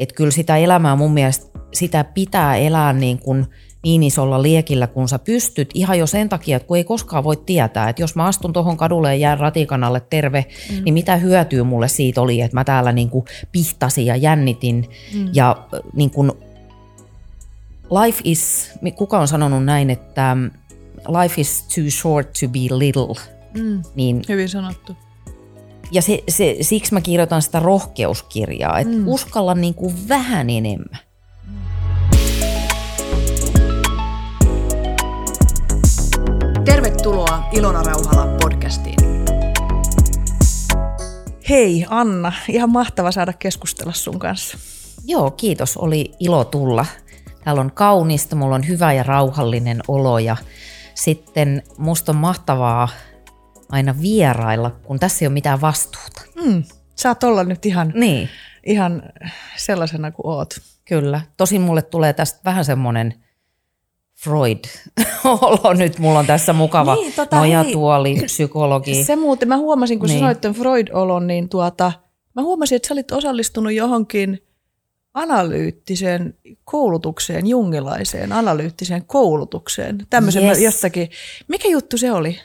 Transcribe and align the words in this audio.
että 0.00 0.14
kyllä 0.14 0.30
sitä 0.30 0.56
elämää 0.56 0.96
mun 0.96 1.12
mielestä 1.12 1.58
sitä 1.72 2.04
pitää 2.04 2.56
elää 2.56 2.92
niin 2.92 3.18
kuin 3.18 3.46
niin 3.82 4.02
isolla 4.02 4.42
liekillä, 4.42 4.86
kun 4.86 5.08
sä 5.08 5.18
pystyt, 5.18 5.70
ihan 5.74 5.98
jo 5.98 6.06
sen 6.06 6.28
takia, 6.28 6.56
että 6.56 6.66
kun 6.66 6.76
ei 6.76 6.84
koskaan 6.84 7.24
voi 7.24 7.36
tietää, 7.36 7.88
että 7.88 8.02
jos 8.02 8.16
mä 8.16 8.24
astun 8.24 8.52
tuohon 8.52 8.76
kadulle 8.76 9.08
ja 9.08 9.14
jään 9.20 9.38
ratikan 9.38 9.84
alle 9.84 10.02
terve, 10.10 10.46
mm. 10.70 10.84
niin 10.84 10.94
mitä 10.94 11.16
hyötyä 11.16 11.64
mulle 11.64 11.88
siitä 11.88 12.20
oli, 12.20 12.40
että 12.40 12.56
mä 12.56 12.64
täällä 12.64 12.92
niin 12.92 13.10
kuin 13.10 13.24
pihtasin 13.52 14.06
ja 14.06 14.16
jännitin 14.16 14.88
mm. 15.14 15.28
ja 15.32 15.68
niin 15.94 16.10
kuin 16.10 16.32
life 18.04 18.20
is, 18.24 18.72
kuka 18.96 19.18
on 19.18 19.28
sanonut 19.28 19.64
näin, 19.64 19.90
että 19.90 20.36
life 21.22 21.40
is 21.40 21.62
too 21.62 21.90
short 21.90 22.32
to 22.40 22.48
be 22.48 22.78
little. 22.78 23.14
Mm. 23.54 23.82
Niin, 23.94 24.22
Hyvin 24.28 24.48
sanottu. 24.48 24.96
Ja 25.92 26.02
se, 26.02 26.24
se, 26.28 26.56
siksi 26.60 26.94
mä 26.94 27.00
kirjoitan 27.00 27.42
sitä 27.42 27.60
rohkeuskirjaa, 27.60 28.78
että 28.78 28.96
mm. 28.96 29.08
uskalla 29.08 29.54
niin 29.54 29.74
kuin 29.74 30.08
vähän 30.08 30.50
enemmän. 30.50 30.98
Tervetuloa 36.64 37.48
Ilona 37.52 37.82
Rauhala 37.82 38.36
podcastiin. 38.42 38.96
Hei 41.48 41.86
Anna, 41.88 42.32
ihan 42.48 42.70
mahtava 42.70 43.12
saada 43.12 43.32
keskustella 43.32 43.92
sun 43.92 44.18
kanssa. 44.18 44.58
Joo, 45.04 45.30
kiitos. 45.30 45.76
Oli 45.76 46.12
ilo 46.20 46.44
tulla. 46.44 46.86
Täällä 47.44 47.60
on 47.60 47.72
kaunista, 47.72 48.36
mulla 48.36 48.54
on 48.54 48.68
hyvä 48.68 48.92
ja 48.92 49.02
rauhallinen 49.02 49.80
olo 49.88 50.18
ja 50.18 50.36
sitten 50.94 51.62
musta 51.78 52.12
on 52.12 52.16
mahtavaa 52.16 52.88
aina 53.70 53.94
vierailla, 54.02 54.70
kun 54.70 54.98
tässä 54.98 55.24
ei 55.24 55.26
ole 55.26 55.32
mitään 55.32 55.60
vastuuta. 55.60 56.22
Mm, 56.44 56.62
saat 56.94 57.24
olla 57.24 57.44
nyt 57.44 57.66
ihan, 57.66 57.92
niin. 57.94 58.28
ihan 58.66 59.02
sellaisena 59.56 60.10
kuin 60.10 60.26
oot. 60.26 60.54
Kyllä. 60.84 61.20
Tosin 61.36 61.60
mulle 61.60 61.82
tulee 61.82 62.12
tästä 62.12 62.40
vähän 62.44 62.64
semmoinen 62.64 63.14
Freud 64.22 64.64
olo 65.42 65.74
nyt, 65.74 65.98
mulla 65.98 66.18
on 66.18 66.26
tässä 66.26 66.52
mukava 66.52 66.94
niin, 66.94 67.12
tota, 67.12 67.36
nojatuoli, 67.36 68.16
hei, 68.16 68.24
psykologi. 68.24 69.04
Se 69.04 69.16
muuten, 69.16 69.48
mä 69.48 69.56
huomasin, 69.56 69.98
kun 69.98 70.08
niin. 70.08 70.16
sä 70.16 70.20
sanoit 70.20 70.58
Freud-olon, 70.58 71.26
niin 71.26 71.48
tuota, 71.48 71.92
mä 72.34 72.42
huomasin, 72.42 72.76
että 72.76 72.88
sä 72.88 72.94
olit 72.94 73.12
osallistunut 73.12 73.72
johonkin– 73.72 74.38
analyyttiseen 75.14 76.34
koulutukseen, 76.64 77.46
jungilaiseen 77.46 78.32
analyyttiseen 78.32 79.04
koulutukseen. 79.04 79.98
Tämmöisen 80.10 80.44
yes. 80.44 80.60
jostakin. 80.60 81.10
Mikä 81.48 81.68
juttu 81.68 81.98
se 81.98 82.12
oli? 82.12 82.38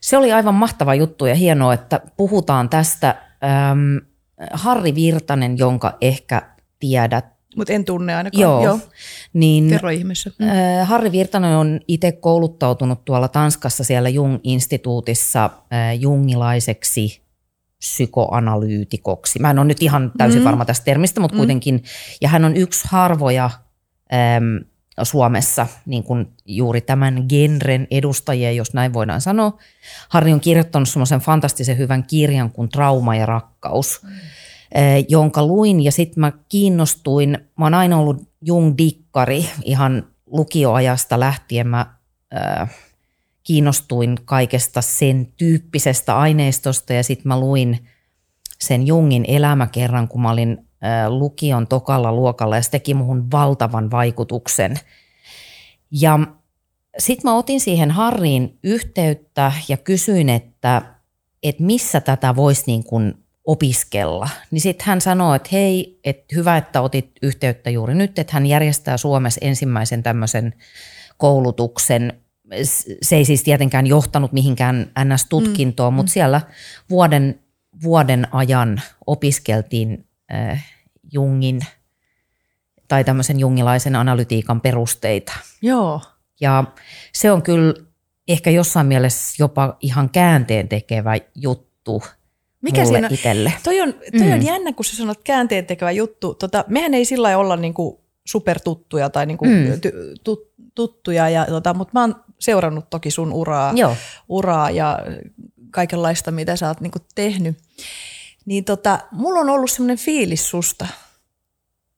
Se 0.00 0.16
oli 0.16 0.32
aivan 0.32 0.54
mahtava 0.54 0.94
juttu 0.94 1.26
ja 1.26 1.34
hienoa, 1.34 1.74
että 1.74 2.00
puhutaan 2.16 2.68
tästä. 2.68 3.16
Ähm, 3.44 3.96
Harri 4.52 4.94
Virtanen, 4.94 5.58
jonka 5.58 5.96
ehkä 6.00 6.42
tiedät. 6.78 7.24
Mutta 7.56 7.72
en 7.72 7.84
tunne 7.84 8.14
ainakaan. 8.14 8.40
Joo. 8.40 8.64
Joo. 8.64 8.78
Niin, 9.32 9.68
Kerro 9.68 9.90
ihmeessä. 9.90 10.30
Äh, 10.42 10.88
Harri 10.88 11.12
Virtanen 11.12 11.56
on 11.56 11.80
itse 11.88 12.12
kouluttautunut 12.12 13.04
tuolla 13.04 13.28
Tanskassa 13.28 13.84
siellä 13.84 14.08
Jung-instituutissa 14.08 15.44
äh, 15.44 16.00
jungilaiseksi 16.00 17.22
psykoanalyytikoksi. 17.82 19.38
Mä 19.38 19.50
en 19.50 19.58
ole 19.58 19.66
nyt 19.66 19.82
ihan 19.82 20.12
täysin 20.18 20.40
mm. 20.40 20.44
varma 20.44 20.64
tästä 20.64 20.84
termistä, 20.84 21.20
mutta 21.20 21.34
mm. 21.34 21.38
kuitenkin. 21.38 21.84
Ja 22.20 22.28
hän 22.28 22.44
on 22.44 22.56
yksi 22.56 22.88
harvoja 22.90 23.50
äm, 24.36 24.64
Suomessa 25.02 25.66
niin 25.86 26.04
kuin 26.04 26.26
juuri 26.46 26.80
tämän 26.80 27.24
genren 27.28 27.86
edustajia, 27.90 28.52
jos 28.52 28.74
näin 28.74 28.92
voidaan 28.92 29.20
sanoa. 29.20 29.58
Harri 30.08 30.32
on 30.32 30.40
kirjoittanut 30.40 30.88
semmoisen 30.88 31.20
fantastisen 31.20 31.78
hyvän 31.78 32.04
kirjan 32.04 32.50
kuin 32.50 32.68
Trauma 32.68 33.16
ja 33.16 33.26
rakkaus, 33.26 34.00
mm. 34.02 34.10
äh, 34.10 35.04
jonka 35.08 35.46
luin 35.46 35.84
ja 35.84 35.92
sitten 35.92 36.20
mä 36.20 36.32
kiinnostuin. 36.48 37.38
Mä 37.58 37.64
oon 37.64 37.74
aina 37.74 37.98
ollut 37.98 38.28
Jung-dikkari 38.48 39.44
ihan 39.64 40.06
lukioajasta 40.26 41.20
lähtien. 41.20 41.68
Mä 41.68 41.86
äh, 42.36 42.70
kiinnostuin 43.44 44.16
kaikesta 44.24 44.82
sen 44.82 45.32
tyyppisestä 45.36 46.18
aineistosta 46.18 46.92
ja 46.92 47.02
sitten 47.02 47.28
mä 47.28 47.40
luin 47.40 47.88
sen 48.60 48.86
Jungin 48.86 49.24
elämäkerran, 49.28 50.08
kun 50.08 50.22
mä 50.22 50.30
olin 50.30 50.58
lukion 51.08 51.66
tokalla 51.66 52.12
luokalla 52.12 52.56
ja 52.56 52.62
se 52.62 52.70
teki 52.70 52.94
muhun 52.94 53.30
valtavan 53.30 53.90
vaikutuksen. 53.90 54.76
Ja 55.90 56.18
sitten 56.98 57.30
mä 57.30 57.36
otin 57.36 57.60
siihen 57.60 57.90
Harriin 57.90 58.58
yhteyttä 58.64 59.52
ja 59.68 59.76
kysyin, 59.76 60.28
että, 60.28 60.82
että 61.42 61.62
missä 61.62 62.00
tätä 62.00 62.36
voisi 62.36 62.62
niin 62.66 62.84
kuin 62.84 63.14
opiskella. 63.44 64.28
Niin 64.50 64.60
sitten 64.60 64.86
hän 64.86 65.00
sanoi, 65.00 65.36
että 65.36 65.48
hei, 65.52 66.00
että 66.04 66.24
hyvä, 66.34 66.56
että 66.56 66.80
otit 66.80 67.10
yhteyttä 67.22 67.70
juuri 67.70 67.94
nyt, 67.94 68.18
että 68.18 68.32
hän 68.32 68.46
järjestää 68.46 68.96
Suomessa 68.96 69.40
ensimmäisen 69.42 70.02
tämmöisen 70.02 70.54
koulutuksen 71.16 72.21
se 73.02 73.16
ei 73.16 73.24
siis 73.24 73.42
tietenkään 73.42 73.86
johtanut 73.86 74.32
mihinkään 74.32 74.90
NS-tutkintoon, 75.04 75.92
mm. 75.92 75.96
mutta 75.96 76.10
mm. 76.10 76.12
siellä 76.12 76.40
vuoden, 76.90 77.40
vuoden 77.82 78.28
ajan 78.32 78.82
opiskeltiin 79.06 80.06
äh, 80.34 80.64
Jungin 81.12 81.60
tai 82.88 83.04
tämmöisen 83.04 83.40
jungilaisen 83.40 83.96
analytiikan 83.96 84.60
perusteita. 84.60 85.32
Joo. 85.62 86.00
Ja 86.40 86.64
se 87.12 87.32
on 87.32 87.42
kyllä 87.42 87.74
ehkä 88.28 88.50
jossain 88.50 88.86
mielessä 88.86 89.42
jopa 89.42 89.76
ihan 89.80 90.10
käänteen 90.10 90.68
tekevä 90.68 91.16
juttu 91.34 92.02
Mikä 92.62 92.84
siinä? 92.84 93.08
itselle. 93.12 93.52
Toi 93.64 93.80
on, 93.80 93.94
toi 94.18 94.26
mm. 94.26 94.32
on 94.32 94.46
jännä, 94.46 94.72
kun 94.72 94.84
sä 94.84 94.96
sanot 94.96 95.24
käänteen 95.24 95.66
tekevä 95.66 95.90
juttu. 95.90 96.34
Tota, 96.34 96.64
mehän 96.68 96.94
ei 96.94 97.04
sillä 97.04 97.38
olla 97.38 97.56
niinku 97.56 98.00
supertuttuja 98.24 99.10
tai 99.10 99.26
niinku 99.26 99.44
mm. 99.44 99.80
tu, 100.24 100.52
tuttuja, 100.74 101.28
ja, 101.28 101.46
tota, 101.46 101.74
mutta 101.74 101.90
mä 101.94 102.00
oon 102.00 102.14
seurannut 102.42 102.90
toki 102.90 103.10
sun 103.10 103.32
uraa, 103.32 103.72
Joo. 103.76 103.96
uraa 104.28 104.70
ja 104.70 104.98
kaikenlaista, 105.70 106.30
mitä 106.30 106.56
sä 106.56 106.68
oot 106.68 106.80
niinku 106.80 106.98
tehnyt. 107.14 107.58
Niin 108.44 108.64
tota, 108.64 108.98
mulla 109.12 109.40
on 109.40 109.50
ollut 109.50 109.70
semmoinen 109.70 109.98
fiilis 109.98 110.50
susta, 110.50 110.86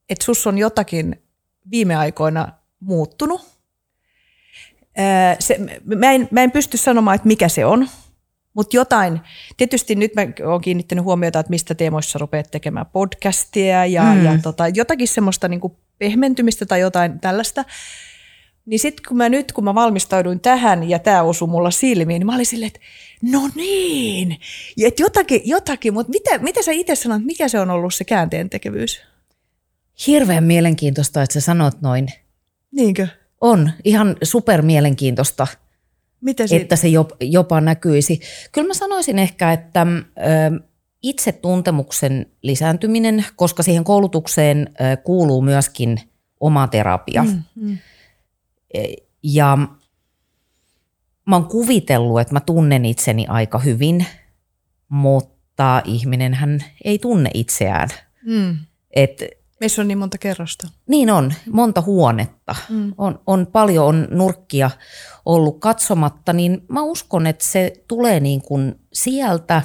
että 0.08 0.24
sus 0.24 0.46
on 0.46 0.58
jotakin 0.58 1.22
viime 1.70 1.96
aikoina 1.96 2.48
muuttunut. 2.80 3.40
se, 5.38 5.58
mä, 5.84 6.12
en, 6.12 6.28
mä 6.30 6.42
en 6.42 6.50
pysty 6.50 6.76
sanomaan, 6.76 7.14
että 7.14 7.28
mikä 7.28 7.48
se 7.48 7.64
on, 7.64 7.88
mutta 8.54 8.76
jotain, 8.76 9.20
tietysti 9.56 9.94
nyt 9.94 10.14
mä 10.14 10.22
oon 10.46 10.60
kiinnittänyt 10.60 11.04
huomiota, 11.04 11.40
että 11.40 11.50
mistä 11.50 11.74
teemoissa 11.74 12.18
rupeat 12.18 12.50
tekemään 12.50 12.86
podcastia 12.86 13.86
ja, 13.86 14.02
mm. 14.02 14.24
ja 14.24 14.38
tota, 14.42 14.68
jotakin 14.68 15.08
semmoista 15.08 15.48
niinku 15.48 15.76
pehmentymistä 15.98 16.66
tai 16.66 16.80
jotain 16.80 17.20
tällaista. 17.20 17.64
Niin 18.66 18.78
sitten 18.78 19.04
kun 19.08 19.16
mä 19.16 19.28
nyt, 19.28 19.52
kun 19.52 19.64
mä 19.64 19.74
valmistauduin 19.74 20.40
tähän 20.40 20.90
ja 20.90 20.98
tämä 20.98 21.22
osui 21.22 21.48
mulla 21.48 21.70
silmiin, 21.70 22.20
niin 22.20 22.26
mä 22.26 22.34
olin 22.34 22.46
silleen, 22.46 22.66
että 22.66 22.80
no 23.22 23.50
niin, 23.54 24.38
että 24.84 25.02
jotakin, 25.02 25.40
jotakin 25.44 25.94
mutta 25.94 26.10
mitä, 26.10 26.38
mitä 26.38 26.62
sä 26.62 26.72
itse 26.72 26.94
sanot, 26.94 27.24
mikä 27.24 27.48
se 27.48 27.60
on 27.60 27.70
ollut 27.70 27.94
se 27.94 28.04
käänteen 28.04 28.50
tekevyys? 28.50 29.00
Hirveän 30.06 30.44
mielenkiintoista, 30.44 31.22
että 31.22 31.34
sä 31.34 31.40
sanot 31.40 31.80
noin. 31.80 32.08
Niinkö? 32.72 33.08
On, 33.40 33.70
ihan 33.84 34.16
super 34.22 34.62
mielenkiintoista, 34.62 35.46
mitä 36.20 36.44
että 36.50 36.76
se 36.76 36.88
jopa, 36.88 37.16
jopa 37.20 37.60
näkyisi. 37.60 38.20
Kyllä 38.52 38.68
mä 38.68 38.74
sanoisin 38.74 39.18
ehkä, 39.18 39.52
että 39.52 39.86
ö, 40.18 40.64
itse 41.02 41.32
tuntemuksen 41.32 42.26
lisääntyminen, 42.42 43.24
koska 43.36 43.62
siihen 43.62 43.84
koulutukseen 43.84 44.70
ö, 44.80 44.96
kuuluu 44.96 45.42
myöskin 45.42 46.00
oma 46.40 46.68
terapia. 46.68 47.22
Mm, 47.22 47.42
mm 47.54 47.78
ja 49.22 49.58
mä 51.26 51.36
oon 51.36 51.46
kuvitellut, 51.46 52.20
että 52.20 52.34
mä 52.34 52.40
tunnen 52.40 52.84
itseni 52.84 53.26
aika 53.26 53.58
hyvin, 53.58 54.06
mutta 54.88 55.82
ihminen 55.84 56.34
hän 56.34 56.64
ei 56.84 56.98
tunne 56.98 57.30
itseään. 57.34 57.88
Mm. 58.26 58.56
Et, 58.90 59.22
Meissä 59.60 59.82
on 59.82 59.88
niin 59.88 59.98
monta 59.98 60.18
kerrosta. 60.18 60.68
Niin 60.88 61.10
on, 61.10 61.32
monta 61.52 61.80
huonetta. 61.80 62.54
Mm. 62.70 62.94
On, 62.98 63.20
on 63.26 63.46
paljon 63.46 63.86
on 63.86 64.08
nurkkia 64.10 64.70
ollut 65.24 65.60
katsomatta, 65.60 66.32
niin 66.32 66.64
mä 66.68 66.82
uskon, 66.82 67.26
että 67.26 67.44
se 67.44 67.72
tulee 67.88 68.20
niin 68.20 68.42
kuin 68.42 68.74
sieltä. 68.92 69.62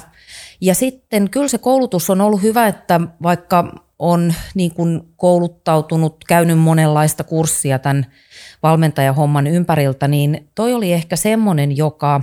Ja 0.60 0.74
sitten 0.74 1.30
kyllä 1.30 1.48
se 1.48 1.58
koulutus 1.58 2.10
on 2.10 2.20
ollut 2.20 2.42
hyvä, 2.42 2.66
että 2.66 3.00
vaikka 3.22 3.74
on 3.98 4.34
niin 4.54 4.74
kuin 4.74 5.02
kouluttautunut, 5.16 6.24
käynyt 6.28 6.58
monenlaista 6.58 7.24
kurssia 7.24 7.78
tämän 7.78 8.06
valmentajahomman 8.62 9.46
ympäriltä, 9.46 10.08
niin 10.08 10.50
toi 10.54 10.74
oli 10.74 10.92
ehkä 10.92 11.16
semmoinen, 11.16 11.76
joka 11.76 12.20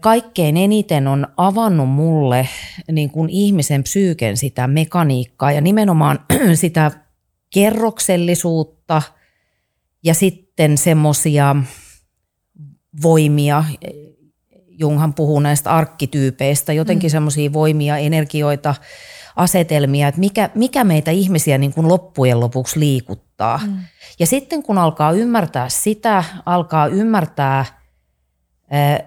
kaikkein 0.00 0.56
eniten 0.56 1.08
on 1.08 1.26
avannut 1.36 1.88
mulle 1.88 2.48
niin 2.92 3.10
kuin 3.10 3.30
ihmisen 3.30 3.82
psyyken 3.82 4.36
sitä 4.36 4.66
mekaniikkaa 4.66 5.52
ja 5.52 5.60
nimenomaan 5.60 6.18
sitä 6.54 6.90
kerroksellisuutta 7.54 9.02
ja 10.04 10.14
sitten 10.14 10.78
semmoisia 10.78 11.56
voimia, 13.02 13.64
Junghan 14.68 15.14
puhuu 15.14 15.40
näistä 15.40 15.70
arkkityypeistä, 15.70 16.72
jotenkin 16.72 17.08
mm. 17.08 17.12
semmoisia 17.12 17.52
voimia, 17.52 17.96
energioita, 17.96 18.74
asetelmia, 19.36 20.08
että 20.08 20.20
mikä, 20.20 20.50
mikä 20.54 20.84
meitä 20.84 21.10
ihmisiä 21.10 21.58
niin 21.58 21.72
kuin 21.72 21.88
loppujen 21.88 22.40
lopuksi 22.40 22.80
liikuttaa. 22.80 23.25
Mm. 23.66 23.78
Ja 24.18 24.26
sitten 24.26 24.62
kun 24.62 24.78
alkaa 24.78 25.12
ymmärtää 25.12 25.68
sitä, 25.68 26.24
alkaa 26.46 26.86
ymmärtää 26.86 27.64
ää, 28.70 29.00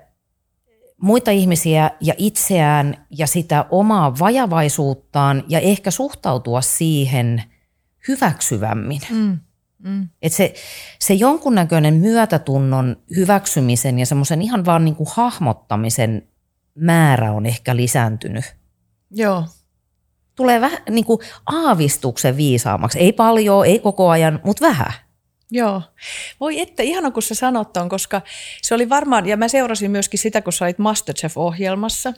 muita 1.01 1.31
ihmisiä 1.31 1.91
ja 2.01 2.13
itseään 2.17 3.05
ja 3.09 3.27
sitä 3.27 3.65
omaa 3.69 4.19
vajavaisuuttaan 4.19 5.43
ja 5.47 5.59
ehkä 5.59 5.91
suhtautua 5.91 6.61
siihen 6.61 7.43
hyväksyvämmin. 8.07 9.01
Mm. 9.09 9.39
Mm. 9.83 10.09
Et 10.21 10.33
se, 10.33 10.53
se 10.99 11.13
jonkunnäköinen 11.13 11.93
myötätunnon 11.93 12.95
hyväksymisen 13.15 13.99
ja 13.99 14.05
semmoisen 14.05 14.41
ihan 14.41 14.65
vaan 14.65 14.85
niin 14.85 14.95
kuin 14.95 15.09
hahmottamisen 15.13 16.27
määrä 16.75 17.31
on 17.31 17.45
ehkä 17.45 17.75
lisääntynyt. 17.75 18.55
Joo. 19.11 19.45
Tulee 20.39 20.61
vähän 20.61 20.79
niin 20.89 21.05
kuin 21.05 21.19
aavistuksen 21.45 22.37
viisaammaksi. 22.37 22.99
Ei 22.99 23.13
paljon, 23.13 23.65
ei 23.65 23.79
koko 23.79 24.09
ajan, 24.09 24.39
mutta 24.43 24.67
vähän. 24.67 24.93
Joo. 25.51 25.81
Voi 26.39 26.59
että, 26.59 26.83
ihana 26.83 27.11
kun 27.11 27.23
sä 27.23 27.35
sanot 27.35 27.73
ton, 27.73 27.89
koska 27.89 28.21
se 28.61 28.75
oli 28.75 28.89
varmaan, 28.89 29.25
ja 29.25 29.37
mä 29.37 29.47
seurasin 29.47 29.91
myöskin 29.91 30.19
sitä, 30.19 30.41
kun 30.41 30.53
sä 30.53 30.65
olit 30.65 30.77
Masterchef-ohjelmassa, 30.77 32.13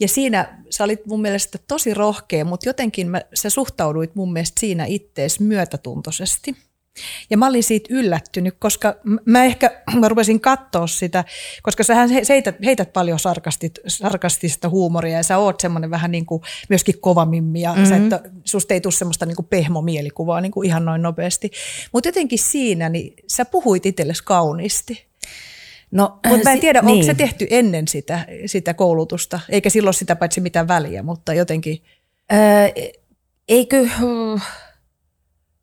ja 0.00 0.08
siinä 0.08 0.58
sä 0.70 0.84
olit 0.84 1.06
mun 1.06 1.22
mielestä 1.22 1.58
tosi 1.68 1.94
rohkea, 1.94 2.44
mutta 2.44 2.68
jotenkin 2.68 3.10
mä, 3.10 3.20
sä 3.34 3.50
suhtauduit 3.50 4.14
mun 4.14 4.32
mielestä 4.32 4.60
siinä 4.60 4.84
ittees 4.84 5.40
myötätuntoisesti. 5.40 6.56
Ja 7.30 7.36
mä 7.36 7.46
olin 7.46 7.62
siitä 7.62 7.94
yllättynyt, 7.94 8.54
koska 8.58 8.94
mä 9.24 9.44
ehkä 9.44 9.82
mä 10.00 10.08
rupesin 10.08 10.40
katsoa 10.40 10.86
sitä, 10.86 11.24
koska 11.62 11.84
sä 11.84 11.94
heität, 12.28 12.56
heität 12.64 12.92
paljon 12.92 13.18
sarkastit, 13.18 13.78
sarkastista 13.86 14.68
huumoria 14.68 15.16
ja 15.16 15.22
sä 15.22 15.38
oot 15.38 15.60
semmoinen 15.60 15.90
vähän 15.90 16.10
niin 16.10 16.26
kuin 16.26 16.42
myöskin 16.68 17.00
kovamimmi 17.00 17.60
ja 17.60 17.72
mm-hmm. 17.72 17.86
sä 17.86 17.96
et, 17.96 18.32
susta 18.44 18.74
ei 18.74 18.80
tule 18.80 18.92
semmoista 18.92 19.26
niin 19.26 19.36
kuin 19.36 19.46
pehmomielikuvaa 19.46 20.40
niin 20.40 20.52
kuin 20.52 20.66
ihan 20.66 20.84
noin 20.84 21.02
nopeasti. 21.02 21.50
Mutta 21.92 22.08
jotenkin 22.08 22.38
siinä 22.38 22.88
niin 22.88 23.14
sä 23.26 23.44
puhuit 23.44 23.86
itsellesi 23.86 24.24
kauniisti. 24.24 25.06
No, 25.90 26.18
mutta 26.28 26.44
mä 26.44 26.52
en 26.52 26.60
tiedä, 26.60 26.82
niin. 26.82 26.92
onko 26.92 27.06
se 27.06 27.14
tehty 27.14 27.46
ennen 27.50 27.88
sitä, 27.88 28.26
sitä 28.46 28.74
koulutusta, 28.74 29.40
eikä 29.48 29.70
silloin 29.70 29.94
sitä 29.94 30.16
paitsi 30.16 30.40
mitään 30.40 30.68
väliä, 30.68 31.02
mutta 31.02 31.34
jotenkin. 31.34 31.82
Öö, 32.32 32.38
eikö, 33.48 33.88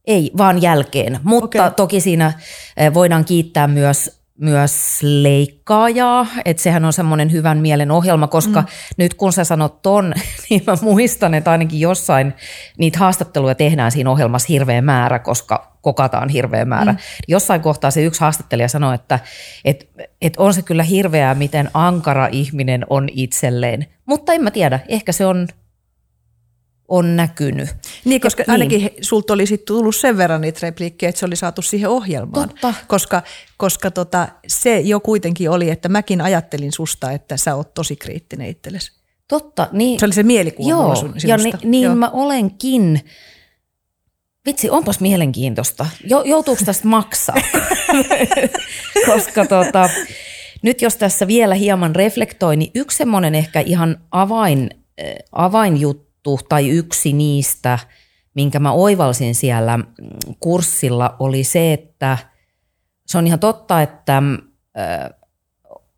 ei, 0.10 0.32
vaan 0.38 0.62
jälkeen. 0.62 1.20
Mutta 1.24 1.64
okay. 1.66 1.76
toki 1.76 2.02
siinä 2.02 2.34
eh, 2.78 2.94
voidaan 2.94 3.26
kiittää 3.26 3.68
myös 3.68 4.20
myös 4.40 5.00
leikkaajaa, 5.02 6.28
että 6.46 6.64
sehän 6.64 6.86
on 6.86 6.94
semmoinen 6.94 7.32
hyvän 7.32 7.58
mielen 7.58 7.92
ohjelma, 7.92 8.28
koska 8.28 8.62
mm. 8.62 8.68
nyt 8.98 9.14
kun 9.14 9.34
sä 9.34 9.44
sanot 9.44 9.82
ton, 9.82 10.14
niin 10.50 10.64
mä 10.68 10.74
muistan, 10.82 11.34
että 11.34 11.52
ainakin 11.52 11.80
jossain 11.80 12.34
niitä 12.78 13.00
haastatteluja 13.00 13.56
tehdään 13.56 13.92
siinä 13.92 14.12
ohjelmassa 14.12 14.48
hirveä 14.50 14.82
määrä, 14.82 15.20
koska 15.20 15.78
kokataan 15.82 16.30
hirveä 16.30 16.66
määrä. 16.66 16.92
Mm. 16.92 16.98
Jossain 17.28 17.62
kohtaa 17.62 17.92
se 17.92 18.04
yksi 18.04 18.22
haastattelija 18.22 18.68
sanoi, 18.68 18.96
että 18.96 19.20
et, 19.66 19.90
et 20.22 20.34
on 20.38 20.54
se 20.54 20.62
kyllä 20.62 20.84
hirveää, 20.84 21.36
miten 21.36 21.70
ankara 21.74 22.28
ihminen 22.32 22.86
on 22.90 23.10
itselleen, 23.12 23.88
mutta 24.06 24.34
en 24.34 24.44
mä 24.44 24.52
tiedä, 24.52 24.80
ehkä 24.88 25.12
se 25.12 25.26
on 25.26 25.48
on 26.90 27.16
näkynyt. 27.16 27.70
Niin, 28.06 28.22
koska 28.22 28.44
niin. 28.44 28.52
ainakin 28.52 28.90
sulta 29.02 29.34
olisi 29.34 29.58
tullut 29.58 29.96
sen 29.96 30.18
verran 30.18 30.42
niitä 30.42 30.60
repliikkejä, 30.62 31.10
että 31.10 31.20
se 31.20 31.26
oli 31.26 31.36
saatu 31.36 31.62
siihen 31.62 31.90
ohjelmaan. 31.90 32.50
Totta. 32.50 32.74
Koska, 32.88 33.22
koska 33.58 33.92
tota, 33.92 34.28
se 34.48 34.80
jo 34.80 35.00
kuitenkin 35.00 35.50
oli, 35.50 35.70
että 35.70 35.90
mäkin 35.90 36.22
ajattelin 36.22 36.72
susta, 36.72 37.12
että 37.12 37.38
sä 37.38 37.56
oot 37.56 37.74
tosi 37.74 37.96
kriittinen 37.96 38.48
itsellesi. 38.48 38.92
Totta. 39.28 39.68
Niin, 39.72 40.00
se 40.00 40.06
oli 40.06 40.14
se 40.14 40.24
mielikuva 40.24 40.70
joo, 40.70 40.96
sinusta. 40.96 41.28
ja 41.28 41.38
ni, 41.38 41.52
niin 41.64 41.84
joo. 41.84 41.96
mä 41.96 42.10
olenkin. 42.10 43.02
Vitsi, 44.46 44.70
onpas 44.70 45.00
mielenkiintoista. 45.00 45.86
Joutuuko 46.26 46.62
tästä 46.66 46.88
maksaa? 46.88 47.36
koska 49.14 49.46
tota, 49.46 49.90
nyt 50.62 50.82
jos 50.82 50.96
tässä 50.96 51.28
vielä 51.28 51.56
hieman 51.56 51.96
reflektoi, 51.96 52.58
niin 52.58 52.72
yksi 52.76 52.98
semmoinen 52.98 53.36
ehkä 53.36 53.60
ihan 53.60 53.98
avain, 54.12 54.70
äh, 55.02 55.16
avainjuttu, 55.32 56.09
juttu 56.20 56.46
tai 56.50 56.70
yksi 56.70 57.14
niistä, 57.14 57.80
minkä 58.34 58.60
mä 58.60 58.72
oivalsin 58.72 59.36
siellä 59.36 59.80
kurssilla, 60.40 61.16
oli 61.20 61.44
se, 61.44 61.74
että 61.74 62.18
se 63.08 63.18
on 63.18 63.28
ihan 63.28 63.40
totta, 63.40 63.82
että 63.82 64.22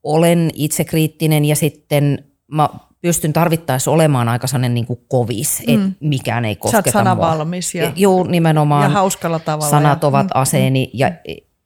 olen 0.04 0.50
itsekriittinen 0.54 1.46
ja 1.46 1.56
sitten 1.56 2.26
mä 2.52 2.70
pystyn 3.02 3.34
tarvittaessa 3.34 3.92
olemaan 3.92 4.30
aika 4.30 4.48
sellainen 4.48 4.74
niin 4.74 4.86
kuin 4.86 5.00
kovis, 5.08 5.64
mm. 5.68 5.74
että 5.74 5.98
mikään 6.00 6.46
ei 6.46 6.56
kosketa 6.56 6.92
Sä 6.92 7.10
oot 7.10 7.18
valmis 7.18 7.76
ja, 7.76 7.92
Joo, 7.96 8.24
nimenomaan. 8.24 8.84
Ja 8.84 8.90
hauskalla 8.90 9.40
tavalla. 9.40 9.70
Sanat 9.70 10.02
ja, 10.02 10.08
ovat 10.08 10.26
mm, 10.26 10.32
aseeni 10.34 10.86
mm, 10.86 11.00
ja 11.00 11.12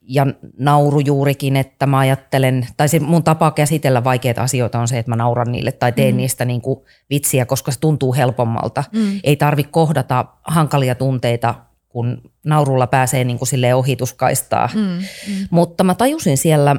ja 0.08 0.28
nauru 0.58 1.00
juurikin, 1.00 1.56
että 1.56 1.86
mä 1.86 2.00
ajattelen, 2.00 2.68
tai 2.78 2.90
se 2.90 3.00
mun 3.00 3.24
tapa 3.24 3.52
käsitellä 3.52 4.04
vaikeita 4.04 4.42
asioita 4.42 4.80
on 4.80 4.88
se, 4.88 5.00
että 5.00 5.12
mä 5.12 5.16
nauran 5.16 5.52
niille 5.52 5.72
tai 5.72 5.92
teen 5.92 6.14
mm. 6.14 6.18
niistä 6.18 6.46
niin 6.46 6.62
kuin 6.62 6.80
vitsiä, 7.10 7.46
koska 7.46 7.72
se 7.72 7.80
tuntuu 7.80 8.14
helpommalta. 8.14 8.84
Mm. 8.92 9.20
Ei 9.24 9.36
tarvi 9.36 9.64
kohdata 9.64 10.26
hankalia 10.44 10.96
tunteita, 10.96 11.56
kun 11.90 12.22
naurulla 12.46 12.88
pääsee 12.88 13.24
niin 13.24 13.38
kuin 13.38 13.48
sille 13.48 13.76
ohituskaistaa. 13.76 14.70
Mm. 14.74 14.82
Mm. 14.82 15.48
Mutta 15.50 15.84
mä 15.84 15.96
tajusin 15.96 16.38
siellä, 16.38 16.76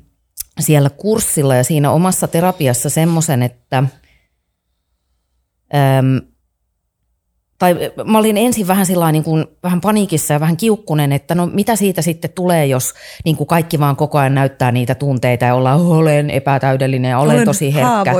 siellä 0.66 0.90
kurssilla 0.90 1.54
ja 1.54 1.64
siinä 1.64 1.90
omassa 1.90 2.28
terapiassa 2.28 2.90
semmoisen, 2.90 3.42
että 3.42 3.78
äm, 5.74 6.31
tai 7.62 7.76
mä 8.04 8.18
olin 8.18 8.36
ensin 8.36 8.66
vähän 8.66 8.86
niin 9.12 9.24
kuin, 9.24 9.46
vähän 9.62 9.80
paniikissa 9.80 10.34
ja 10.34 10.40
vähän 10.40 10.56
kiukkunen, 10.56 11.12
että 11.12 11.34
no 11.34 11.46
mitä 11.46 11.76
siitä 11.76 12.02
sitten 12.02 12.30
tulee, 12.34 12.66
jos 12.66 12.94
niin 13.24 13.36
kuin 13.36 13.46
kaikki 13.46 13.80
vaan 13.80 13.96
koko 13.96 14.18
ajan 14.18 14.34
näyttää 14.34 14.72
niitä 14.72 14.94
tunteita 14.94 15.44
ja 15.44 15.54
ollaan, 15.54 15.80
olen 15.80 16.30
epätäydellinen 16.30 17.10
ja 17.10 17.18
olen, 17.18 17.34
olen 17.34 17.44
tosi 17.44 17.74
herkkä. 17.74 18.12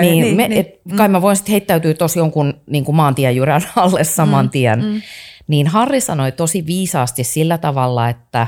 Niin, 0.00 0.22
niin, 0.22 0.36
me, 0.36 0.48
niin. 0.48 0.60
Et, 0.60 0.80
kai 0.96 1.08
mä 1.08 1.22
voin 1.22 1.36
sitten 1.36 1.52
heittäytyä 1.52 1.94
tosi 1.94 2.18
jonkun 2.18 2.54
niin 2.66 2.84
kuin 2.84 2.96
maantiejyrän 2.96 3.62
alle 3.76 4.04
saman 4.04 4.46
mm, 4.46 4.50
tien. 4.50 4.84
Mm. 4.84 5.02
Niin 5.46 5.66
Harri 5.66 6.00
sanoi 6.00 6.32
tosi 6.32 6.66
viisaasti 6.66 7.24
sillä 7.24 7.58
tavalla, 7.58 8.08
että 8.08 8.46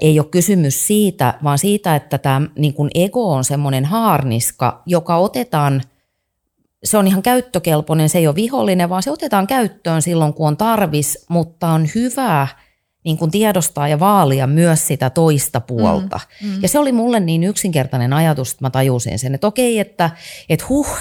ei 0.00 0.20
ole 0.20 0.28
kysymys 0.30 0.86
siitä, 0.86 1.34
vaan 1.44 1.58
siitä, 1.58 1.96
että 1.96 2.18
tämä 2.18 2.42
niin 2.58 2.74
kuin 2.74 2.90
ego 2.94 3.32
on 3.32 3.44
semmoinen 3.44 3.84
haarniska, 3.84 4.82
joka 4.86 5.16
otetaan– 5.16 5.82
se 6.84 6.98
on 6.98 7.06
ihan 7.06 7.22
käyttökelpoinen, 7.22 8.08
se 8.08 8.18
ei 8.18 8.26
ole 8.26 8.34
vihollinen, 8.34 8.88
vaan 8.88 9.02
se 9.02 9.10
otetaan 9.10 9.46
käyttöön 9.46 10.02
silloin, 10.02 10.34
kun 10.34 10.48
on 10.48 10.56
tarvis, 10.56 11.26
mutta 11.28 11.68
on 11.68 11.88
hyvä 11.94 12.48
niin 13.04 13.18
kuin 13.18 13.30
tiedostaa 13.30 13.88
ja 13.88 14.00
vaalia 14.00 14.46
myös 14.46 14.86
sitä 14.86 15.10
toista 15.10 15.60
puolta. 15.60 16.20
Mm, 16.42 16.48
mm. 16.48 16.62
Ja 16.62 16.68
se 16.68 16.78
oli 16.78 16.92
mulle 16.92 17.20
niin 17.20 17.44
yksinkertainen 17.44 18.12
ajatus, 18.12 18.52
että 18.52 18.64
mä 18.64 18.70
tajusin 18.70 19.18
sen, 19.18 19.34
että 19.34 19.46
okei, 19.46 19.78
että, 19.78 20.10
että 20.48 20.66
huh, 20.68 20.96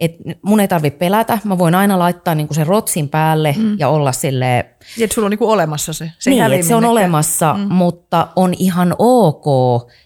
että 0.00 0.22
mun 0.42 0.60
ei 0.60 0.68
tarvitse 0.68 0.98
pelätä, 0.98 1.38
mä 1.44 1.58
voin 1.58 1.74
aina 1.74 1.98
laittaa 1.98 2.34
niin 2.34 2.48
kuin 2.48 2.54
sen 2.54 2.66
rotsin 2.66 3.08
päälle 3.08 3.54
mm. 3.58 3.78
ja 3.78 3.88
olla 3.88 4.12
silleen... 4.12 4.64
Ja 4.98 5.04
että 5.04 5.14
sulla 5.14 5.26
on 5.26 5.30
niin 5.30 5.38
kuin 5.38 5.50
olemassa 5.50 5.92
se. 5.92 6.12
Se, 6.18 6.30
niin, 6.30 6.52
että 6.52 6.66
se 6.66 6.74
on 6.74 6.84
olemassa, 6.84 7.54
mm. 7.54 7.74
mutta 7.74 8.28
on 8.36 8.54
ihan 8.58 8.94
ok, 8.98 9.44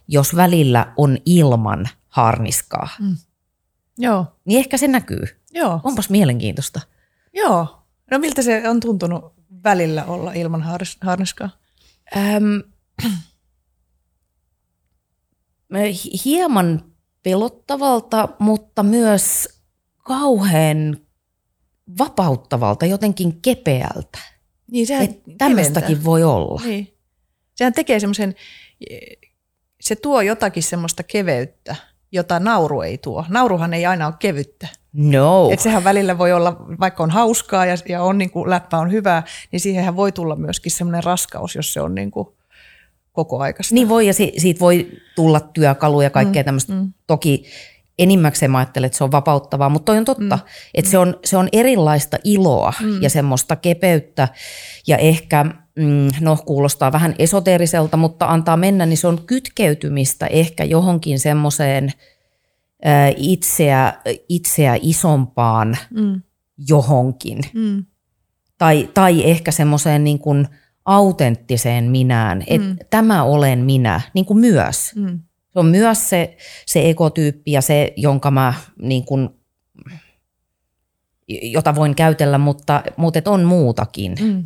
jos 0.09 0.37
välillä 0.37 0.93
on 0.97 1.19
ilman 1.27 1.89
harniskaa. 2.09 2.89
Mm. 3.01 3.17
Joo. 4.03 4.27
Niin 4.45 4.59
ehkä 4.59 4.77
se 4.77 4.89
näkyy. 4.89 5.23
Joo. 5.51 5.81
Onpas 5.85 6.11
mielenkiintoista. 6.11 6.81
Joo. 7.35 7.87
No 8.11 8.19
miltä 8.19 8.43
se 8.43 8.69
on 8.69 8.81
tuntunut 8.81 9.35
välillä 9.65 10.05
olla 10.05 10.33
ilman 10.33 10.65
harniskaa? 11.01 11.51
Öm, 12.17 12.63
hieman 16.25 16.93
pelottavalta, 17.23 18.29
mutta 18.39 18.83
myös 18.83 19.49
kauhean 19.97 20.97
vapauttavalta, 21.99 22.87
jotenkin 22.87 23.43
kepeältä. 23.43 24.19
Niin 24.71 24.87
sehän 24.87 25.09
tämmöistäkin 25.39 26.05
voi 26.05 26.25
olla. 26.25 26.63
Niin. 26.65 26.99
Sehän 27.55 27.73
tekee 27.73 28.01
semmoisen, 28.01 28.35
se 29.81 29.97
tuo 29.97 30.21
jotakin 30.21 30.63
semmoista 30.63 31.03
keveyttä 31.03 31.77
jota 32.13 32.41
nauru 32.41 32.81
ei 32.81 32.99
tuo. 32.99 33.25
Nauruhan 33.29 33.75
ei 33.75 33.87
aina 33.87 34.07
ole 34.07 34.15
kevyttä. 34.19 34.69
No. 34.93 35.51
Et 35.53 35.61
sehän 35.61 35.85
välillä 35.85 36.19
voi 36.19 36.33
olla, 36.33 36.57
vaikka 36.81 37.03
on 37.03 37.11
hauskaa 37.11 37.67
ja, 37.67 37.75
ja 37.89 38.03
on 38.03 38.19
niin 38.19 38.31
kuin, 38.31 38.51
läppä 38.51 38.79
on 38.79 38.93
hyvää, 38.93 39.23
niin 39.53 39.61
siihenhän 39.61 39.97
voi 39.97 40.13
tulla 40.13 40.37
myöskin 40.37 40.73
semmoinen 40.73 41.05
raskaus, 41.05 41.55
jos 41.55 41.73
se 41.73 41.81
on 41.81 41.95
niin 41.95 42.11
kuin 42.11 42.29
koko 43.13 43.39
aikaista. 43.39 43.75
Niin 43.75 43.89
voi 43.89 44.07
ja 44.07 44.15
si- 44.15 44.33
siitä 44.37 44.61
voi 44.61 44.91
tulla 45.17 45.41
työkaluja 45.41 46.07
ja 46.07 46.11
kaikkea 46.11 46.43
mm, 46.43 46.45
tämmöistä. 46.45 46.73
Mm. 46.73 46.93
Toki 47.07 47.45
enimmäkseen 47.99 48.51
mä 48.51 48.59
ajattelen, 48.59 48.87
että 48.87 48.99
se 48.99 49.05
on 49.05 49.13
vapauttavaa, 49.13 49.69
mutta 49.69 49.85
toi 49.85 49.99
on 49.99 50.05
totta, 50.05 50.37
mm. 50.37 50.43
että 50.75 50.91
se 50.91 50.99
on, 50.99 51.17
se 51.25 51.37
on 51.37 51.49
erilaista 51.53 52.19
iloa 52.25 52.73
mm. 52.81 53.03
ja 53.03 53.11
semmoista 53.11 53.57
kepeyttä 53.57 54.29
ja 54.87 54.97
ehkä 54.97 55.47
mm, 55.77 56.09
no 56.21 56.39
kuulostaa 56.47 56.93
vähän 56.93 57.15
esoteeriselta, 57.19 57.97
mutta 57.97 58.27
antaa 58.27 58.57
mennä, 58.57 58.87
niin 58.87 58.97
se 58.97 59.07
on 59.07 59.23
kytkeytymistä 59.27 60.27
ehkä 60.27 60.65
johonkin 60.65 61.19
semmoiseen 61.19 61.93
itseä, 63.17 63.93
itseä 64.29 64.79
isompaan 64.83 65.77
mm. 65.91 66.23
johonkin. 66.69 67.39
Mm. 67.55 67.85
Tai, 68.59 68.91
tai 68.95 69.31
ehkä 69.31 69.51
semmoiseen 69.51 70.05
niin 70.05 70.19
kuin 70.19 70.49
autenttiseen 70.85 71.85
minään, 71.85 72.45
että 72.47 72.69
mm. 72.69 72.77
tämä 72.91 73.23
olen 73.23 73.59
minä, 73.59 74.01
niin 74.15 74.25
kuin 74.25 74.39
myös. 74.39 74.93
Mm. 74.97 75.21
Se 75.53 75.59
on 75.59 75.67
myös 75.67 76.09
se, 76.09 76.37
se 76.67 76.91
ekotyyppi 76.91 77.53
ja 77.53 77.61
se, 77.61 77.93
jonka 77.97 78.31
mä 78.31 78.55
niin 78.83 79.05
kuin, 79.05 79.29
jota 81.29 81.75
voin 81.75 81.95
käytellä, 81.95 82.39
mutta, 82.39 82.83
mutta 82.97 83.19
et 83.19 83.29
on 83.29 83.45
muutakin. 83.45 84.15
Mm. 84.21 84.45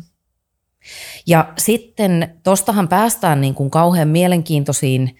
Ja 1.27 1.53
sitten 1.57 2.39
tostahan 2.43 2.87
päästään 2.87 3.41
niin 3.41 3.53
kuin 3.53 3.69
kauhean 3.69 4.07
mielenkiintoisiin 4.07 5.15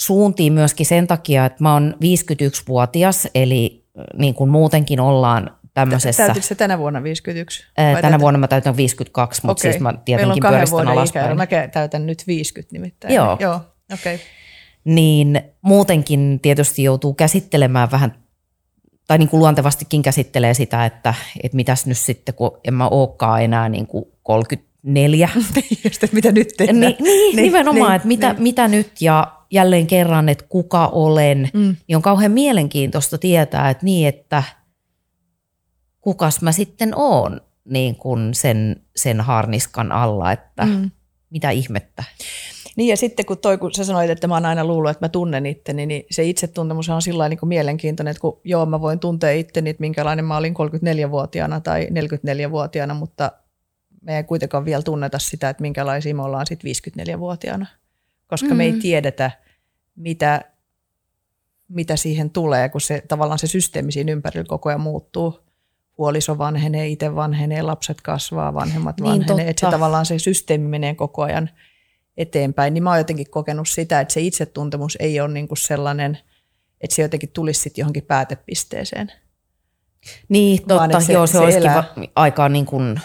suuntiin 0.00 0.52
myöskin 0.52 0.86
sen 0.86 1.06
takia, 1.06 1.44
että 1.46 1.62
mä 1.62 1.72
oon 1.72 1.94
51-vuotias, 1.94 3.28
eli 3.34 3.84
niin 4.14 4.34
kuin 4.34 4.50
muutenkin 4.50 5.00
ollaan 5.00 5.50
tämmöisessä... 5.74 6.26
Täytitkö 6.26 6.46
se 6.48 6.54
tänä 6.54 6.78
vuonna 6.78 7.02
51? 7.02 7.64
Ää, 7.76 7.92
Vai 7.92 8.02
tänä 8.02 8.10
täytä- 8.10 8.20
vuonna 8.20 8.38
mä 8.38 8.48
täytän 8.48 8.76
52, 8.76 9.46
mutta 9.46 9.60
Okei. 9.60 9.72
siis 9.72 9.82
mä 9.82 9.94
tietenkin 10.04 10.42
pyöristän 10.48 10.88
alaspäin. 10.88 11.24
ikäero. 11.24 11.34
Mä 11.34 11.46
täytän 11.72 12.06
nyt 12.06 12.26
50 12.26 12.72
nimittäin. 12.72 13.14
Joo. 13.14 13.36
Joo. 13.40 13.60
Okay. 13.92 14.18
niin 14.84 15.40
muutenkin 15.62 16.40
tietysti 16.42 16.82
joutuu 16.82 17.14
käsittelemään 17.14 17.90
vähän, 17.90 18.14
tai 19.06 19.18
niin 19.18 19.28
kuin 19.28 19.40
luontevastikin 19.40 20.02
käsittelee 20.02 20.54
sitä, 20.54 20.86
että, 20.86 21.14
että 21.42 21.56
mitäs 21.56 21.86
nyt 21.86 21.98
sitten, 21.98 22.34
kun 22.34 22.60
en 22.68 22.74
mä 22.74 22.88
olekaan 22.88 23.42
enää 23.42 23.68
niin 23.68 23.86
kuin 23.86 24.04
34. 24.84 25.28
Just, 25.84 26.12
mitä 26.12 26.32
nyt 26.32 26.48
tehdään. 26.56 26.80
niin, 26.80 26.96
niin, 27.00 27.36
nimenomaan, 27.36 27.90
niin, 27.90 27.96
että 27.96 28.08
mitä, 28.08 28.32
niin. 28.32 28.42
mitä 28.42 28.68
nyt 28.68 29.00
ja 29.00 29.32
jälleen 29.50 29.86
kerran, 29.86 30.28
että 30.28 30.44
kuka 30.48 30.86
olen, 30.86 31.50
Mm. 31.54 31.76
niin 31.88 31.96
on 31.96 32.02
kauhean 32.02 32.32
mielenkiintoista 32.32 33.18
tietää, 33.18 33.70
että 33.70 33.84
niin, 33.84 34.08
että 34.08 34.42
kukas 36.00 36.42
mä 36.42 36.52
sitten 36.52 36.92
oon 36.96 37.40
niin 37.64 37.96
kuin 37.96 38.34
sen, 38.34 38.76
sen 38.96 39.20
harniskan 39.20 39.92
alla, 39.92 40.32
että 40.32 40.64
mm. 40.66 40.72
Mm. 40.72 40.90
mitä 41.30 41.50
ihmettä. 41.50 42.04
Niin 42.76 42.88
ja 42.88 42.96
sitten 42.96 43.26
kun, 43.26 43.38
toi, 43.38 43.58
kun 43.58 43.74
sä 43.74 43.84
sanoit, 43.84 44.10
että 44.10 44.26
mä 44.26 44.34
oon 44.34 44.46
aina 44.46 44.64
luullut, 44.64 44.90
että 44.90 45.04
mä 45.04 45.08
tunnen 45.08 45.46
itteni, 45.46 45.86
niin 45.86 46.06
se 46.10 46.24
itsetuntemus 46.24 46.88
on 46.88 47.02
sillä 47.02 47.28
niin 47.28 47.38
mielenkiintoinen, 47.42 48.10
että 48.10 48.20
kun 48.20 48.40
joo, 48.44 48.66
mä 48.66 48.80
voin 48.80 48.98
tuntea 48.98 49.32
itteni, 49.32 49.70
että 49.70 49.80
minkälainen 49.80 50.24
mä 50.24 50.36
olin 50.36 50.54
34-vuotiaana 50.54 51.60
tai 51.60 51.88
44-vuotiaana, 51.90 52.94
mutta 52.94 53.32
me 54.04 54.16
ei 54.16 54.24
kuitenkaan 54.24 54.64
vielä 54.64 54.82
tunneta 54.82 55.18
sitä, 55.18 55.48
että 55.48 55.60
minkälaisia 55.60 56.14
me 56.14 56.22
ollaan 56.22 56.46
sitten 56.46 56.70
54-vuotiaana, 57.14 57.66
koska 58.26 58.48
mm. 58.48 58.56
me 58.56 58.64
ei 58.64 58.72
Mm. 58.72 58.78
tiedetä, 58.80 59.30
mitä, 59.96 60.44
mitä 61.68 61.96
siihen 61.96 62.30
tulee, 62.30 62.68
kun 62.68 62.80
se 62.80 63.02
tavallaan 63.08 63.38
se 63.38 63.46
systeemi 63.46 63.92
siinä 63.92 64.12
ympärillä 64.12 64.44
koko 64.48 64.68
ajan 64.68 64.80
muuttuu. 64.80 65.40
Puoliso 65.96 66.38
vanhenee, 66.38 66.88
itse 66.88 67.14
vanhenee, 67.14 67.62
lapset 67.62 68.00
kasvaa, 68.00 68.54
vanhemmat 68.54 69.00
Niin, 69.00 69.20
vanhenee. 69.20 69.50
Että 69.50 69.66
se 69.66 69.70
tavallaan 69.70 70.06
se 70.06 70.18
systeemi 70.18 70.68
menee 70.68 70.94
koko 70.94 71.22
ajan 71.22 71.50
eteenpäin. 72.16 72.74
Niin 72.74 72.82
mä 72.84 72.90
oon 72.90 72.98
jotenkin 72.98 73.30
kokenut 73.30 73.68
sitä, 73.68 74.00
että 74.00 74.14
se 74.14 74.20
itsetuntemus 74.20 74.96
ei 75.00 75.20
ole 75.20 75.32
niin 75.32 75.48
kuin 75.48 75.58
sellainen, 75.58 76.18
että 76.80 76.96
se 76.96 77.02
jotenkin 77.02 77.28
tulisi 77.30 77.60
sitten 77.60 77.82
johonkin 77.82 78.02
päätepisteeseen. 78.04 79.12
Niin, 80.28 80.58
Vaan 80.58 80.68
totta. 80.68 80.84
että 80.84 81.00
se- 81.06 81.12
joo, 81.12 81.26
se, 81.26 81.32
se 81.32 81.38
olisikin 81.38 81.70
elää. 81.70 81.76
va- 81.96 82.04
aika 82.16 82.48
niin 82.48 82.66
kuin, 82.66 83.00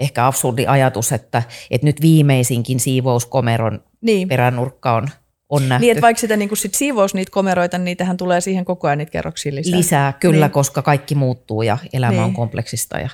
ehkä 0.00 0.26
absurdi 0.26 0.66
ajatus, 0.66 1.12
että, 1.12 1.42
että 1.70 1.86
nyt 1.86 2.00
viimeisinkin 2.00 2.80
siivouskomeron 2.80 3.84
Niin, 4.00 4.28
peränurkka 4.28 4.92
on, 4.94 5.08
on 5.48 5.68
nähty. 5.68 5.80
niin 5.80 5.92
että 5.92 6.02
vaikka 6.02 6.20
sitä 6.20 6.36
niin 6.36 6.48
kuin 6.48 6.58
sit 6.58 6.74
siivous 6.74 7.14
niitä 7.14 7.30
komeroita, 7.30 7.78
niin 7.78 7.84
niitähän 7.84 8.16
tulee 8.16 8.40
siihen 8.40 8.64
koko 8.64 8.86
ajan 8.88 8.98
niitä 8.98 9.12
kerroksia 9.12 9.54
lisää. 9.54 9.78
Lisää, 9.78 10.12
kyllä, 10.12 10.46
Niin. 10.46 10.52
koska 10.52 10.82
kaikki 10.82 11.14
muuttuu 11.14 11.62
ja 11.62 11.78
elämä 11.92 12.20
on 12.20 12.26
Niin. 12.28 12.34
kompleksista. 12.34 12.98
Ja, 12.98 13.08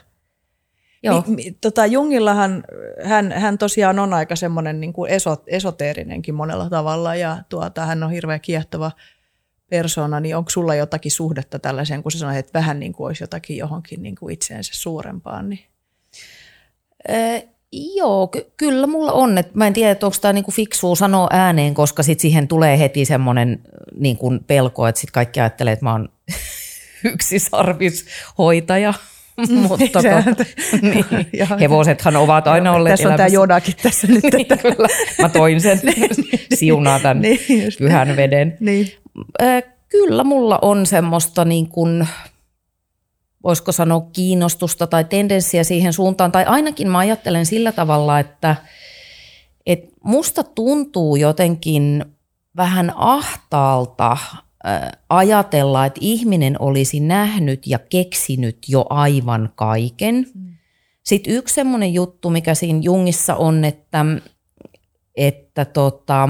joo. 1.03 1.25
Mi, 1.27 1.35
mi, 1.35 1.51
tota 1.61 1.87
Jungillahan, 1.87 2.65
hän, 3.05 3.33
hän 3.33 3.59
tosiaan 3.59 3.99
on 3.99 4.15
aika 4.15 4.37
semmoinen 4.37 4.81
niin 4.81 4.93
kuin 4.93 5.11
esot, 5.11 5.43
esoteerinenkin 5.47 6.35
monella 6.35 6.71
tavalla 6.71 7.15
ja 7.15 7.39
tuota, 7.49 7.87
hän 7.87 8.03
on 8.03 8.11
hirveän 8.11 8.41
kiehtova 8.41 8.91
persona, 9.71 10.21
niin 10.21 10.37
onko 10.37 10.51
sulla 10.51 10.75
jotakin 10.75 11.13
suhdetta 11.13 11.59
tällaiseen, 11.59 12.03
kun 12.03 12.13
sä 12.13 12.19
sanoit, 12.19 12.39
että 12.39 12.59
vähän 12.59 12.81
niin 12.81 12.93
kuin 12.93 13.07
olisi 13.07 13.23
jotakin 13.23 13.57
johonkin 13.57 14.03
niin 14.03 14.15
kuin 14.21 14.35
itseensä 14.35 14.73
suurempaan, 14.75 15.49
niin 15.49 15.61
Joo, 17.97 18.27
ky- 18.27 18.47
kyllä 18.57 18.87
mulla 18.87 19.13
on. 19.13 19.39
Et 19.39 19.55
mä 19.55 19.67
en 19.67 19.73
tiedä, 19.73 19.91
että 19.93 20.07
onko 20.07 20.19
tämä 20.21 20.33
niinku 20.33 20.51
fiksua 20.51 20.97
sanoa 20.97 21.27
ääneen, 21.31 21.75
koska 21.75 22.03
sit 22.03 22.21
siihen 22.21 22.49
tulee 22.49 22.79
heti 22.79 23.05
semmoinen 23.05 23.61
niinku 23.99 24.33
pelko, 24.47 24.87
että 24.87 25.01
sit 25.01 25.11
kaikki 25.11 25.41
ajattelee, 25.41 25.73
että 25.73 25.85
mä 25.85 25.93
oon 25.93 26.09
yksisarvishoitaja. 27.13 28.95
Mutta 29.69 30.03
Se- 30.03 30.11
tota, 30.11 30.45
niin, 30.93 31.05
hevosethan 31.61 32.17
ovat 32.17 32.47
aina 32.47 32.73
olleet 32.73 32.93
tässä 32.93 33.09
on 33.09 33.17
tämä. 33.17 33.27
Jodakin 33.29 33.75
tässä 33.83 34.07
nyt. 34.07 34.25
Niin, 34.25 34.47
kyllä. 34.63 34.89
Mä 35.23 35.29
toin 35.29 35.61
sen, 35.61 35.81
siunaa 36.55 37.01
tämän 37.01 37.23
Niin, 37.23 37.65
just. 37.65 37.79
pyhän 37.79 38.17
veden. 38.17 38.57
Niin. 38.61 38.93
Ö, 39.43 39.63
Kyllä 39.89 40.25
mulla 40.25 40.59
on 40.63 40.87
semmoista 40.87 41.45
niin 41.45 41.69
kuin, 41.69 42.09
voisiko 43.47 43.73
sanoa 43.73 44.01
kiinnostusta 44.13 44.87
tai 44.87 45.05
tendenssiä 45.05 45.65
siihen 45.65 45.93
suuntaan, 45.93 46.33
tai 46.33 46.45
ainakin 46.45 46.89
mä 46.89 46.99
ajattelen 46.99 47.47
sillä 47.47 47.73
tavalla, 47.73 48.21
että, 48.21 48.57
että 49.67 49.95
musta 50.05 50.43
tuntuu 50.45 51.17
jotenkin 51.17 52.05
vähän 52.57 52.93
ahtaalta 52.97 54.17
ö, 54.67 54.69
ajatella, 55.09 55.87
että 55.87 56.01
ihminen 56.03 56.57
olisi 56.63 57.01
nähnyt 57.01 57.67
ja 57.67 57.79
keksinyt 57.79 58.59
jo 58.69 58.87
aivan 58.91 59.53
kaiken. 59.55 60.27
Sitten 61.03 61.33
yksi 61.35 61.55
semmoinen 61.55 61.95
juttu, 61.95 62.31
mikä 62.31 62.55
siinä 62.55 62.81
Jungissa 62.83 63.35
on, 63.35 63.65
että, 63.65 64.05
että 65.17 65.65
tota, 65.65 66.29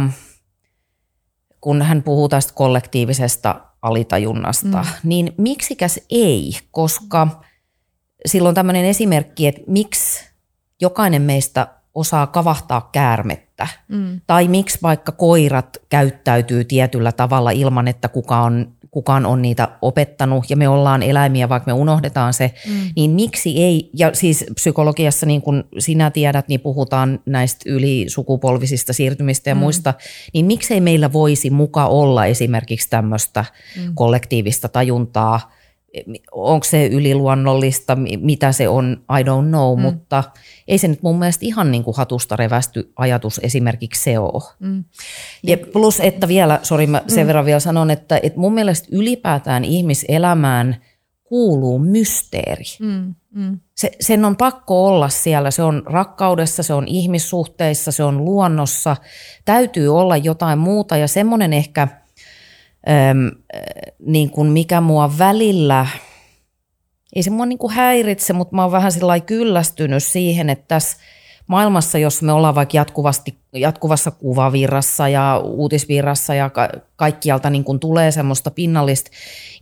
kun 1.61 1.82
hän 1.82 2.02
puhuu 2.02 2.28
tästä 2.28 2.52
kollektiivisesta 2.54 3.61
alitajunnasta, 3.86 4.82
mm. 4.82 5.08
niin 5.08 5.32
miksikäs 5.36 6.00
ei, 6.10 6.52
koska 6.70 7.28
silloin 8.26 8.54
tämmöinen 8.54 8.84
esimerkki, 8.84 9.46
että 9.46 9.60
miksi 9.66 10.24
jokainen 10.80 11.22
meistä 11.22 11.68
osaa 11.94 12.26
kavahtaa 12.26 12.88
käärmettä, 12.92 13.46
Mm. 13.88 14.20
tai 14.26 14.48
miksi 14.48 14.78
vaikka 14.82 15.12
koirat 15.12 15.76
käyttäytyy 15.88 16.64
tietyllä 16.64 17.12
tavalla 17.12 17.50
ilman, 17.50 17.88
että 17.88 18.08
kukaan, 18.08 18.72
kukaan 18.96 19.26
on 19.26 19.42
niitä 19.42 19.68
opettanut, 19.82 20.50
ja 20.50 20.56
me 20.56 20.68
ollaan 20.68 21.02
eläimiä, 21.02 21.48
vaikka 21.48 21.66
me 21.66 21.72
unohdetaan 21.72 22.32
se, 22.32 22.54
mm. 22.68 22.72
niin 22.96 23.10
miksi 23.10 23.62
ei, 23.62 23.90
ja 23.94 24.10
siis 24.14 24.44
psykologiassa 24.54 25.26
niin 25.26 25.42
kuin 25.42 25.64
sinä 25.78 26.10
tiedät, 26.10 26.48
niin 26.48 26.60
puhutaan 26.60 27.20
näistä 27.26 27.70
ylisukupolvisista 27.70 28.92
siirtymistä 28.92 29.50
ja 29.50 29.54
mm. 29.54 29.58
muista, 29.58 29.94
niin 30.34 30.46
miksei 30.46 30.80
meillä 30.80 31.12
voisi 31.12 31.50
muka 31.50 31.86
olla 31.86 32.26
esimerkiksi 32.26 32.90
tämmöistä 32.90 33.44
mm. 33.76 33.94
kollektiivista 33.94 34.68
tajuntaa, 34.68 35.52
onko 36.32 36.64
se 36.64 36.86
yliluonnollista, 36.86 37.96
mi- 37.96 38.16
mitä 38.16 38.52
se 38.52 38.68
on, 38.68 39.04
I 39.20 39.22
don't 39.22 39.48
know, 39.48 39.78
mm. 39.78 39.82
mutta 39.82 40.24
ei 40.68 40.78
se 40.78 40.88
nyt 40.88 41.02
mun 41.02 41.18
mielestä 41.18 41.46
ihan 41.46 41.70
niin 41.70 41.84
kuin 41.84 41.96
hatusta 41.96 42.36
revästy 42.36 42.92
ajatus 42.96 43.40
esimerkiksi 43.42 44.02
se 44.02 44.18
ole. 44.18 44.42
Mm. 44.60 44.84
Ja 45.42 45.56
plus, 45.72 46.00
että 46.00 46.28
vielä, 46.28 46.60
sori 46.62 46.86
mä 46.86 47.02
sen 47.08 47.26
verran 47.26 47.44
vielä 47.44 47.60
sanon, 47.60 47.90
että, 47.90 48.20
että 48.22 48.40
mun 48.40 48.54
mielestä 48.54 48.88
ylipäätään 48.92 49.64
ihmiselämään 49.64 50.76
kuuluu 51.24 51.78
mysteeri. 51.78 52.64
Mm. 52.80 53.14
Mm. 53.34 53.60
Se, 53.74 53.90
sen 54.00 54.24
on 54.24 54.36
pakko 54.36 54.86
olla 54.86 55.08
siellä. 55.08 55.50
Se 55.50 55.62
on 55.62 55.82
rakkaudessa, 55.86 56.62
se 56.62 56.74
on 56.74 56.88
ihmissuhteissa, 56.88 57.92
se 57.92 58.04
on 58.04 58.24
luonnossa. 58.24 58.96
Täytyy 59.44 59.98
olla 59.98 60.16
jotain 60.16 60.58
muuta 60.58 60.96
ja 60.96 61.08
semmoinen 61.08 61.52
ehkä, 61.52 61.88
äm, 62.88 63.26
äh, 63.26 63.32
niin 64.06 64.30
kuin 64.30 64.48
mikä 64.48 64.80
mua 64.80 65.12
välillä, 65.18 65.86
ei 67.16 67.22
se 67.22 67.30
mua 67.30 67.46
niin 67.46 67.58
kuin 67.58 67.72
häiritse, 67.72 68.32
mutta 68.32 68.56
mä 68.56 68.62
oon 68.62 68.72
vähän 68.72 68.92
sillä 68.92 69.20
kyllästynyt 69.20 70.02
siihen, 70.02 70.50
että 70.50 70.64
tässä 70.68 70.96
maailmassa, 71.46 71.98
jos 71.98 72.22
me 72.22 72.32
ollaan 72.32 72.54
vaikka 72.54 72.76
jatkuvasti, 72.76 73.38
jatkuvassa 73.52 74.10
kuvavirrassa 74.10 75.08
ja 75.08 75.40
uutisvirrassa 75.44 76.34
ja 76.34 76.50
ka- 76.50 76.68
kaikkialta 76.96 77.50
niin 77.50 77.64
kuin 77.64 77.80
tulee 77.80 78.10
semmoista 78.10 78.50
pinnallista 78.50 79.10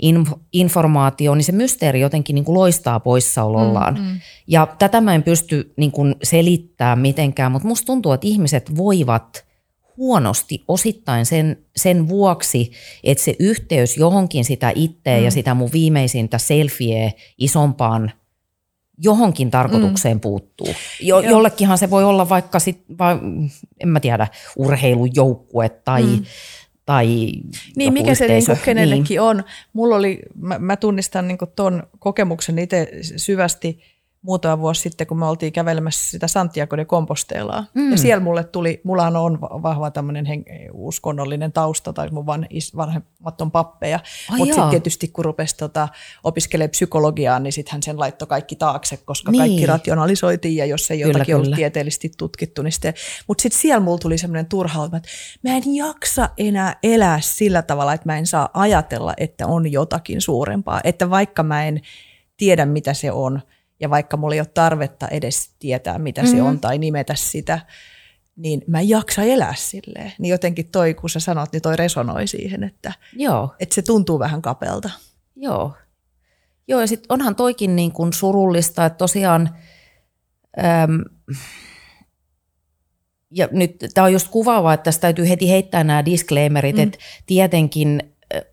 inf- 0.03 0.39
informaatiota, 0.53 1.37
niin 1.37 1.45
se 1.45 1.53
mysteeri 1.53 2.01
jotenkin 2.01 2.35
niin 2.35 2.45
kuin 2.45 2.59
loistaa 2.59 3.01
poissaolollaan. 3.01 3.95
Mm, 3.95 4.01
mm. 4.01 4.21
Ja 4.47 4.67
tätä 4.79 5.01
mä 5.01 5.15
en 5.15 5.23
pysty 5.23 5.73
niin 5.77 5.93
kuin 5.93 6.15
selittämään 6.23 6.99
mitenkään, 6.99 7.53
mutta 7.53 7.69
musta 7.69 7.87
tuntuu, 7.87 8.13
että 8.13 8.27
ihmiset 8.27 8.77
voivat 8.77 9.45
huonosti 9.97 10.65
osittain 10.69 11.27
sen, 11.27 11.57
sen 11.77 12.09
vuoksi, 12.09 12.71
että 13.05 13.25
se 13.25 13.37
yhteys 13.39 13.97
johonkin 13.97 14.45
sitä 14.45 14.73
itseä 14.75 15.19
mm. 15.19 15.25
ja 15.25 15.31
sitä 15.31 15.55
mun 15.55 15.71
viimeisintä 15.73 16.39
selfieä 16.39 17.13
isompaan 17.39 18.13
johonkin 18.99 19.51
tarkoitukseen 19.51 20.17
mm. 20.17 20.21
puuttuu. 20.21 20.69
Jo, 21.01 21.21
jollekinhan 21.21 21.79
se 21.79 21.91
voi 21.91 22.05
olla 22.05 22.29
vaikka 22.29 22.59
sit, 22.59 22.85
vai, 22.99 23.19
en 23.81 23.89
mä 23.89 24.01
tiedä, 24.01 24.29
urheilujoukkue 24.57 25.69
tai, 25.69 26.03
mm. 26.03 26.25
tai 26.87 27.07
Niin, 27.77 27.93
mikä 27.93 28.15
se 28.15 28.29
niin 28.29 28.45
kenellekin 28.65 29.05
niin. 29.09 29.21
on. 29.21 29.45
Mulla 29.73 29.97
oli, 29.97 30.23
mä, 30.35 30.59
mä 30.59 30.77
tunnistan 30.77 31.29
niin 31.29 31.39
ton 31.57 31.83
kokemuksen 31.99 32.59
itse 32.59 32.89
syvästi– 33.17 33.79
muutama 34.25 34.59
vuosi 34.59 34.81
sitten, 34.81 35.07
kun 35.07 35.19
me 35.19 35.27
oltiin 35.27 35.53
kävelemässä 35.53 36.11
sitä 36.11 36.27
Santiago 36.29 36.77
de 36.77 36.85
Compostelaa. 36.85 37.65
Mm. 37.75 37.91
Ja 37.91 37.99
siellä 37.99 38.25
mulle 38.25 38.45
tuli, 38.45 38.81
mulla 38.85 39.07
on 39.07 39.41
vahva 39.41 39.91
tämmöinen 39.91 40.27
uskonnollinen 40.73 41.53
tausta, 41.53 41.93
tai 41.93 42.09
mun 42.11 42.27
van, 42.27 42.47
vanhemmat 42.77 43.41
on 43.41 43.51
pappeja. 43.51 44.01
Mutta 44.31 44.55
sitten 44.55 44.71
tietysti 44.71 45.09
kun 45.09 45.25
rupesi 45.25 45.57
tota, 45.57 45.89
opiskelemaan 46.25 46.71
psykologiaa, 46.71 47.39
niin 47.39 47.53
sitten 47.53 47.73
hän 47.73 47.83
sen 47.83 47.99
laittoi 47.99 48.29
kaikki 48.29 48.57
taakse, 48.57 48.97
koska 48.97 49.33
niin. 49.33 49.41
kaikki 49.41 49.67
rationalisoitiin, 49.67 50.57
ja 50.57 50.67
jos 50.67 50.91
ei 50.91 50.99
kyllä, 50.99 51.09
jotakin 51.09 51.27
kyllä. 51.27 51.37
ollut 51.37 51.57
tieteellisesti 51.57 52.13
tutkittu, 52.19 52.63
niin 52.63 52.73
sitten. 52.73 52.95
Mutta 53.29 53.43
sitten 53.43 53.61
siellä 53.61 53.81
mulla 53.81 53.99
tuli 53.99 54.19
semmoinen 54.19 54.47
turha, 54.47 54.85
että 54.85 55.09
mä 55.43 55.57
en 55.57 55.75
jaksa 55.75 56.29
enää 56.39 56.77
elää 56.83 57.21
sillä 57.21 57.63
tavalla, 57.63 57.93
että 57.93 58.09
mä 58.09 58.19
en 58.19 58.27
saa 58.27 58.49
ajatella, 58.55 59.15
että 59.17 59.47
on 59.47 59.73
jotakin 59.73 60.21
suurempaa. 60.21 60.81
Että 60.85 61.11
vaikka 61.11 61.43
mä 61.43 61.65
en 61.65 61.81
tiedä, 62.37 62.67
mitä 62.67 62.95
se 62.95 63.13
on– 63.13 63.41
ja 63.81 63.91
vaikka 63.91 64.17
mulla 64.17 64.35
ei 64.35 64.41
ole 64.41 64.47
tarvetta 64.55 65.09
edes 65.09 65.51
tietää, 65.59 65.99
mitä 65.99 66.23
mm-hmm. 66.23 66.37
se 66.37 66.43
on 66.43 66.61
tai 66.61 66.79
nimetä 66.79 67.15
sitä, 67.15 67.61
niin 68.37 68.63
mä 68.67 68.81
en 68.81 68.89
jaksa 68.89 69.23
elää 69.23 69.55
silleen. 69.57 70.13
Niin 70.19 70.31
jotenkin 70.31 70.71
toi, 70.71 70.95
kun 70.95 71.11
sä 71.11 71.21
sanot, 71.21 71.53
niin 71.53 71.63
toi 71.63 71.77
resonoi 71.77 72.27
siihen, 72.27 72.65
että, 72.65 72.93
Joo. 73.17 73.55
että 73.61 73.75
se 73.75 73.83
tuntuu 73.83 74.19
vähän 74.19 74.43
kapelta. 74.43 74.91
Joo. 75.37 75.75
Joo, 76.69 76.81
ja 76.81 76.87
sitten 76.87 77.07
onhan 77.09 77.37
toikin 77.37 77.77
niin 77.77 77.93
kuin 77.93 78.13
surullista, 78.13 78.87
että 78.87 78.97
tosiaan, 78.97 79.51
äm, 80.59 81.05
ja 83.31 83.49
nyt 83.53 83.77
tämä 83.95 84.05
on 84.05 84.13
just 84.13 84.29
kuvaava, 84.29 84.75
että 84.75 84.85
tässä 84.85 85.01
täytyy 85.01 85.29
heti 85.29 85.51
heittää 85.51 85.85
nämä 85.85 86.05
disclaimerit, 86.05 86.77
mm. 86.77 86.83
että 86.83 86.99
tietenkin 87.27 88.03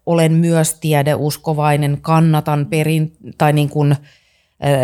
olen 0.05 0.31
myös 0.31 0.73
tiedeuskovainen, 0.73 1.97
kannatan 2.01 2.65
perin, 2.65 3.17
tai 3.37 3.53
niin 3.53 3.69
kuin– 3.69 3.95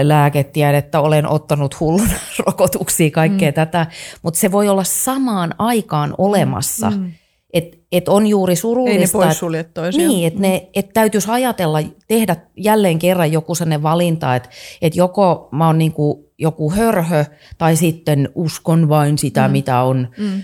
lääketiedettä, 0.01 0.99
olen 0.99 1.27
ottanut 1.27 1.79
hullun 1.79 2.09
rokotuksia, 2.45 3.11
kaikkea 3.11 3.51
mm. 3.51 3.55
tätä, 3.55 3.87
mutta 4.21 4.39
se 4.39 4.51
voi 4.51 4.69
olla 4.69 4.83
samaan 4.83 5.55
aikaan 5.57 6.15
olemassa. 6.17 6.89
Mm. 6.89 7.11
Että 7.53 7.77
et 7.91 8.09
on 8.09 8.27
juuri 8.27 8.55
surullista. 8.55 9.17
Ei 9.23 9.47
ne 9.51 9.63
toisiaan. 9.63 10.07
Niin, 10.07 10.27
että 10.27 10.39
mm. 10.39 10.67
et 10.73 10.93
täytyisi 10.93 11.31
ajatella, 11.31 11.79
tehdä 12.07 12.35
jälleen 12.57 12.99
kerran 12.99 13.31
joku 13.31 13.55
sellainen 13.55 13.83
valinta, 13.83 14.35
että 14.35 14.49
et 14.81 14.95
joko 14.95 15.49
mä 15.51 15.67
oon 15.67 15.77
niinku 15.77 16.31
joku 16.37 16.71
hörhö 16.71 17.25
tai 17.57 17.75
sitten 17.75 18.29
uskon 18.35 18.89
vain 18.89 19.17
sitä, 19.17 19.47
mm. 19.47 19.51
mitä 19.51 19.81
on 19.81 20.07
mm. 20.17 20.43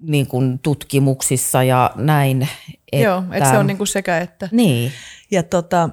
niin 0.00 0.26
kuin 0.26 0.58
tutkimuksissa 0.58 1.62
ja 1.62 1.90
näin. 1.96 2.48
Että, 2.92 3.04
Joo, 3.04 3.22
että 3.32 3.50
se 3.50 3.58
on 3.58 3.66
niinku 3.66 3.86
sekä 3.86 4.18
että. 4.18 4.48
Niin. 4.52 4.92
Ja 5.30 5.42
tota, 5.42 5.90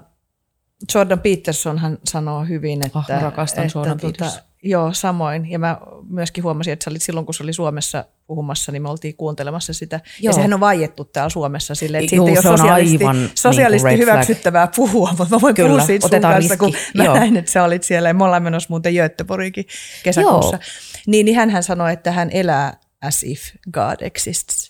Jordan 0.95 1.19
Peterson 1.19 1.77
hän 1.77 1.97
sanoo 2.05 2.45
hyvin, 2.45 2.85
että... 2.85 2.99
Oh, 2.99 3.21
rakastan 3.21 3.65
että, 3.65 3.79
Jordan 3.79 3.99
tuota, 3.99 4.31
Joo, 4.65 4.93
samoin. 4.93 5.51
Ja 5.51 5.59
mä 5.59 5.77
myöskin 6.09 6.43
huomasin, 6.43 6.73
että 6.73 6.83
sä 6.83 6.89
olit 6.89 7.01
silloin, 7.01 7.25
kun 7.25 7.33
se 7.33 7.43
oli 7.43 7.53
Suomessa 7.53 8.05
puhumassa, 8.27 8.71
niin 8.71 8.81
me 8.81 8.89
oltiin 8.89 9.15
kuuntelemassa 9.15 9.73
sitä. 9.73 9.95
Joo. 10.19 10.29
Ja 10.29 10.33
sehän 10.33 10.53
on 10.53 10.59
vaiettu 10.59 11.05
täällä 11.05 11.29
Suomessa 11.29 11.75
sille, 11.75 11.97
että 11.97 12.09
siitä 12.09 12.25
ei 12.25 12.37
ole 12.37 12.41
sosiaalisti, 12.41 13.03
aivan, 13.05 13.29
sosiaalisti 13.35 13.87
niin 13.87 13.99
hyväksyttävää 13.99 14.67
flag. 14.67 14.75
puhua, 14.75 15.09
mutta 15.17 15.35
mä 15.35 15.41
voin 15.41 15.55
Kyllä, 15.55 15.69
puhua 15.69 15.85
siitä 15.85 16.07
sun 16.07 16.21
kanssa, 16.21 16.57
kun 16.57 16.73
mä 16.93 17.03
Joo. 17.03 17.15
näin, 17.15 17.37
että 17.37 17.51
sä 17.51 17.63
olit 17.63 17.83
siellä 17.83 18.09
ja 18.09 18.13
me 18.13 18.23
ollaan 18.23 18.43
menossa 18.43 18.67
muuten 18.69 18.93
Göteborgikin 18.93 19.65
kesäkuussa. 20.03 20.55
Joo. 20.55 20.63
Niin, 21.07 21.25
niin 21.25 21.35
hän, 21.35 21.49
hän 21.49 21.63
sanoi, 21.63 21.93
että 21.93 22.11
hän 22.11 22.29
elää 22.31 22.77
as 23.01 23.23
if 23.23 23.41
God 23.71 23.95
exists. 24.01 24.62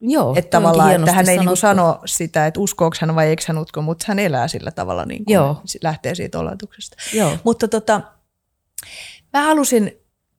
Joo, 0.00 0.34
että 0.36 0.50
tavallaan, 0.50 0.94
että 0.94 1.12
hän 1.12 1.28
ei 1.28 1.38
niin 1.38 1.56
sano 1.56 2.00
sitä, 2.04 2.46
että 2.46 2.60
uskooko 2.60 2.96
hän 3.00 3.14
vai 3.14 3.26
eikö 3.26 3.42
hän 3.48 3.58
usko, 3.58 3.82
mutta 3.82 4.04
hän 4.08 4.18
elää 4.18 4.48
sillä 4.48 4.70
tavalla, 4.70 5.04
niin 5.04 5.24
kuin 5.24 5.34
Joo. 5.34 5.62
lähtee 5.82 6.14
siitä 6.14 6.38
oletuksesta. 6.38 6.96
Joo. 7.12 7.38
Mutta 7.44 7.68
tota, 7.68 8.00
mä 9.32 9.42
halusin 9.42 9.92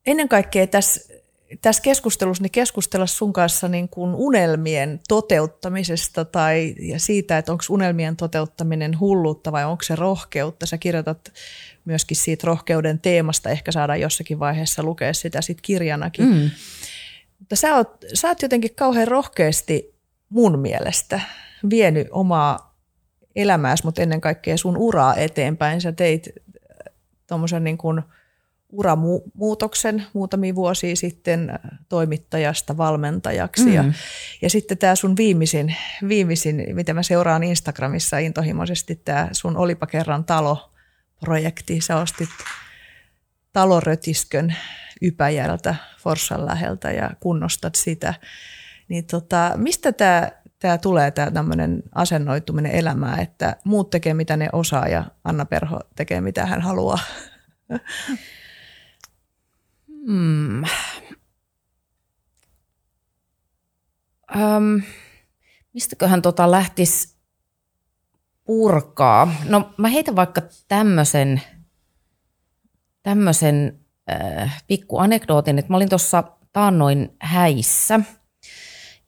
ennen 0.06 0.30
kaikkea 0.30 0.68
tässä, 0.68 1.14
tässä 1.62 1.82
keskustelussa 1.82 2.44
niin 2.44 2.52
keskustella 2.52 3.06
sun 3.06 3.34
kanssa 3.34 3.68
niin 3.68 3.90
kuin 3.90 4.16
unelmien 4.16 5.00
toteuttamisesta 5.08 6.26
tai 6.26 6.76
ja 6.80 7.00
siitä, 7.00 7.38
että 7.38 7.52
onko 7.52 7.64
unelmien 7.70 8.16
toteuttaminen 8.16 9.00
hulluutta 9.00 9.52
vai 9.52 9.66
onko 9.66 9.84
se 9.84 9.96
rohkeutta. 9.96 10.66
Sä 10.66 10.78
kirjoitat 10.78 11.34
myöskin 11.86 12.18
siitä 12.18 12.48
rohkeuden 12.48 13.00
teemasta, 13.00 13.50
ehkä 13.50 13.72
saadaan 13.72 14.02
jossakin 14.02 14.40
vaiheessa 14.40 14.84
lukea 14.84 15.14
sitä 15.14 15.42
sit 15.42 15.62
kirjanakin. 15.62 16.26
Mm. 16.26 16.50
Mutta 17.40 17.56
sä 17.56 17.76
oot, 17.76 17.98
sä 18.14 18.28
oot 18.28 18.42
jotenkin 18.42 18.76
kauhean 18.76 19.08
rohkeasti 19.08 19.96
mun 20.30 20.60
mielestä 20.60 21.20
vienyt 21.70 22.08
omaa 22.12 22.78
elämääsi, 23.36 23.84
mutta 23.86 24.02
ennen 24.02 24.22
kaikkea 24.22 24.58
sun 24.58 24.78
uraa 24.78 25.16
eteenpäin. 25.16 25.82
Sä 25.82 25.92
teit 25.92 26.28
äh, 26.28 26.94
tuommoisen 27.28 27.64
niin 27.64 27.78
kuin 27.78 28.02
uramuutoksen 28.70 30.06
muutamia 30.14 30.56
vuosia 30.56 30.96
sitten 30.96 31.50
äh, 31.50 31.58
toimittajasta 31.90 32.78
valmentajaksi. 32.78 33.66
Mm. 33.66 33.74
Ja, 33.74 33.84
ja 34.42 34.50
sitten 34.50 34.78
tämä 34.78 34.96
sun 34.96 35.18
viimeisin, 35.18 35.76
viimeisin, 36.08 36.66
mitä 36.74 36.94
mä 36.94 37.04
seuraan 37.04 37.44
Instagramissa 37.44 38.18
intohimoisesti, 38.18 38.96
tämä 38.96 39.30
sun 39.32 39.58
Olipa 39.58 39.88
kerran 39.88 40.26
talo-projekti. 40.26 41.82
Sä 41.82 41.98
ostit 41.98 42.30
talorötiskön 43.54 44.56
Ypäjältä, 45.02 45.76
Forssan 46.00 46.46
läheltä 46.46 46.92
ja 46.92 47.10
kunnostat 47.20 47.76
sitä. 47.76 48.14
Niin 48.88 49.06
tota, 49.06 49.54
mistä 49.56 49.92
tämä 49.92 50.32
tää 50.60 50.78
tulee 50.78 51.12
tämä 51.12 51.32
tämmöinen 51.32 51.84
asennoituminen 51.96 52.72
elämään, 52.72 53.20
että 53.20 53.56
muut 53.64 53.90
tekee 53.90 54.14
mitä 54.14 54.38
ne 54.38 54.50
osaa 54.54 54.88
ja 54.88 55.06
Anna 55.24 55.46
Perho 55.46 55.80
tekee 55.96 56.22
mitä 56.22 56.46
hän 56.46 56.62
haluaa? 56.62 57.00
Hmm. 60.08 60.64
Um, 64.36 64.82
mistäköhän 65.74 66.22
tota 66.22 66.52
lähtisi 66.52 67.18
purkaa? 68.44 69.34
No 69.50 69.74
mä 69.78 69.88
heitän 69.88 70.16
vaikka 70.16 70.42
tämmöisen 70.68 71.42
tämmöisen 73.04 73.80
äh, 74.12 74.64
pikku 74.68 74.98
anekdootin, 74.98 75.60
että 75.60 75.74
mä 75.74 75.78
olin 75.78 75.90
tuossa 75.90 76.24
taannoin 76.54 77.12
häissä 77.20 78.00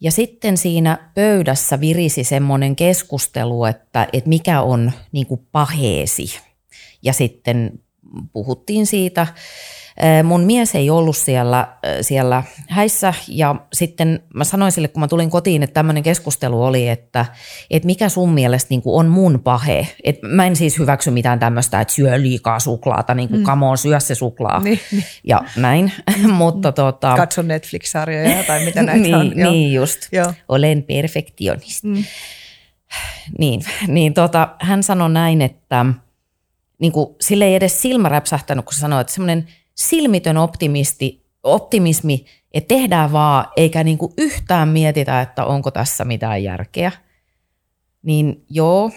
ja 0.02 0.12
sitten 0.12 0.58
siinä 0.58 1.12
pöydässä 1.16 1.80
virisi 1.80 2.24
semmoinen 2.24 2.76
keskustelu, 2.76 3.66
että, 3.66 4.08
että 4.14 4.30
mikä 4.30 4.62
on 4.62 4.92
niin 5.12 5.28
kuin 5.28 5.48
paheesi. 5.52 6.40
Ja 7.02 7.14
sitten 7.14 7.80
puhuttiin 8.34 8.88
siitä, 8.88 9.28
Mun 10.24 10.42
mies 10.42 10.76
ei 10.76 10.90
ollut 10.90 11.18
siellä, 11.18 11.68
siellä 12.02 12.44
häissä 12.70 13.14
ja 13.28 13.56
sitten 13.74 14.24
mä 14.34 14.44
sanoin 14.44 14.72
sille, 14.72 14.88
kun 14.88 15.00
mä 15.00 15.08
tulin 15.08 15.30
kotiin, 15.30 15.64
että 15.64 15.74
tämmöinen 15.74 16.04
keskustelu 16.04 16.64
oli, 16.64 16.90
että, 16.90 17.26
että 17.70 17.86
mikä 17.86 18.10
sun 18.10 18.30
mielestä 18.34 18.68
niin 18.70 18.82
on 18.86 19.08
mun 19.08 19.40
pahe. 19.44 19.88
Et 20.04 20.20
mä 20.22 20.46
en 20.46 20.56
siis 20.56 20.80
hyväksy 20.80 21.12
mitään 21.12 21.40
tämmöistä, 21.40 21.82
että 21.82 21.94
syö 21.94 22.22
liikaa 22.22 22.60
suklaata, 22.60 23.14
niin 23.14 23.30
kuin 23.30 23.42
mm. 23.42 23.46
come 23.46 23.66
on, 23.66 23.78
syö 23.78 24.00
se 24.00 24.16
suklaa 24.16 24.60
niin, 24.60 24.80
niin. 24.92 25.04
ja 25.24 25.42
näin. 25.56 25.92
Mutta 26.38 26.72
tota, 26.72 27.16
Katso 27.16 27.42
Netflix-sarjoja 27.42 28.44
tai 28.44 28.66
mitä 28.66 28.84
näitä 28.84 29.02
niin, 29.02 29.16
on. 29.16 29.30
Niin 29.36 29.74
just, 29.74 30.00
Joo. 30.12 30.34
olen 30.48 30.84
perfektionisti. 30.84 31.88
Mm. 31.88 32.04
Niin, 33.38 33.62
niin 33.88 34.14
tota, 34.14 34.50
hän 34.60 34.84
sanoi 34.84 35.10
näin, 35.10 35.42
että 35.42 35.86
niin 36.82 36.92
kuin, 36.92 37.16
sille 37.22 37.46
ei 37.46 37.56
edes 37.56 37.82
silmä 37.82 38.10
räpsähtänyt, 38.10 38.66
kun 38.66 38.74
sanoi, 38.74 39.02
että 39.02 39.14
semmoinen– 39.14 39.48
silmitön 39.80 40.38
optimisti, 40.38 41.26
optimismi, 41.44 42.26
että 42.52 42.68
tehdään 42.68 43.12
vaan, 43.12 43.46
eikä 43.58 43.84
niinku 43.84 44.14
yhtään 44.18 44.68
mietitä, 44.68 45.22
että 45.22 45.46
onko 45.46 45.72
tässä 45.72 46.06
mitään 46.06 46.44
järkeä. 46.44 46.92
Niin 48.02 48.46
joo. 48.50 48.92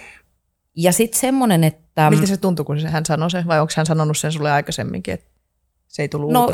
Ja 0.77 0.93
sitten 0.93 1.21
semmoinen, 1.21 1.65
että... 1.65 2.11
Miltä 2.11 2.27
se 2.27 2.37
tuntui, 2.37 2.65
kun 2.65 2.87
hän 2.87 3.07
sanoi 3.07 3.31
sen, 3.31 3.47
vai 3.47 3.61
onko 3.61 3.73
hän 3.77 3.87
sanonut 3.87 4.19
sen 4.19 4.33
sulle 4.33 4.53
aikaisemminkin, 4.53 5.15
että 5.15 5.31
se 5.89 6.03
ei 6.03 6.09
tullut 6.09 6.33
No 6.33 6.51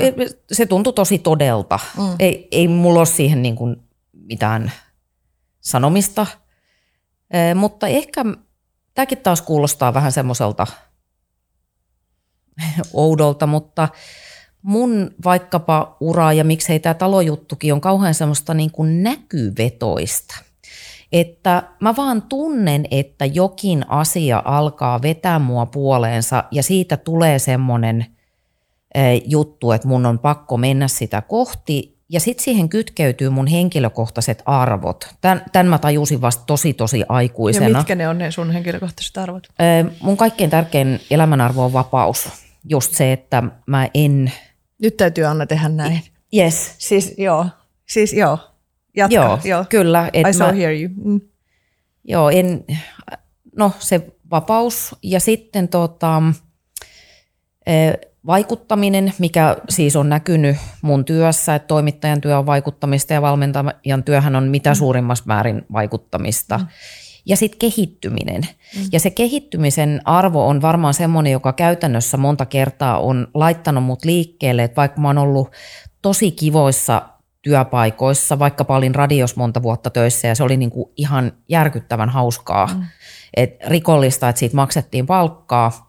se 0.52 0.66
tuntui 0.66 0.92
tosi 0.92 1.18
todelta. 1.18 1.78
Mm. 1.98 2.04
Ei, 2.18 2.48
ei 2.50 2.68
mulla 2.68 3.00
ole 3.00 3.06
siihen 3.06 3.42
niin 3.42 3.56
kuin 3.56 3.76
mitään 4.12 4.72
sanomista. 5.60 6.26
Eh, 7.30 7.54
mutta 7.54 7.86
ehkä 7.86 8.24
tämäkin 8.94 9.18
taas 9.18 9.42
kuulostaa 9.42 9.94
vähän 9.94 10.12
semmoiselta– 10.12 10.66
oudolta, 12.92 13.46
mutta 13.46 13.88
mun 14.62 15.10
vaikkapa 15.24 15.96
ura 16.00 16.32
ja 16.32 16.44
miksei 16.44 16.80
tämä 16.80 16.94
talojuttukin 16.94 17.72
on 17.72 17.80
kauhean 17.80 18.14
semmoista 18.14 18.54
niin 18.54 18.70
kuin 18.70 19.02
näkyvetoista. 19.02 20.34
Että 21.12 21.62
mä 21.80 21.96
vaan 21.96 22.22
tunnen, 22.22 22.86
että 22.90 23.24
jokin 23.24 23.84
asia 23.88 24.42
alkaa 24.44 25.02
vetää 25.02 25.38
mua 25.38 25.66
puoleensa 25.66 26.44
ja 26.50 26.62
siitä 26.62 26.96
tulee 26.96 27.38
semmoinen 27.38 28.06
juttu, 29.24 29.72
että 29.72 29.88
mun 29.88 30.06
on 30.06 30.18
pakko 30.18 30.56
mennä 30.56 30.88
sitä 30.88 31.20
kohti 31.22 31.98
ja 32.08 32.20
sitten 32.20 32.44
siihen 32.44 32.68
kytkeytyy 32.68 33.30
mun 33.30 33.46
henkilökohtaiset 33.46 34.42
arvot. 34.46 35.14
Tän, 35.20 35.42
tän 35.52 35.66
mä 35.66 35.78
tajusin 35.78 36.20
vasta 36.20 36.44
tosi 36.46 36.74
tosi 36.74 37.04
aikuisena. 37.08 37.68
Ja 37.68 37.76
mitkä 37.76 37.94
ne 37.94 38.08
on 38.08 38.18
ne 38.18 38.30
sun 38.30 38.50
henkilökohtaiset 38.50 39.18
arvot? 39.18 39.48
Mun 40.00 40.16
kaikkein 40.16 40.50
tärkein 40.50 41.00
elämänarvo 41.10 41.64
on 41.64 41.72
vapaus. 41.72 42.28
Just 42.68 42.94
se, 42.94 43.12
että 43.12 43.42
mä 43.66 43.88
en... 43.94 44.32
Nyt 44.82 44.96
täytyy 44.96 45.24
Anna 45.24 45.46
tehdä 45.46 45.68
näin. 45.68 46.00
Yes. 46.36 46.74
Siis 46.78 47.14
joo, 47.18 47.46
siis 47.86 48.12
joo. 48.12 48.38
Jatka, 48.96 49.14
Joo, 49.14 49.38
joo. 49.44 49.64
kyllä. 49.68 50.10
Et 50.12 50.26
I 50.26 50.32
so 50.32 50.44
mä, 50.44 50.52
hear 50.52 50.72
you. 50.72 50.90
Mm. 51.04 51.20
Joo, 52.04 52.30
en, 52.30 52.64
no 53.56 53.72
se 53.78 54.06
vapaus 54.30 54.96
ja 55.02 55.20
sitten 55.20 55.68
tota, 55.68 56.22
eh, 57.66 57.94
vaikuttaminen, 58.26 59.12
mikä 59.18 59.56
siis 59.68 59.96
on 59.96 60.08
näkynyt 60.08 60.56
mun 60.82 61.04
työssä, 61.04 61.54
että 61.54 61.66
toimittajan 61.66 62.20
työ 62.20 62.38
on 62.38 62.46
vaikuttamista 62.46 63.12
ja 63.12 63.22
valmentajan 63.22 64.04
työhän 64.04 64.36
on 64.36 64.48
mitä 64.48 64.74
suurimmassa 64.74 65.24
määrin 65.26 65.62
vaikuttamista. 65.72 66.60
Ja 67.28 67.36
sitten 67.36 67.58
kehittyminen. 67.58 68.42
Ja 68.92 69.00
se 69.00 69.10
kehittymisen 69.10 70.00
arvo 70.04 70.46
on 70.46 70.62
varmaan 70.62 70.94
semmoinen, 70.94 71.32
joka 71.32 71.52
käytännössä 71.52 72.16
monta 72.16 72.46
kertaa 72.46 72.98
on 72.98 73.28
laittanut 73.34 73.84
mut 73.84 74.04
liikkeelle, 74.04 74.64
että 74.64 74.76
vaikka 74.76 75.00
mä 75.00 75.08
oon 75.08 75.18
ollut 75.18 75.50
tosi 76.02 76.30
kivoissa 76.30 77.02
työpaikoissa, 77.42 78.38
vaikka 78.38 78.64
olin 78.68 78.94
radios 78.94 79.36
monta 79.36 79.62
vuotta 79.62 79.90
töissä 79.90 80.28
ja 80.28 80.34
se 80.34 80.42
oli 80.42 80.56
niinku 80.56 80.92
ihan 80.96 81.32
järkyttävän 81.48 82.08
hauskaa. 82.08 82.66
Mm. 82.66 82.82
Et 83.36 83.56
rikollista, 83.66 84.28
että 84.28 84.38
siitä 84.38 84.56
maksettiin 84.56 85.06
palkkaa. 85.06 85.87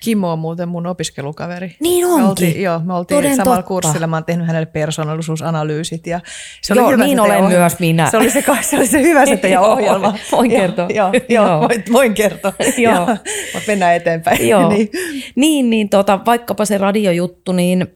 Kimmo 0.00 0.32
on 0.32 0.38
muuten 0.38 0.68
mun 0.68 0.86
opiskelukaveri. 0.86 1.76
Niin 1.80 2.06
Me 2.06 2.12
onkin. 2.12 2.28
oltiin, 2.28 2.62
joo, 2.62 2.80
me 2.84 2.94
oltiin 2.94 3.16
Toden 3.18 3.36
samalla 3.36 3.56
totta. 3.56 3.68
kurssilla. 3.68 4.06
Mä 4.06 4.16
oon 4.16 4.24
tehnyt 4.24 4.46
hänelle 4.46 4.66
persoonallisuusanalyysit. 4.66 6.06
Ja 6.06 6.20
se 6.62 6.74
Joo, 6.74 6.90
hyvä 6.90 7.04
niin 7.04 7.20
olen 7.20 7.44
myös 7.44 7.78
minä. 7.78 8.10
Se 8.10 8.16
oli 8.16 8.30
se, 8.30 8.44
se, 8.60 8.76
oli 8.76 8.86
se 8.86 9.02
hyvä 9.02 9.26
se 9.26 9.36
teidän 9.36 9.62
ohjelma. 9.72 10.14
voin 10.32 10.50
kertoa. 10.50 10.86
Joo, 10.94 11.10
joo, 11.28 11.46
Joo. 11.48 11.60
voin, 11.60 11.84
voin 11.92 12.14
kertoa. 12.14 12.52
Joo. 12.78 13.06
Mutta 13.54 13.66
mennään 13.66 13.94
eteenpäin. 13.96 14.48
Joo. 14.48 14.68
niin. 14.72 14.88
niin, 15.34 15.70
niin 15.70 15.88
tota, 15.88 16.20
vaikkapa 16.26 16.64
se 16.64 16.78
radiojuttu, 16.78 17.52
niin, 17.52 17.86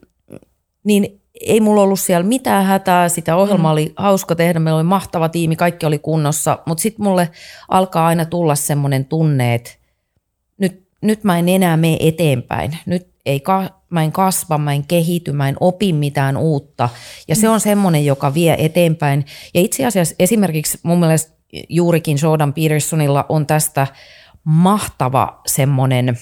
niin 0.83 1.21
ei 1.41 1.59
mulla 1.59 1.81
ollut 1.81 1.99
siellä 1.99 2.23
mitään 2.23 2.65
hätää. 2.65 3.09
Sitä 3.09 3.35
ohjelmaa 3.35 3.71
mm. 3.71 3.73
oli 3.73 3.93
hauska 3.95 4.35
tehdä, 4.35 4.59
meillä 4.59 4.77
oli 4.77 4.83
mahtava 4.83 5.29
tiimi, 5.29 5.55
kaikki 5.55 5.85
oli 5.85 5.99
kunnossa. 5.99 6.59
Mutta 6.65 6.81
sitten 6.81 7.03
mulle 7.05 7.29
alkaa 7.69 8.07
aina 8.07 8.25
tulla 8.25 8.55
semmoinen 8.55 9.05
tunne, 9.05 9.53
että 9.55 9.71
nyt, 11.05 11.23
mä 11.23 11.39
en 11.39 11.49
enää 11.49 11.77
mene 11.77 11.97
eteenpäin. 11.99 12.77
Nyt 12.85 13.07
ei 13.25 13.39
ka, 13.39 13.69
mä 13.89 14.03
en 14.03 14.11
kasva, 14.11 14.57
mä 14.57 14.73
en 14.73 14.85
kehity, 14.87 15.31
mä 15.31 15.49
en 15.49 15.57
opi 15.59 15.93
mitään 15.93 16.37
uutta. 16.37 16.89
Ja 17.27 17.35
se 17.35 17.49
on 17.49 17.59
semmoinen, 17.59 18.05
joka 18.05 18.33
vie 18.33 18.55
eteenpäin. 18.59 19.25
Ja 19.53 19.61
itse 19.61 19.85
asiassa 19.85 20.15
esimerkiksi 20.19 20.79
mun 20.83 20.99
mielestä 20.99 21.35
juurikin 21.69 22.17
Jordan 22.21 22.53
Petersonilla 22.53 23.25
on 23.29 23.45
tästä 23.45 23.87
mahtava 24.43 25.41
semmoinen, 25.47 26.17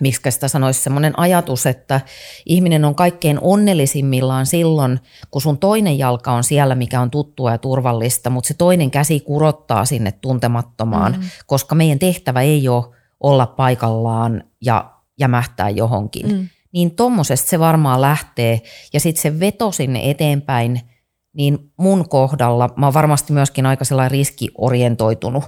miksi 0.00 0.30
sitä 0.30 0.48
sanoisi, 0.48 0.82
semmoinen 0.82 1.18
ajatus, 1.18 1.66
että 1.66 2.00
ihminen 2.46 2.84
on 2.84 2.94
kaikkein 2.94 3.38
onnellisimmillaan 3.40 4.46
silloin, 4.46 5.00
kun 5.30 5.42
sun 5.42 5.58
toinen 5.58 5.98
jalka 5.98 6.32
on 6.32 6.44
siellä, 6.44 6.74
mikä 6.74 7.00
on 7.00 7.10
tuttua 7.10 7.50
ja 7.50 7.58
turvallista, 7.58 8.30
mutta 8.30 8.48
se 8.48 8.54
toinen 8.54 8.90
käsi 8.90 9.20
kurottaa 9.20 9.84
sinne 9.84 10.12
tuntemattomaan, 10.12 11.12
mm. 11.12 11.22
koska 11.46 11.74
meidän 11.74 11.98
tehtävä 11.98 12.42
ei 12.42 12.68
ole 12.68 12.84
olla 13.20 13.46
paikallaan 13.46 14.44
ja 14.60 14.90
jämähtää 15.18 15.70
johonkin. 15.70 16.32
Mm. 16.32 16.48
Niin 16.72 16.90
tommosesta 16.90 17.50
se 17.50 17.58
varmaan 17.58 18.00
lähtee 18.00 18.60
ja 18.92 19.00
sitten 19.00 19.22
se 19.22 19.40
veto 19.40 19.72
sinne 19.72 20.10
eteenpäin, 20.10 20.80
niin 21.32 21.58
mun 21.76 22.08
kohdalla, 22.08 22.70
mä 22.76 22.86
oon 22.86 22.94
varmasti 22.94 23.32
myöskin 23.32 23.66
aika 23.66 23.84
sellainen 23.84 24.10
riskiorientoitunut 24.10 25.44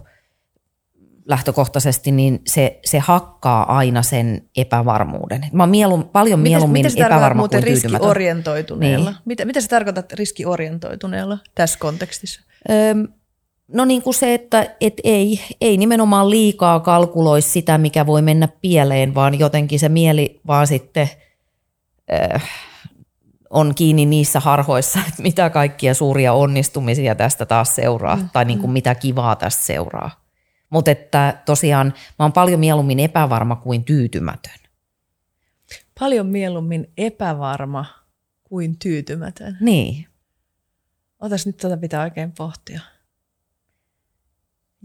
lähtökohtaisesti, 1.29 2.13
niin 2.13 2.41
se, 2.47 2.81
se 2.85 2.99
hakkaa 2.99 3.77
aina 3.77 4.03
sen 4.03 4.43
epävarmuuden. 4.57 5.47
Mä 5.53 5.63
oon 5.63 5.71
mielum, 5.71 6.09
paljon 6.09 6.41
mieluummin 6.41 6.79
mitä, 6.79 6.89
mitä 6.89 7.03
sä 7.03 7.07
epävarma 7.07 7.39
muuten 7.39 7.61
kuin 7.61 7.73
riskiorientoituneella? 7.73 9.11
Niin. 9.11 9.21
Mitä, 9.25 9.45
mitä 9.45 9.61
sä 9.61 9.69
tarkoitat 9.69 10.13
riskiorientoituneella 10.13 11.39
tässä 11.55 11.79
kontekstissa? 11.79 12.41
Öm, 12.71 13.09
no 13.69 13.85
niin 13.85 14.03
kuin 14.03 14.15
se, 14.15 14.35
että 14.35 14.77
et 14.81 14.95
ei, 15.05 15.41
ei 15.61 15.77
nimenomaan 15.77 16.31
liikaa 16.31 16.81
kalkuloi 16.81 17.43
sitä, 17.43 17.79
mikä 17.79 18.07
voi 18.07 18.23
mennä 18.23 18.49
pieleen, 18.61 19.15
vaan 19.15 19.39
jotenkin 19.39 19.81
se 19.81 19.89
mieli 19.89 20.41
vaan 20.47 20.67
sitten 20.67 21.11
äh, 22.13 22.51
on 23.51 23.75
kiinni 23.75 24.07
niissä 24.07 24.41
harhoissa, 24.41 24.99
että 25.09 25.23
mitä 25.23 25.51
kaikkia 25.51 25.95
suuria 25.95 26.33
onnistumisia 26.33 27.15
tästä 27.15 27.47
taas 27.47 27.75
seuraa, 27.75 28.17
mm. 28.17 28.29
tai 28.33 28.45
niin 28.45 28.59
kuin 28.59 28.71
mitä 28.71 28.95
kivaa 28.95 29.37
tästä 29.37 29.65
seuraa. 29.65 30.27
Mutta 30.71 30.91
että 30.91 31.43
tosiaan 31.45 31.87
mä 32.19 32.25
oon 32.25 32.33
paljon 32.33 32.61
mieluummin 32.61 33.01
epävarma 33.01 33.57
kuin 33.57 33.85
tyytymätön. 33.85 34.59
Paljon 36.01 36.27
mieluummin 36.27 36.93
epävarma 36.97 37.85
kuin 38.45 38.79
tyytymätön. 38.79 39.57
Niin. 39.61 40.07
Otas 41.21 41.47
nyt 41.47 41.57
tätä 41.57 41.77
pitää 41.77 42.03
oikein 42.03 42.33
pohtia. 42.33 42.81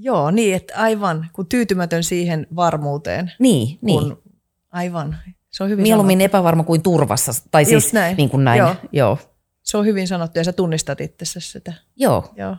Joo, 0.03 0.31
niin, 0.31 0.55
että 0.55 0.73
aivan, 0.77 1.29
kun 1.33 1.47
tyytymätön 1.47 2.03
siihen 2.03 2.47
varmuuteen. 2.55 3.31
Niin, 3.39 3.79
niin. 3.81 3.99
Kun, 4.03 4.23
aivan, 4.71 5.17
se 5.49 5.63
on 5.63 5.69
hyvin 5.69 5.83
Mieluummin 5.83 6.19
sanottu. 6.19 6.37
epävarma 6.37 6.63
kuin 6.63 6.81
turvassa. 6.81 7.31
Tai 7.51 7.65
siis 7.65 7.73
Just 7.73 7.93
näin. 7.93 8.17
niin 8.17 8.29
kuin 8.29 8.43
näin. 8.43 8.57
Joo. 8.57 8.67
Joo. 8.67 8.77
Joo. 8.91 9.17
Se 9.63 9.77
on 9.77 9.85
hyvin 9.85 10.07
sanottu 10.07 10.39
ja 10.39 10.43
sä 10.43 10.53
tunnistat 10.53 11.01
itsessä 11.01 11.39
sitä. 11.39 11.73
Joo. 11.95 12.33
Joo. 12.35 12.55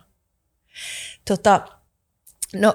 Tota, 1.28 1.60
no, 2.54 2.74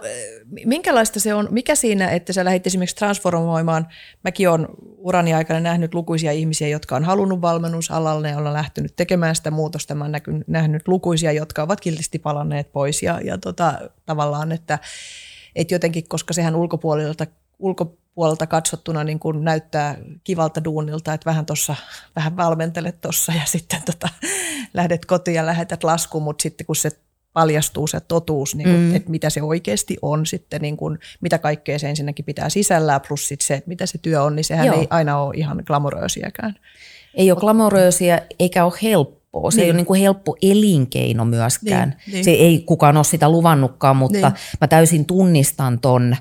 minkälaista 0.65 1.19
se 1.19 1.33
on, 1.33 1.47
mikä 1.51 1.75
siinä, 1.75 2.09
että 2.09 2.33
sä 2.33 2.45
lähdit 2.45 2.67
esimerkiksi 2.67 2.95
transformoimaan, 2.95 3.87
mäkin 4.23 4.49
olen 4.49 4.67
urani 4.97 5.33
aikana 5.33 5.59
nähnyt 5.59 5.93
lukuisia 5.93 6.31
ihmisiä, 6.31 6.67
jotka 6.67 6.95
on 6.95 7.03
halunnut 7.03 7.41
valmennusalalle 7.41 8.29
ja 8.29 8.37
on 8.37 8.53
lähtenyt 8.53 8.95
tekemään 8.95 9.35
sitä 9.35 9.51
muutosta. 9.51 9.95
Mä 9.95 10.07
näky- 10.07 10.43
nähnyt 10.47 10.87
lukuisia, 10.87 11.31
jotka 11.31 11.63
ovat 11.63 11.81
kiltisti 11.81 12.19
palanneet 12.19 12.71
pois 12.71 13.03
ja, 13.03 13.19
ja 13.23 13.37
tota, 13.37 13.73
tavallaan, 14.05 14.51
että, 14.51 14.79
että 15.55 15.73
jotenkin, 15.73 16.07
koska 16.07 16.33
sehän 16.33 16.55
ulkopuolelta, 16.55 17.25
ulkopuolelta 17.59 18.47
katsottuna 18.47 19.03
niin 19.03 19.19
kun 19.19 19.43
näyttää 19.43 19.97
kivalta 20.23 20.63
duunilta, 20.63 21.13
että 21.13 21.25
vähän 21.25 21.45
tuossa, 21.45 21.75
vähän 22.15 22.37
valmentelet 22.37 23.01
tuossa 23.01 23.33
ja 23.33 23.45
sitten 23.55 23.81
tota, 23.85 24.09
lähdet 24.73 25.05
kotiin 25.05 25.35
ja 25.35 25.45
lähetät 25.45 25.83
laskuun, 25.83 26.23
mutta 26.23 26.41
sitten 26.41 26.65
kun 26.65 26.75
se 26.75 26.91
paljastuu 27.37 27.87
se 27.87 27.99
totuus, 27.99 28.55
niin 28.55 28.69
kuin, 28.69 28.79
mm. 28.79 28.95
että 28.95 29.11
mitä 29.11 29.29
se 29.29 29.41
oikeasti 29.41 29.97
on 30.01 30.25
sitten, 30.25 30.61
niin 30.61 30.77
kuin, 30.77 30.99
mitä 31.21 31.37
kaikkea 31.37 31.79
se 31.79 31.89
ensinnäkin 31.89 32.25
pitää 32.25 32.49
sisällään, 32.49 33.01
plus 33.07 33.27
sit 33.27 33.41
se, 33.41 33.53
että 33.53 33.67
mitä 33.67 33.85
se 33.85 33.97
työ 33.97 34.23
on, 34.23 34.35
niin 34.35 34.43
sehän 34.43 34.67
Joo. 34.67 34.79
ei 34.79 34.87
aina 34.89 35.21
ole 35.21 35.33
ihan 35.37 35.63
glamoröösiäkään. 35.65 36.55
Ei 37.13 37.31
ole 37.31 37.39
glamoröösiä 37.39 38.21
eikä 38.39 38.65
ole 38.65 38.73
helppoa. 38.83 39.51
Se 39.51 39.57
niin. 39.57 39.63
ei 39.63 39.69
ole 39.71 39.77
niin 39.77 39.85
kuin 39.85 40.01
helppo 40.01 40.35
elinkeino 40.41 41.25
myöskään. 41.25 41.89
Niin, 41.89 42.13
niin. 42.13 42.23
Se 42.25 42.31
ei 42.31 42.63
kukaan 42.65 42.97
ole 42.97 43.03
sitä 43.03 43.29
luvannutkaan, 43.29 43.97
mutta 43.97 44.29
Niin. 44.29 44.39
mä 44.61 44.67
täysin 44.67 45.05
tunnistan 45.05 45.79
ton 45.79 46.15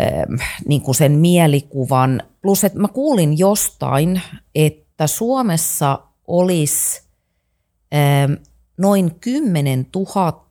ähm, 0.00 0.34
niin 0.68 0.80
kuin 0.80 0.94
sen 0.94 1.12
mielikuvan. 1.12 2.22
Plus, 2.42 2.64
että 2.64 2.78
mä 2.78 2.88
kuulin 2.88 3.38
jostain, 3.38 4.20
että 4.54 5.06
Suomessa 5.06 5.98
olisi 6.26 7.02
ähm, 7.94 8.32
noin 8.80 9.14
10 9.20 9.86
000 9.94 10.50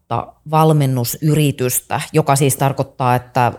valmennusyritystä, 0.52 2.02
joka 2.14 2.36
siis 2.36 2.56
tarkoittaa, 2.56 3.16
että 3.16 3.54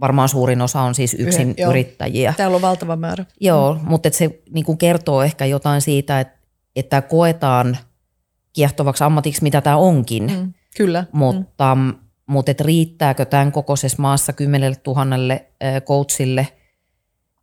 varmaan 0.00 0.28
suurin 0.28 0.62
osa 0.62 0.80
on 0.80 0.94
siis 0.94 1.14
yksin 1.18 1.54
joo. 1.58 1.70
yrittäjiä. 1.70 2.34
Täällä 2.36 2.54
on 2.54 2.62
valtava 2.62 2.96
määrä. 2.96 3.24
Joo, 3.40 3.74
mm. 3.74 3.80
mutta 3.84 4.10
se 4.12 4.40
niinku 4.50 4.76
kertoo 4.76 5.22
ehkä 5.22 5.44
jotain 5.44 5.80
siitä, 5.80 6.20
että, 6.20 6.38
että 6.76 7.02
koetaan 7.02 7.78
kiehtovaksi 8.52 9.04
ammatiksi, 9.04 9.42
mitä 9.42 9.60
tämä 9.60 9.76
onkin, 9.76 10.32
mm. 10.36 10.52
Kyllä. 10.76 11.04
mutta, 11.12 11.74
mm. 11.74 11.94
mutta 12.26 12.50
et 12.50 12.60
riittääkö 12.60 13.24
tämän 13.24 13.52
kokoisessa 13.52 14.02
maassa 14.02 14.32
kymmenelle 14.32 14.76
tuhannelle 14.76 15.46
coachille 15.86 16.48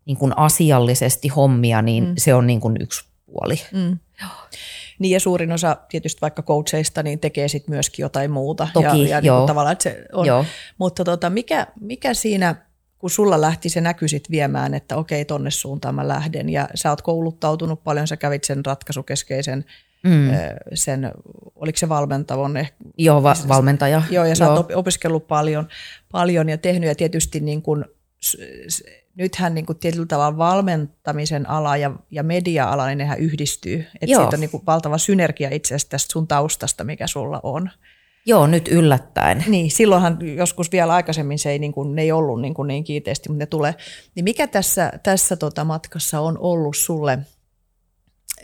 niin 0.05 0.17
kuin 0.17 0.37
asiallisesti 0.37 1.27
hommia, 1.27 1.81
niin 1.81 2.03
mm. 2.03 2.13
se 2.17 2.33
on 2.33 2.47
niin 2.47 2.59
kuin 2.59 2.77
yksi 2.79 3.05
puoli. 3.25 3.55
Mm. 3.71 3.99
Niin 5.03 5.13
ja 5.13 5.19
suurin 5.19 5.51
osa 5.51 5.77
tietysti 5.89 6.21
vaikka 6.21 6.43
coacheista 6.43 7.03
niin 7.03 7.19
tekee 7.19 7.47
sitten 7.47 7.75
myöskin 7.75 8.03
jotain 8.03 8.31
muuta. 8.31 8.67
Toki, 8.73 8.85
ja, 8.85 8.93
ja 9.07 9.21
niin 9.21 9.27
joo. 9.27 9.37
kuin 9.37 9.47
tavallaan, 9.47 9.73
että 9.73 9.83
se 9.83 10.05
on. 10.13 10.25
Joo. 10.25 10.45
Mutta 10.77 11.03
tota, 11.03 11.29
mikä, 11.29 11.67
mikä 11.79 12.13
siinä, 12.13 12.55
kun 12.97 13.09
sulla 13.09 13.41
lähti 13.41 13.69
se 13.69 13.81
näky 13.81 14.07
sit 14.07 14.31
viemään, 14.31 14.73
että 14.73 14.97
okei, 14.97 15.25
tonne 15.25 15.51
suuntaan 15.51 15.95
mä 15.95 16.07
lähden 16.07 16.49
ja 16.49 16.69
sä 16.75 16.89
oot 16.89 17.01
kouluttautunut 17.01 17.83
paljon, 17.83 18.07
sä 18.07 18.17
kävit 18.17 18.43
sen 18.43 18.65
ratkaisukeskeisen, 18.65 19.65
Mm. 20.03 20.29
sen, 20.73 21.11
oliko 21.55 21.77
se 21.77 21.89
valmentavon 21.89 22.53
Joo, 22.97 23.23
va- 23.23 23.35
valmentaja. 23.47 24.01
joo, 24.09 24.25
ja 24.25 24.35
sä 24.35 24.49
oot 24.51 24.59
op- 24.59 24.71
opiskellut 24.75 25.27
paljon, 25.27 25.67
paljon 26.11 26.49
ja 26.49 26.57
tehnyt 26.57 26.87
ja 26.89 26.95
tietysti 26.95 27.39
niin 27.39 27.61
kun, 27.61 27.85
nythän 29.15 29.55
niin 29.55 29.65
kuin 29.65 29.79
tietyllä 29.79 30.05
tavalla 30.05 30.37
valmentamisen 30.37 31.49
ala 31.49 31.77
ja, 31.77 31.91
ja 32.11 32.23
media-ala, 32.23 32.87
niin 32.87 32.97
nehän 32.97 33.19
yhdistyy. 33.19 33.79
Että 33.79 34.05
Joo. 34.05 34.21
siitä 34.21 34.35
on 34.35 34.39
niin 34.39 34.49
kuin 34.49 34.63
valtava 34.67 34.97
synergia 34.97 35.49
itse 35.51 35.75
asiassa 35.75 35.89
tästä 35.89 36.11
sun 36.11 36.27
taustasta, 36.27 36.83
mikä 36.83 37.07
sulla 37.07 37.39
on. 37.43 37.69
Joo, 38.25 38.47
nyt 38.47 38.67
yllättäen. 38.67 39.43
Niin, 39.47 39.71
silloinhan 39.71 40.17
joskus 40.35 40.71
vielä 40.71 40.93
aikaisemmin 40.93 41.39
se 41.39 41.49
ei, 41.49 41.59
niin, 41.59 41.73
kuin, 41.73 41.95
ne 41.95 42.01
ei 42.01 42.11
ollut 42.11 42.41
niin, 42.41 42.53
kuin 42.53 42.67
niin 42.67 42.83
kiinteästi, 42.83 43.29
mutta 43.29 43.41
ne 43.41 43.45
tulee. 43.45 43.75
Niin 44.15 44.23
mikä 44.23 44.47
tässä, 44.47 44.91
tässä 45.03 45.35
tota 45.35 45.63
matkassa 45.63 46.19
on 46.19 46.37
ollut 46.37 46.77
sulle, 46.77 47.19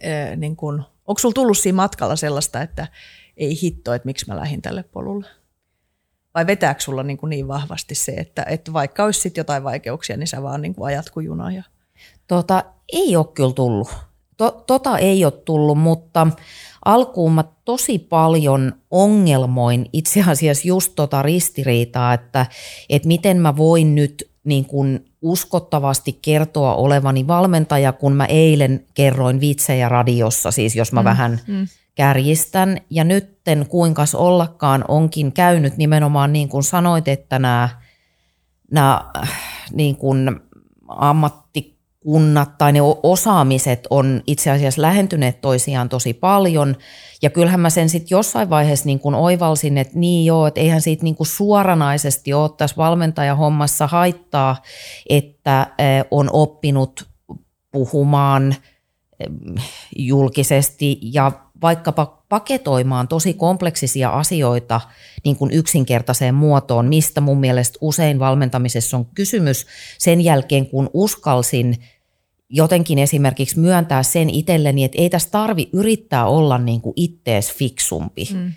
ää, 0.04 0.36
niin 0.36 0.56
kuin, 0.56 0.82
onko 1.08 1.20
sulla 1.20 1.34
tullut 1.34 1.58
siinä 1.58 1.76
matkalla 1.76 2.16
sellaista, 2.16 2.62
että 2.62 2.88
ei 3.38 3.62
hitto, 3.62 3.94
että 3.94 4.06
miksi 4.06 4.28
mä 4.28 4.38
lähdin 4.38 4.62
tälle 4.62 4.84
polulle? 4.84 5.28
Vai 6.36 6.48
vetääkö 6.48 6.82
sulla 6.82 7.04
niin, 7.04 7.18
kuin 7.18 7.30
niin 7.30 7.48
vahvasti 7.48 7.96
se, 7.96 8.12
että, 8.12 8.44
että 8.44 8.74
vaikka 8.74 9.04
olisi 9.04 9.20
sit 9.20 9.38
jotain 9.38 9.64
vaikeuksia, 9.64 10.18
niin 10.18 10.28
sä 10.28 10.44
vaan 10.44 10.62
niin 10.62 10.76
kuin 10.76 10.88
ajat 10.88 11.10
kuin 11.10 11.26
juna? 11.26 11.52
Ja... 11.52 11.64
Tota, 12.28 12.64
ei 12.94 13.16
ole 13.16 13.26
kyllä 13.34 13.54
tullut. 13.54 13.90
To, 14.38 14.64
tota 14.68 14.98
ei 14.98 15.26
ole 15.26 15.34
tullut, 15.46 15.78
mutta 15.78 16.28
alkuun 16.86 17.34
mä 17.34 17.44
tosi 17.66 18.00
paljon 18.00 18.74
ongelmoin 18.92 19.86
itse 19.94 20.24
asiassa 20.28 20.68
just 20.68 20.94
tota 20.96 21.22
ristiriitaa, 21.22 22.14
että, 22.14 22.46
että 22.90 23.08
miten 23.08 23.38
mä 23.38 23.58
voin 23.58 23.96
nyt 23.96 24.30
niin 24.44 24.66
kuin 24.66 25.06
uskottavasti 25.22 26.20
kertoa 26.22 26.76
olevani 26.76 27.28
valmentaja, 27.28 27.94
kun 27.94 28.14
mä 28.14 28.26
eilen 28.26 28.86
kerroin 28.94 29.40
vitsejä 29.40 29.90
radiossa, 29.90 30.52
siis 30.52 30.76
jos 30.76 30.94
mä 30.94 31.02
mm, 31.02 31.06
vähän 31.06 31.40
mm. 31.48 31.68
Kärjistän. 32.00 32.78
Ja 32.90 33.04
nytten 33.04 33.66
kuinkas 33.70 34.16
ollakaan 34.16 34.86
onkin 34.88 35.32
käynyt 35.32 35.78
nimenomaan 35.78 36.34
niin 36.34 36.50
kuin 36.50 36.64
sanoit, 36.64 37.08
että 37.08 37.40
nämä, 37.40 37.70
nämä 38.72 39.12
niin 39.72 39.96
kuin 39.96 40.40
ammattikunnat 40.88 42.58
tai 42.58 42.72
ne 42.72 42.80
osaamiset 43.04 43.88
on 43.90 44.22
itse 44.28 44.52
asiassa 44.52 44.82
lähentyneet 44.82 45.42
toisiaan 45.42 45.90
tosi 45.90 46.14
paljon. 46.14 46.76
Ja 47.22 47.30
kyllähän 47.30 47.60
mä 47.60 47.70
sen 47.70 47.90
sitten 47.90 48.16
jossain 48.16 48.50
vaiheessa 48.50 48.86
niin 48.86 49.00
kuin 49.00 49.16
oivalsin, 49.16 49.78
että 49.78 50.00
niin 50.00 50.26
joo, 50.26 50.48
että 50.48 50.62
eihän 50.62 50.82
siitä 50.82 51.04
niin 51.04 51.16
kuin 51.16 51.28
suoranaisesti 51.28 52.34
ole 52.34 52.50
tässä 52.58 52.78
valmentajahommassa 52.78 53.88
haittaa, 53.88 54.62
että 55.10 55.68
on 56.12 56.30
oppinut 56.34 57.08
puhumaan 57.72 58.56
julkisesti 59.96 61.00
ja 61.02 61.32
vaikkapa 61.62 62.24
paketoimaan 62.30 63.08
tosi 63.08 63.34
kompleksisia 63.34 64.10
asioita 64.10 64.82
niin 65.26 65.36
kuin 65.36 65.52
yksinkertaiseen 65.52 66.36
muotoon, 66.36 66.86
mistä 66.86 67.22
mun 67.22 67.40
mielestä 67.40 67.78
usein 67.82 68.20
valmentamisessa 68.20 68.98
on 68.98 69.06
kysymys 69.06 69.66
sen 69.98 70.22
jälkeen, 70.22 70.66
kun 70.66 70.90
uskalsin 70.94 71.78
jotenkin 72.50 73.00
esimerkiksi 73.00 73.60
myöntää 73.60 74.04
sen 74.04 74.30
itselleni, 74.30 74.84
että 74.84 75.02
ei 75.02 75.10
tässä 75.10 75.30
tarvi 75.32 75.70
yrittää 75.74 76.26
olla 76.26 76.58
niin 76.58 76.82
kuin 76.82 76.94
ittees 76.96 77.54
fiksumpi. 77.54 78.30
Mm. 78.34 78.54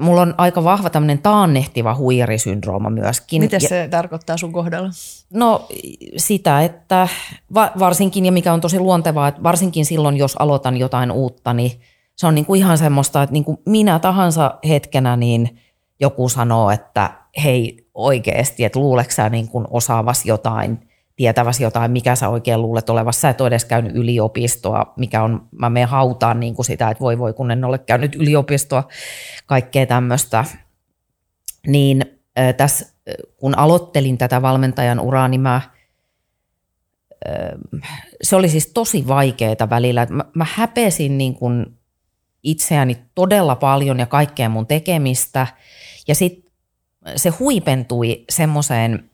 Mulla 0.00 0.22
on 0.22 0.34
aika 0.38 0.64
vahva 0.64 0.90
tämmöinen 0.90 1.18
taannehtiva 1.18 1.94
huijarisyndrooma 1.94 2.90
myöskin. 2.90 3.42
Mitä 3.42 3.58
se 3.58 3.76
ja, 3.76 3.88
tarkoittaa 3.88 4.36
sun 4.36 4.52
kohdalla? 4.52 4.90
No 5.30 5.68
sitä, 6.16 6.62
että 6.62 7.08
va, 7.54 7.70
varsinkin, 7.78 8.26
ja 8.26 8.32
mikä 8.32 8.52
on 8.52 8.60
tosi 8.60 8.78
luontevaa, 8.78 9.28
että 9.28 9.42
varsinkin 9.42 9.86
silloin, 9.86 10.16
jos 10.16 10.36
aloitan 10.38 10.76
jotain 10.76 11.10
uutta, 11.10 11.54
niin 11.54 11.72
se 12.18 12.26
on 12.26 12.34
niin 12.34 12.44
kuin 12.44 12.58
ihan 12.58 12.78
semmoista, 12.78 13.22
että 13.22 13.32
niin 13.32 13.44
kuin 13.44 13.58
minä 13.66 13.98
tahansa 13.98 14.58
hetkenä 14.68 15.16
niin 15.16 15.60
joku 16.00 16.28
sanoo, 16.28 16.70
että 16.70 17.10
hei 17.44 17.88
oikeasti, 17.94 18.64
että 18.64 18.80
luuleeko 18.80 19.10
sä 19.10 19.28
niin 19.28 19.48
kuin 19.48 19.64
osaavas 19.70 20.26
jotain, 20.26 20.88
tietäväsi 21.16 21.62
jotain, 21.62 21.90
mikä 21.90 22.14
sä 22.14 22.28
oikein 22.28 22.62
luulet 22.62 22.90
olevassa. 22.90 23.20
Sä 23.20 23.28
et 23.28 23.40
ole 23.40 23.48
edes 23.48 23.64
käynyt 23.64 23.96
yliopistoa, 23.96 24.92
mikä 24.96 25.22
on, 25.22 25.48
mä 25.58 25.70
menen 25.70 25.88
hautaan 25.88 26.40
niin 26.40 26.54
kuin 26.54 26.66
sitä, 26.66 26.90
että 26.90 27.00
voi 27.00 27.18
voi 27.18 27.32
kun 27.32 27.50
en 27.50 27.64
ole 27.64 27.78
käynyt 27.78 28.14
yliopistoa, 28.14 28.88
kaikkea 29.46 29.86
tämmöistä. 29.86 30.44
Niin 31.66 32.04
tässä, 32.56 32.86
kun 33.36 33.58
aloittelin 33.58 34.18
tätä 34.18 34.42
valmentajan 34.42 35.00
uraa, 35.00 35.28
niin 35.28 35.40
mä, 35.40 35.60
se 38.22 38.36
oli 38.36 38.48
siis 38.48 38.66
tosi 38.66 39.08
vaikeaa 39.08 39.70
välillä. 39.70 40.06
Mä, 40.10 40.24
mä 40.34 40.46
häpesin 40.54 41.18
niin 41.18 41.34
kuin 41.34 41.77
itseäni 42.42 42.96
todella 43.14 43.56
paljon 43.56 43.98
ja 43.98 44.06
kaikkea 44.06 44.48
mun 44.48 44.66
tekemistä. 44.66 45.46
Ja 46.08 46.14
sitten 46.14 46.52
se 47.16 47.28
huipentui 47.28 48.24
semmoiseen 48.30 49.10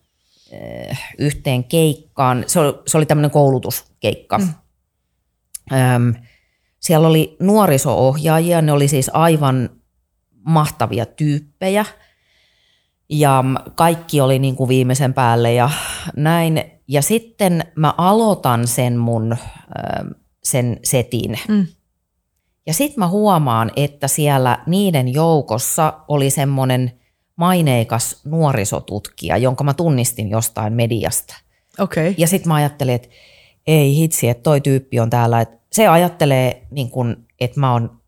yhteen 1.17 1.63
keikkaan. 1.63 2.43
Se 2.47 2.59
oli, 2.59 2.73
se 2.87 2.97
oli 2.97 3.05
tämmöinen 3.05 3.31
koulutuskeikka. 3.31 4.37
Mm. 4.37 4.53
Öm, 5.73 6.13
siellä 6.79 7.07
oli 7.07 7.35
nuoriso-ohjaajia, 7.39 8.61
ne 8.61 8.71
oli 8.71 8.87
siis 8.87 9.11
aivan 9.13 9.69
mahtavia 10.45 11.05
tyyppejä. 11.05 11.85
Ja 13.09 13.43
kaikki 13.75 14.21
oli 14.21 14.39
niin 14.39 14.55
kuin 14.55 14.67
viimeisen 14.67 15.13
päälle 15.13 15.53
ja 15.53 15.69
näin. 16.15 16.63
Ja 16.87 17.01
sitten 17.01 17.63
mä 17.75 17.93
aloitan 17.97 18.67
sen 18.67 18.97
mun 18.97 19.37
sen 20.43 20.79
setin. 20.83 21.39
Mm. 21.47 21.67
Ja 22.67 22.73
sitten 22.73 22.99
mä 22.99 23.07
huomaan, 23.07 23.71
että 23.75 24.07
siellä 24.07 24.63
niiden 24.67 25.13
joukossa 25.13 25.93
oli 26.07 26.29
semmoinen 26.29 26.91
maineikas 27.35 28.21
nuorisotutkija, 28.25 29.37
jonka 29.37 29.63
mä 29.63 29.73
tunnistin 29.73 30.29
jostain 30.29 30.73
mediasta. 30.73 31.35
Okay. 31.79 32.15
Ja 32.17 32.27
sitten 32.27 32.47
mä 32.47 32.55
ajattelin, 32.55 32.95
että 32.95 33.07
ei 33.67 33.95
hitsi, 33.95 34.29
että 34.29 34.43
toi 34.43 34.61
tyyppi 34.61 34.99
on 34.99 35.09
täällä. 35.09 35.41
Että 35.41 35.57
se 35.71 35.87
ajattelee, 35.87 36.67
niin 36.71 36.89
kun, 36.89 37.25
että 37.39 37.59
mä 37.59 37.73
oon 37.73 38.01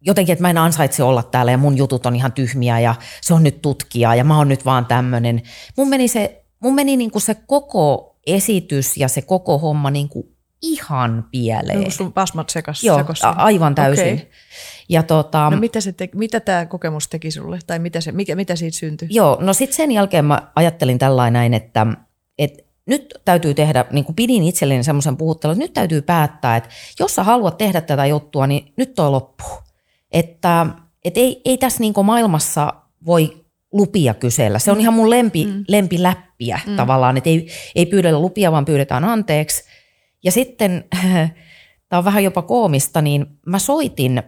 jotenkin, 0.00 0.32
että 0.32 0.42
mä 0.42 0.50
en 0.50 0.58
ansaitse 0.58 1.02
olla 1.02 1.22
täällä 1.22 1.52
ja 1.52 1.58
mun 1.58 1.76
jutut 1.76 2.06
on 2.06 2.16
ihan 2.16 2.32
tyhmiä 2.32 2.80
ja 2.80 2.94
se 3.20 3.34
on 3.34 3.42
nyt 3.42 3.62
tutkija 3.62 4.14
ja 4.14 4.24
mä 4.24 4.38
oon 4.38 4.48
nyt 4.48 4.64
vaan 4.64 4.86
tämmöinen. 4.86 5.42
Mun 5.76 5.88
meni, 5.88 6.08
se, 6.08 6.44
mun 6.60 6.74
meni 6.74 6.96
niin 6.96 7.10
kuin 7.10 7.22
se 7.22 7.34
koko 7.34 8.16
esitys 8.26 8.96
ja 8.96 9.08
se 9.08 9.22
koko 9.22 9.58
homma 9.58 9.90
niin 9.90 10.08
kuin 10.08 10.33
ihan 10.64 11.24
pieleen. 11.30 11.80
No, 11.80 11.90
sun 11.90 12.12
pasmat 12.12 12.50
sekas, 12.50 12.84
Joo, 12.84 13.04
a- 13.22 13.28
aivan 13.28 13.74
täysin. 13.74 14.14
Okay. 14.14 14.26
Ja 14.88 15.02
tota, 15.02 15.50
no 15.50 15.56
mitä, 15.56 15.80
se 15.80 15.92
te, 15.92 16.08
mitä 16.14 16.40
tämä 16.40 16.66
kokemus 16.66 17.08
teki 17.08 17.30
sulle, 17.30 17.58
tai 17.66 17.78
mitä, 17.78 18.00
se, 18.00 18.12
mikä, 18.12 18.36
mitä 18.36 18.56
siitä 18.56 18.76
syntyi? 18.76 19.08
Joo, 19.10 19.38
no 19.40 19.52
sitten 19.52 19.76
sen 19.76 19.92
jälkeen 19.92 20.24
mä 20.24 20.42
ajattelin 20.56 20.98
tällainen, 20.98 21.54
että, 21.54 21.86
että 22.38 22.62
nyt 22.86 23.14
täytyy 23.24 23.54
tehdä, 23.54 23.84
niin 23.90 24.04
kuin 24.04 24.16
pidin 24.16 24.42
itselleni 24.42 24.84
semmoisen 24.84 25.16
puhuttelun, 25.16 25.52
että 25.52 25.64
nyt 25.64 25.72
täytyy 25.72 26.02
päättää, 26.02 26.56
että 26.56 26.70
jos 27.00 27.14
sä 27.14 27.22
haluat 27.22 27.58
tehdä 27.58 27.80
tätä 27.80 28.06
juttua, 28.06 28.46
niin 28.46 28.72
nyt 28.76 28.94
toi 28.94 29.10
loppuu. 29.10 29.58
Että, 30.12 30.66
että 31.04 31.20
ei, 31.20 31.42
ei 31.44 31.58
tässä 31.58 31.80
niin 31.80 31.94
maailmassa 32.04 32.74
voi 33.06 33.44
lupia 33.72 34.14
kysellä. 34.14 34.58
Se 34.58 34.72
on 34.72 34.80
ihan 34.80 34.94
mun 34.94 35.10
lempi, 35.10 35.46
mm. 35.46 35.64
lempiläppiä 35.68 36.60
mm. 36.66 36.76
tavallaan, 36.76 37.16
että 37.16 37.30
ei, 37.30 37.48
ei 37.74 37.86
pyydellä 37.86 38.20
lupia, 38.20 38.52
vaan 38.52 38.64
pyydetään 38.64 39.04
anteeksi. 39.04 39.64
Ja 40.24 40.32
sitten, 40.32 40.84
tämä 41.88 41.98
on 41.98 42.04
vähän 42.04 42.24
jopa 42.24 42.42
koomista, 42.42 43.02
niin 43.02 43.26
mä 43.46 43.58
soitin 43.58 44.22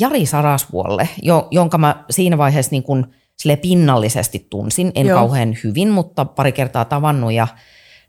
Jari 0.00 0.26
Sarasvuolle, 0.26 1.08
jonka 1.50 1.78
mä 1.78 2.04
siinä 2.10 2.38
vaiheessa 2.38 2.70
niin 2.70 2.82
kuin 2.82 3.06
sille 3.36 3.56
pinnallisesti 3.56 4.46
tunsin, 4.50 4.92
en 4.94 5.06
Joo. 5.06 5.18
kauhean 5.18 5.56
hyvin, 5.64 5.90
mutta 5.90 6.24
pari 6.24 6.52
kertaa 6.52 6.84
tavannut. 6.84 7.32
Ja 7.32 7.48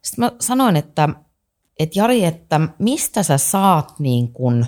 sitten 0.01 0.25
mä 0.25 0.31
sanoin, 0.39 0.75
että, 0.75 1.09
että 1.79 1.99
Jari, 1.99 2.25
että 2.25 2.59
mistä 2.79 3.23
sä 3.23 3.37
saat 3.37 3.99
niin 3.99 4.33
kuin 4.33 4.65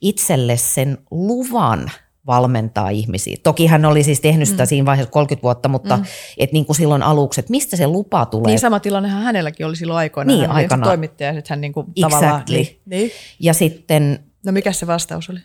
itselle 0.00 0.56
sen 0.56 0.98
luvan 1.10 1.90
valmentaa 2.26 2.88
ihmisiä. 2.88 3.36
Toki 3.42 3.66
hän 3.66 3.84
oli 3.84 4.02
siis 4.02 4.20
tehnyt 4.20 4.48
sitä 4.48 4.62
mm. 4.62 4.66
siinä 4.66 4.86
vaiheessa 4.86 5.10
30 5.10 5.42
vuotta, 5.42 5.68
mutta 5.68 5.96
mm. 5.96 6.04
et 6.38 6.52
niin 6.52 6.66
kuin 6.66 6.76
silloin 6.76 7.02
aluksi, 7.02 7.40
että 7.40 7.50
mistä 7.50 7.76
se 7.76 7.86
lupa 7.86 8.26
tulee. 8.26 8.46
Niin 8.46 8.58
sama 8.58 8.80
tilannehan 8.80 9.22
hänelläkin 9.22 9.66
oli 9.66 9.76
silloin 9.76 9.98
aikoina. 9.98 10.32
Niin, 10.32 10.40
hän 10.40 10.50
aikana. 10.50 10.86
toimittaja, 10.86 11.30
että 11.30 11.54
hän 11.54 11.60
niin 11.60 11.72
kuin 11.72 11.86
exactly. 11.96 12.10
tavallaan... 12.10 12.42
Niin, 12.48 12.80
niin. 12.86 13.10
Ja 13.40 13.54
sitten... 13.54 14.24
No 14.46 14.52
mikä 14.52 14.72
se 14.72 14.86
vastaus 14.86 15.30
oli? 15.30 15.40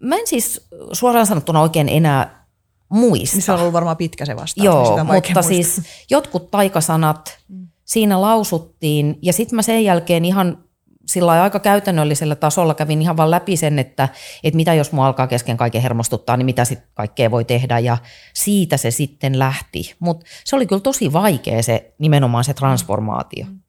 Mä 0.00 0.16
en 0.16 0.26
siis 0.26 0.68
suoraan 0.92 1.26
sanottuna 1.26 1.60
oikein 1.60 1.88
enää 1.88 2.46
muista. 2.88 3.36
Niin 3.36 3.42
se 3.42 3.52
on 3.52 3.60
ollut 3.60 3.72
varmaan 3.72 3.96
pitkä 3.96 4.24
se 4.24 4.36
vastaus. 4.36 4.64
Joo, 4.64 4.96
niin 4.96 5.06
mutta 5.06 5.12
muista. 5.12 5.42
siis 5.42 5.82
jotkut 6.10 6.50
taikasanat 6.50 7.38
mm. 7.48 7.68
siinä 7.84 8.20
lausuttiin 8.20 9.18
ja 9.22 9.32
sitten 9.32 9.56
mä 9.56 9.62
sen 9.62 9.84
jälkeen 9.84 10.24
ihan 10.24 10.64
sillä 11.06 11.42
aika 11.42 11.60
käytännöllisellä 11.60 12.34
tasolla 12.34 12.74
kävin 12.74 13.02
ihan 13.02 13.16
vaan 13.16 13.30
läpi 13.30 13.56
sen, 13.56 13.78
että, 13.78 14.08
että 14.44 14.56
mitä 14.56 14.74
jos 14.74 14.92
mua 14.92 15.06
alkaa 15.06 15.26
kesken 15.26 15.56
kaiken 15.56 15.82
hermostuttaa, 15.82 16.36
niin 16.36 16.46
mitä 16.46 16.64
sitten 16.64 16.88
kaikkea 16.94 17.30
voi 17.30 17.44
tehdä 17.44 17.78
ja 17.78 17.96
siitä 18.34 18.76
se 18.76 18.90
sitten 18.90 19.38
lähti. 19.38 19.94
Mutta 19.98 20.26
se 20.44 20.56
oli 20.56 20.66
kyllä 20.66 20.80
tosi 20.80 21.12
vaikea 21.12 21.62
se 21.62 21.94
nimenomaan 21.98 22.44
se 22.44 22.54
transformaatio. 22.54 23.44
Mm. 23.44 23.60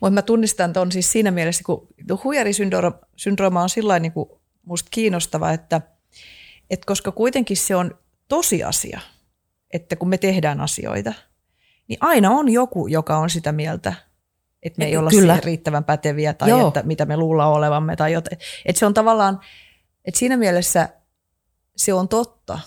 Mutta 0.00 0.14
mä 0.14 0.22
tunnistan 0.22 0.72
tuon 0.72 0.92
siis 0.92 1.12
siinä 1.12 1.30
mielessä, 1.30 1.62
kun 1.66 1.88
huijarisyndrooma 2.24 3.62
on 3.62 3.68
sillä 3.68 3.98
niin 3.98 4.12
musta 4.62 4.88
kiinnostava, 4.90 5.52
että, 5.52 5.80
että 6.70 6.86
koska 6.86 7.12
kuitenkin 7.12 7.56
se 7.56 7.76
on 7.76 7.98
tosiasia, 8.28 9.00
että 9.70 9.96
kun 9.96 10.08
me 10.08 10.18
tehdään 10.18 10.60
asioita, 10.60 11.12
niin 11.88 11.98
aina 12.00 12.30
on 12.30 12.48
joku, 12.48 12.86
joka 12.86 13.18
on 13.18 13.30
sitä 13.30 13.52
mieltä, 13.52 13.92
että 14.62 14.78
me 14.78 14.84
ei 14.84 14.96
olla 14.96 15.10
Kyllä. 15.10 15.32
siihen 15.34 15.44
riittävän 15.44 15.84
päteviä 15.84 16.34
tai 16.34 16.48
Joo. 16.50 16.68
että 16.68 16.82
mitä 16.82 17.04
me 17.06 17.16
luullaan 17.16 17.52
olevamme. 17.52 17.96
Tai 17.96 18.12
joten. 18.12 18.38
Että 18.66 18.78
se 18.78 18.86
on 18.86 18.94
tavallaan, 18.94 19.40
että 20.04 20.18
siinä 20.18 20.36
mielessä 20.36 20.88
se 21.76 21.92
on 21.92 22.08
totta. 22.08 22.58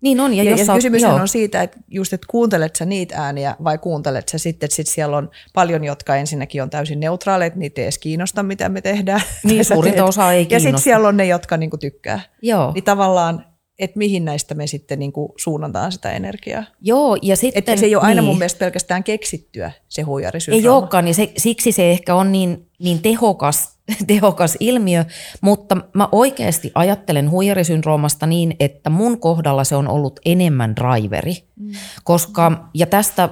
Niin 0.00 0.20
on. 0.20 0.34
Ja, 0.34 0.42
Ja, 0.44 0.50
ja 0.50 0.56
oot- 0.56 0.74
kysymys 0.74 1.02
joo. 1.02 1.14
on 1.14 1.28
siitä, 1.28 1.62
että 1.62 1.76
just, 1.88 2.12
että 2.12 2.26
kuuntelet 2.30 2.76
sä 2.76 2.84
niitä 2.84 3.16
ääniä 3.18 3.56
vai 3.64 3.78
kuuntelet 3.78 4.28
sä 4.28 4.38
sitten, 4.38 4.66
että 4.66 4.76
sit 4.76 4.86
siellä 4.86 5.16
on 5.16 5.30
paljon, 5.54 5.84
jotka 5.84 6.16
ensinnäkin 6.16 6.62
on 6.62 6.70
täysin 6.70 7.00
neutraaleita, 7.00 7.56
niitä 7.58 7.80
ei 7.80 7.84
edes 7.84 7.98
kiinnosta, 7.98 8.42
mitä 8.42 8.68
me 8.68 8.80
tehdään. 8.80 9.20
Niin, 9.44 9.64
suurinta 9.74 10.04
osaa 10.04 10.32
ei 10.32 10.38
Ja 10.38 10.42
sitten 10.44 10.60
kiinnosta. 10.60 10.84
siellä 10.84 11.08
on 11.08 11.16
ne, 11.16 11.26
jotka 11.26 11.56
niinku 11.56 11.78
tykkää. 11.78 12.20
Joo. 12.42 12.72
Niin 12.72 12.84
tavallaan, 12.84 13.44
että 13.78 13.98
mihin 13.98 14.24
näistä 14.24 14.54
me 14.54 14.66
sitten 14.66 14.98
niinku 14.98 15.34
suunnataan 15.36 15.92
sitä 15.92 16.12
energiaa. 16.12 16.64
Joo, 16.80 17.16
ja 17.22 17.36
sitten... 17.36 17.58
Että 17.58 17.76
se 17.76 17.86
ei 17.86 17.96
ole 17.96 18.04
aina 18.04 18.20
niin. 18.20 18.28
mun 18.28 18.38
mielestä 18.38 18.58
pelkästään 18.58 19.04
keksittyä, 19.04 19.72
se 19.88 20.00
Ei 20.00 20.04
huijarisyndrooma. 20.04 20.78
olekaan, 20.78 21.04
niin 21.04 21.14
se, 21.14 21.32
siksi 21.36 21.72
se 21.72 21.90
ehkä 21.90 22.14
on 22.14 22.32
niin, 22.32 22.68
niin 22.78 23.02
tehokas, 23.02 23.78
tehokas 24.06 24.56
ilmiö, 24.60 25.04
mutta 25.40 25.76
mä 25.94 26.08
oikeasti 26.12 26.72
ajattelen 26.74 27.30
huijarisyndroomasta 27.30 28.26
niin, 28.26 28.56
että 28.60 28.90
mun 28.90 29.20
kohdalla 29.20 29.64
se 29.64 29.76
on 29.76 29.88
ollut 29.88 30.20
enemmän 30.24 30.76
driveri, 30.76 31.34
mm. 31.56 31.72
koska, 32.04 32.68
ja 32.74 32.86
tästä, 32.86 33.28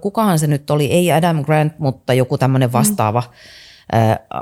kukahan 0.00 0.38
se 0.38 0.46
nyt 0.46 0.70
oli, 0.70 0.86
ei 0.86 1.12
Adam 1.12 1.44
Grant, 1.44 1.78
mutta 1.78 2.14
joku 2.14 2.38
tämmöinen 2.38 2.72
vastaava 2.72 3.22
mm. 3.22 3.38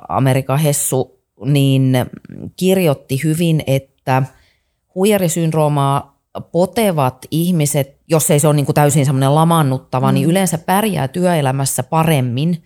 Amerikan 0.09 0.59
hessu, 0.59 1.21
niin 1.45 1.97
kirjoitti 2.57 3.21
hyvin, 3.25 3.63
että 3.67 4.23
huijarisyndroomaa 4.95 6.21
potevat 6.53 7.27
ihmiset, 7.31 7.97
jos 8.09 8.31
ei 8.31 8.41
se 8.41 8.49
ole 8.49 8.57
niin 8.57 8.67
kuin 8.67 8.75
täysin 8.75 9.07
semmoinen 9.07 9.35
lamannuttava, 9.35 10.13
mm. 10.13 10.15
niin 10.15 10.29
yleensä 10.29 10.59
pärjää 10.59 11.09
työelämässä 11.09 11.83
paremmin, 11.83 12.65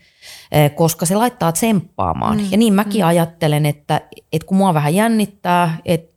eh, 0.53 0.75
koska 0.75 1.07
se 1.07 1.17
laittaa 1.17 1.53
tsemppaamaan. 1.53 2.39
Mm. 2.39 2.47
Ja 2.51 2.59
niin 2.59 2.75
mäkin 2.75 3.01
mm. 3.01 3.09
ajattelen, 3.09 3.67
että, 3.67 4.01
että 4.33 4.47
kun 4.47 4.57
mua 4.57 4.75
vähän 4.75 4.95
jännittää, 4.95 5.79
että 5.85 6.15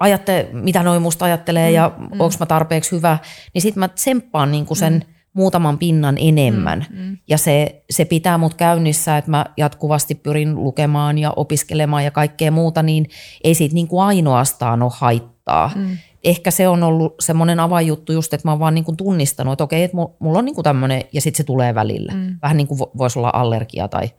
ajatte, 0.00 0.48
mitä 0.52 0.82
noin 0.82 1.02
musta 1.02 1.24
ajattelee 1.24 1.68
mm. 1.68 1.74
ja 1.74 1.92
mm. 1.98 2.20
onko 2.20 2.34
mä 2.40 2.46
tarpeeksi 2.46 2.92
hyvä, 2.92 3.18
niin 3.54 3.62
sitten 3.62 3.80
mä 3.80 3.88
tsemppaan 3.88 4.50
niin 4.50 4.66
kuin 4.66 4.78
sen 4.78 4.92
mm. 4.92 5.14
Muutaman 5.32 5.78
pinnan 5.78 6.16
enemmän. 6.20 6.86
Mm. 6.90 7.18
Ja 7.28 7.38
se, 7.38 7.82
se 7.90 8.04
pitää 8.04 8.38
mut 8.38 8.54
käynnissä, 8.54 9.16
että 9.18 9.30
mä 9.30 9.46
jatkuvasti 9.56 10.14
pyrin 10.14 10.54
lukemaan 10.56 11.18
ja 11.18 11.32
opiskelemaan 11.36 12.04
ja 12.04 12.10
kaikkea 12.10 12.50
muuta, 12.50 12.82
niin 12.82 13.06
ei 13.44 13.54
siitä 13.54 13.74
niin 13.74 13.88
kuin 13.88 14.02
ainoastaan 14.02 14.82
ole 14.82 14.92
haittaa. 14.94 15.70
Mm. 15.74 15.96
Ehkä 16.24 16.50
se 16.50 16.68
on 16.68 16.82
ollut 16.82 17.14
semmoinen 17.20 17.60
avainjuttu 17.60 18.12
just, 18.12 18.34
että 18.34 18.48
mä 18.48 18.52
oon 18.52 18.60
vaan 18.60 18.74
niin 18.74 18.84
kuin 18.84 18.96
tunnistanut, 18.96 19.52
että 19.52 19.64
okei, 19.64 19.82
että 19.84 19.96
mulla 20.18 20.38
on 20.38 20.44
niin 20.44 20.54
kuin 20.54 20.64
tämmöinen, 20.64 21.04
ja 21.12 21.20
sitten 21.20 21.36
se 21.36 21.44
tulee 21.44 21.74
välillä. 21.74 22.12
Mm. 22.12 22.38
Vähän 22.42 22.56
niin 22.56 22.66
kuin 22.66 22.80
vo- 22.80 22.90
voisi 22.98 23.18
olla 23.18 23.30
allergia 23.34 23.88
tai 23.88 24.04
Ja 24.04 24.10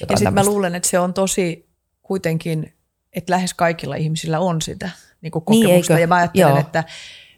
jotain 0.00 0.18
sitten 0.18 0.34
mä 0.34 0.44
luulen, 0.44 0.74
että 0.74 0.88
se 0.88 0.98
on 0.98 1.14
tosi 1.14 1.68
kuitenkin, 2.02 2.72
että 3.12 3.32
lähes 3.32 3.54
kaikilla 3.54 3.94
ihmisillä 3.94 4.40
on 4.40 4.62
sitä 4.62 4.90
niin 5.20 5.30
kuin 5.30 5.44
Niin, 5.50 5.64
kokemusta. 5.64 5.92
eikö? 5.92 6.00
ja 6.00 6.06
mä 6.06 6.14
ajattelen, 6.14 6.48
Joo. 6.48 6.58
että 6.58 6.84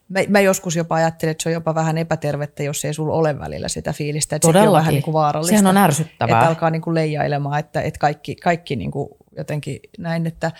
mä, 0.08 0.20
mä 0.28 0.40
joskus 0.40 0.76
jopa 0.76 0.94
ajattelen, 0.94 1.30
että 1.30 1.42
se 1.42 1.48
on 1.48 1.52
jopa 1.52 1.74
vähän 1.74 1.98
epätervettä, 1.98 2.62
jos 2.62 2.84
ei 2.84 2.94
sulla 2.94 3.14
ole 3.14 3.38
välillä 3.38 3.68
sitä 3.68 3.92
fiilistä. 3.92 4.36
Että 4.36 4.48
sekin 4.48 4.58
on 4.58 4.62
Todellakin. 4.62 4.80
vähän 4.80 4.94
niin 4.94 5.02
kuin 5.02 5.14
vaarallista. 5.14 5.50
Sehän 5.50 5.66
on 5.66 5.76
ärsyttävää. 5.76 6.38
Että 6.38 6.48
alkaa 6.48 6.70
niin 6.70 6.82
kuin 6.82 6.94
leijailemaan, 6.94 7.58
että, 7.58 7.80
että 7.82 7.98
kaikki, 7.98 8.36
kaikki 8.36 8.76
niin 8.76 8.90
kuin 8.90 9.08
jotenkin 9.36 9.80
näin, 9.98 10.26
että 10.26 10.52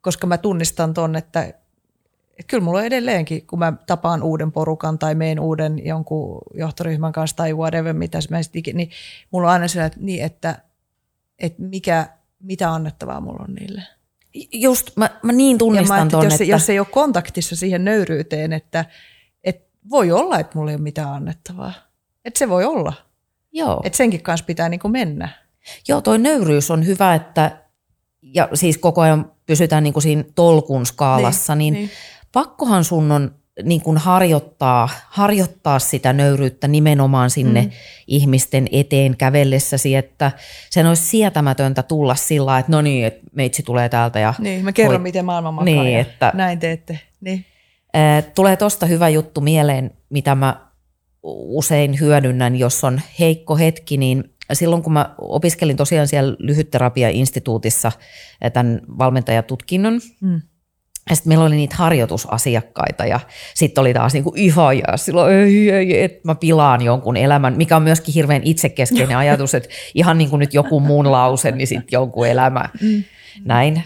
koska 0.00 0.26
mä 0.26 0.38
tunnistan 0.38 0.94
ton, 0.94 1.16
että, 1.16 1.42
että 1.42 2.46
kyllä 2.46 2.64
mulla 2.64 2.78
on 2.78 2.84
edelleenkin, 2.84 3.46
kun 3.46 3.58
mä 3.58 3.72
tapaan 3.86 4.22
uuden 4.22 4.52
porukan 4.52 4.98
tai 4.98 5.14
meen 5.14 5.40
uuden 5.40 5.86
jonkun 5.86 6.38
johtoryhmän 6.54 7.12
kanssa 7.12 7.36
tai 7.36 7.54
whatever, 7.54 7.92
mitä 7.92 8.18
mä 8.30 8.42
sit 8.42 8.56
ikin, 8.56 8.76
niin 8.76 8.90
mulla 9.30 9.48
on 9.48 9.52
aina 9.52 9.68
sellainen, 9.68 9.92
että, 9.92 10.04
niin, 10.04 10.24
että, 10.24 10.58
että 11.38 11.62
mikä, 11.62 12.06
mitä 12.40 12.72
annettavaa 12.72 13.20
mulla 13.20 13.44
on 13.48 13.54
niille. 13.54 13.82
Just, 14.52 14.90
mä, 14.96 15.10
mä 15.22 15.32
niin 15.32 15.50
Ja 15.50 15.54
mä 15.54 15.58
tunnistan 15.58 16.08
ton, 16.08 16.22
että 16.22 16.34
jos, 16.34 16.40
että... 16.40 16.52
jos 16.52 16.70
ei 16.70 16.78
ole 16.78 16.86
kontaktissa 16.90 17.56
siihen 17.56 17.84
nöyryyteen, 17.84 18.52
että, 18.52 18.84
että 19.44 19.70
voi 19.90 20.12
olla, 20.12 20.38
että 20.38 20.58
mulla 20.58 20.70
ei 20.70 20.74
ole 20.74 20.82
mitään 20.82 21.12
annettavaa. 21.12 21.72
Että 22.24 22.38
se 22.38 22.48
voi 22.48 22.64
olla. 22.64 22.92
Joo. 23.52 23.80
Että 23.84 23.96
senkin 23.96 24.22
kanssa 24.22 24.46
pitää 24.46 24.68
niin 24.68 24.80
kuin 24.80 24.92
mennä. 24.92 25.28
Joo, 25.88 26.00
toi 26.00 26.18
nöyryys 26.18 26.70
on 26.70 26.86
hyvä, 26.86 27.14
että 27.14 27.64
ja 28.22 28.48
siis 28.54 28.78
koko 28.78 29.00
ajan 29.00 29.32
pysytään 29.46 29.82
niin 29.82 29.92
kuin 29.92 30.02
siinä 30.02 30.24
tolkun 30.34 30.86
skaalassa, 30.86 31.54
niin, 31.54 31.74
niin, 31.74 31.84
niin. 31.84 31.90
pakkohan 32.32 32.84
sun 32.84 33.12
on 33.12 33.34
niin 33.62 33.80
kuin 33.80 33.98
harjoittaa, 33.98 34.88
harjoittaa 35.08 35.78
sitä 35.78 36.12
nöyryyttä 36.12 36.68
nimenomaan 36.68 37.30
sinne 37.30 37.62
mm. 37.62 37.70
ihmisten 38.06 38.68
eteen 38.72 39.16
kävellessäsi, 39.16 39.96
että 39.96 40.32
sen 40.70 40.86
olisi 40.86 41.02
sietämätöntä 41.02 41.82
tulla 41.82 42.14
sillä 42.14 42.58
että 42.58 42.72
no 42.72 42.80
niin, 42.82 43.06
että 43.06 43.20
meitsi 43.34 43.62
tulee 43.62 43.88
täältä 43.88 44.18
ja 44.20 44.34
Niin, 44.38 44.64
mä 44.64 44.72
kerron, 44.72 44.92
Voi- 44.92 45.02
miten 45.02 45.24
maailma 45.24 45.52
makaa 45.52 45.64
Niin, 45.64 45.92
ja 45.92 46.00
että- 46.00 46.32
näin 46.34 46.58
teette. 46.58 47.00
Niin. 47.20 47.44
Tulee 48.34 48.56
tuosta 48.56 48.86
hyvä 48.86 49.08
juttu 49.08 49.40
mieleen, 49.40 49.90
mitä 50.10 50.34
mä 50.34 50.70
usein 51.22 52.00
hyödynnän, 52.00 52.56
jos 52.56 52.84
on 52.84 53.00
heikko 53.18 53.56
hetki, 53.56 53.96
niin 53.96 54.24
silloin 54.52 54.82
kun 54.82 54.92
mä 54.92 55.14
opiskelin 55.18 55.76
tosiaan 55.76 56.08
siellä 56.08 56.36
lyhytterapiainstituutissa 56.38 57.92
tämän 58.52 58.80
valmentajatutkinnon, 58.98 60.00
Mm. 60.20 60.40
Ja 61.10 61.16
sitten 61.16 61.30
meillä 61.30 61.44
oli 61.44 61.56
niitä 61.56 61.76
harjoitusasiakkaita 61.78 63.06
ja 63.06 63.20
sitten 63.54 63.82
oli 63.82 63.94
taas 63.94 64.12
niinku 64.12 64.32
ihan 64.36 64.78
ja 64.78 64.96
silloin 64.96 65.34
ei, 65.34 65.70
ei, 65.70 66.02
että 66.04 66.20
mä 66.24 66.34
pilaan 66.34 66.82
jonkun 66.82 67.16
elämän, 67.16 67.56
mikä 67.56 67.76
on 67.76 67.82
myöskin 67.82 68.14
hirveän 68.14 68.42
itsekeskeinen 68.44 69.16
ajatus, 69.16 69.54
että 69.54 69.68
ihan 69.94 70.18
niin 70.18 70.30
kuin 70.30 70.40
nyt 70.40 70.54
joku 70.54 70.80
muun 70.80 71.12
lause, 71.12 71.50
niin 71.50 71.66
sitten 71.66 71.88
jonkun 71.92 72.26
elämä. 72.26 72.68
Mm. 72.82 73.04
Näin. 73.44 73.82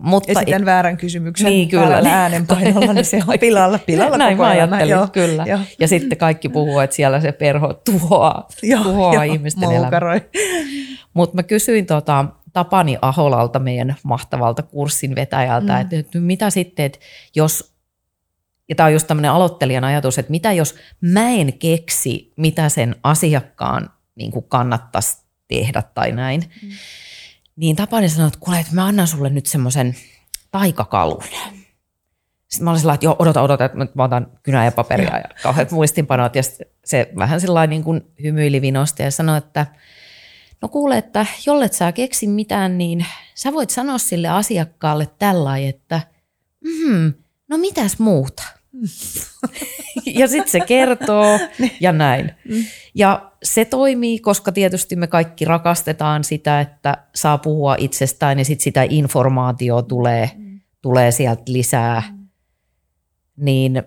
Mutta 0.00 0.32
Esitän 0.32 0.64
väärän 0.64 0.96
kysymyksen 0.96 1.46
Niin, 1.46 1.68
kyllä. 1.68 2.02
äänenpainolla, 2.04 2.92
niin 2.92 3.04
se 3.04 3.22
on 3.28 3.38
pilalla, 3.40 3.78
pilalla 3.86 4.18
Näin 4.18 4.36
koko 4.36 4.44
mä 4.46 4.50
ajan. 4.50 4.72
ajattelin, 4.72 4.92
Joo, 4.92 5.06
kyllä. 5.12 5.44
Joo. 5.46 5.58
Ja 5.80 5.88
sitten 5.88 6.18
kaikki 6.18 6.48
puhuu, 6.48 6.78
että 6.78 6.96
siellä 6.96 7.20
se 7.20 7.32
perho 7.32 7.74
tuhoaa, 7.84 8.48
Joo, 8.62 8.82
tuhoaa 8.82 9.14
joo, 9.14 9.22
ihmisten 9.22 9.72
elämää. 9.72 10.00
Mutta 11.14 11.34
mä 11.36 11.42
kysyin 11.42 11.86
tota, 11.86 12.24
Tapani 12.56 12.98
Aholalta, 13.02 13.58
meidän 13.58 13.96
mahtavalta 14.02 14.62
kurssin 14.62 15.14
vetäjältä, 15.14 15.72
mm. 15.72 15.80
että, 15.80 15.96
että 15.96 16.18
mitä 16.18 16.50
sitten, 16.50 16.84
että 16.84 16.98
jos, 17.34 17.74
ja 18.68 18.74
tämä 18.74 18.86
on 18.86 18.92
just 18.92 19.06
tämmöinen 19.06 19.30
aloittelijan 19.30 19.84
ajatus, 19.84 20.18
että 20.18 20.30
mitä 20.30 20.52
jos 20.52 20.74
mä 21.00 21.30
en 21.30 21.58
keksi, 21.58 22.32
mitä 22.36 22.68
sen 22.68 22.96
asiakkaan 23.02 23.90
niin 24.14 24.32
kuin 24.32 24.44
kannattaisi 24.48 25.16
tehdä 25.48 25.82
tai 25.82 26.12
näin, 26.12 26.44
mm. 26.62 26.68
niin 27.56 27.76
Tapani 27.76 28.08
sanoi, 28.08 28.28
että 28.28 28.40
kuule, 28.40 28.60
että 28.60 28.74
mä 28.74 28.86
annan 28.86 29.06
sulle 29.06 29.30
nyt 29.30 29.46
semmoisen 29.46 29.96
taikakalun. 30.50 31.22
Sitten 32.48 32.64
mä 32.64 32.70
olin 32.70 32.80
sillä 32.80 32.88
lailla, 32.88 32.94
että 32.94 33.06
joo, 33.06 33.16
odota, 33.18 33.42
odota, 33.42 33.64
että 33.64 33.78
mä 33.94 34.04
otan 34.04 34.26
kynää 34.42 34.64
ja 34.64 34.72
paperia 34.72 35.16
ja 35.16 35.24
kauheat 35.42 35.70
muistinpanot. 35.70 36.34
Ja 36.34 36.42
se 36.84 37.12
vähän 37.18 37.40
sillä 37.40 37.66
niin 37.66 37.84
kuin 37.84 38.12
hymyili 38.22 38.60
vinosti 38.60 39.02
ja 39.02 39.10
sanoi, 39.10 39.38
että 39.38 39.66
no 40.62 40.68
kuule, 40.68 40.98
että 40.98 41.26
jollet 41.46 41.72
sä 41.72 41.92
keksi 41.92 42.26
mitään, 42.26 42.78
niin 42.78 43.06
sä 43.34 43.52
voit 43.52 43.70
sanoa 43.70 43.98
sille 43.98 44.28
asiakkaalle 44.28 45.08
tällä 45.18 45.56
että 45.56 46.00
mm, 46.64 47.12
no 47.48 47.58
mitäs 47.58 47.98
muuta? 47.98 48.42
ja 50.06 50.28
sitten 50.28 50.50
se 50.52 50.60
kertoo 50.60 51.38
ja 51.80 51.92
näin. 51.92 52.32
Ja 52.94 53.32
se 53.42 53.64
toimii, 53.64 54.18
koska 54.18 54.52
tietysti 54.52 54.96
me 54.96 55.06
kaikki 55.06 55.44
rakastetaan 55.44 56.24
sitä, 56.24 56.60
että 56.60 56.96
saa 57.14 57.38
puhua 57.38 57.76
itsestään 57.78 58.38
ja 58.38 58.44
sitten 58.44 58.64
sitä 58.64 58.86
informaatiota 58.90 59.88
tulee, 59.88 60.30
tulee 60.82 61.10
sieltä 61.10 61.42
lisää. 61.46 62.02
Niin 63.36 63.82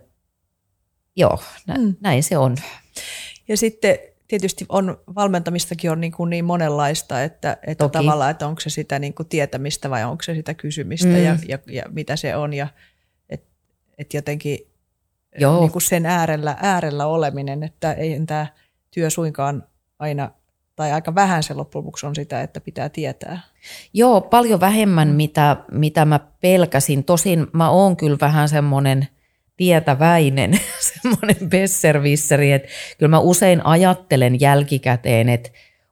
joo, 1.16 1.40
nä- 1.68 1.76
Mm. 1.78 1.96
näin 2.02 2.24
se 2.24 2.38
on. 2.38 2.56
Ja 3.48 3.58
sitten 3.58 3.98
tietysti 4.30 4.66
on, 4.70 4.98
valmentamistakin 5.16 5.92
on 5.92 6.02
niin, 6.02 6.12
kuin 6.12 6.30
niin 6.30 6.46
monenlaista, 6.46 7.24
että, 7.24 7.58
että 7.68 7.84
Toki. 7.84 7.94
tavallaan, 7.98 8.32
että 8.32 8.48
onko 8.48 8.62
se 8.62 8.70
sitä 8.70 9.00
niin 9.00 9.14
kuin 9.14 9.30
tietämistä 9.30 9.90
vai 9.90 10.04
onko 10.04 10.24
se 10.24 10.36
sitä 10.36 10.54
kysymistä 10.54 11.08
Mm. 11.08 11.24
ja, 11.24 11.38
ja, 11.48 11.60
ja 11.68 11.84
mitä 11.90 12.16
se 12.16 12.36
on. 12.36 12.54
Ja 12.54 12.68
että 13.30 13.48
et 13.98 14.14
jotenkin 14.14 14.60
Joo. 15.40 15.60
niin 15.60 15.72
kuin 15.72 15.82
sen 15.82 16.06
äärellä, 16.06 16.58
äärellä 16.62 17.08
oleminen, 17.08 17.64
että 17.64 17.94
ei 17.94 18.20
tämä 18.28 18.48
työ 18.92 19.10
suinkaan 19.10 19.64
aina, 20.00 20.32
tai 20.76 20.92
aika 20.92 21.16
vähän 21.16 21.44
se 21.44 21.54
loppujen 21.54 21.86
lopuksi 21.86 22.06
on 22.06 22.16
sitä, 22.16 22.42
että 22.42 22.62
pitää 22.62 22.90
tietää. 22.90 23.40
Joo, 23.94 24.22
paljon 24.22 24.60
vähemmän, 24.60 25.08
mitä, 25.08 25.58
mitä 25.72 26.06
mä 26.06 26.20
pelkäsin. 26.42 27.04
Tosin 27.04 27.48
mä 27.54 27.70
oon 27.70 27.98
kyllä 27.98 28.18
vähän 28.22 28.50
semmoinen 28.50 29.08
tietäväinen, 29.60 30.60
semmoinen 31.02 31.50
besservisseri, 31.50 32.52
että 32.52 32.68
kyllä 32.98 33.10
mä 33.10 33.20
usein 33.20 33.66
ajattelen 33.66 34.40
jälkikäteen, 34.40 35.30
että 35.30 35.50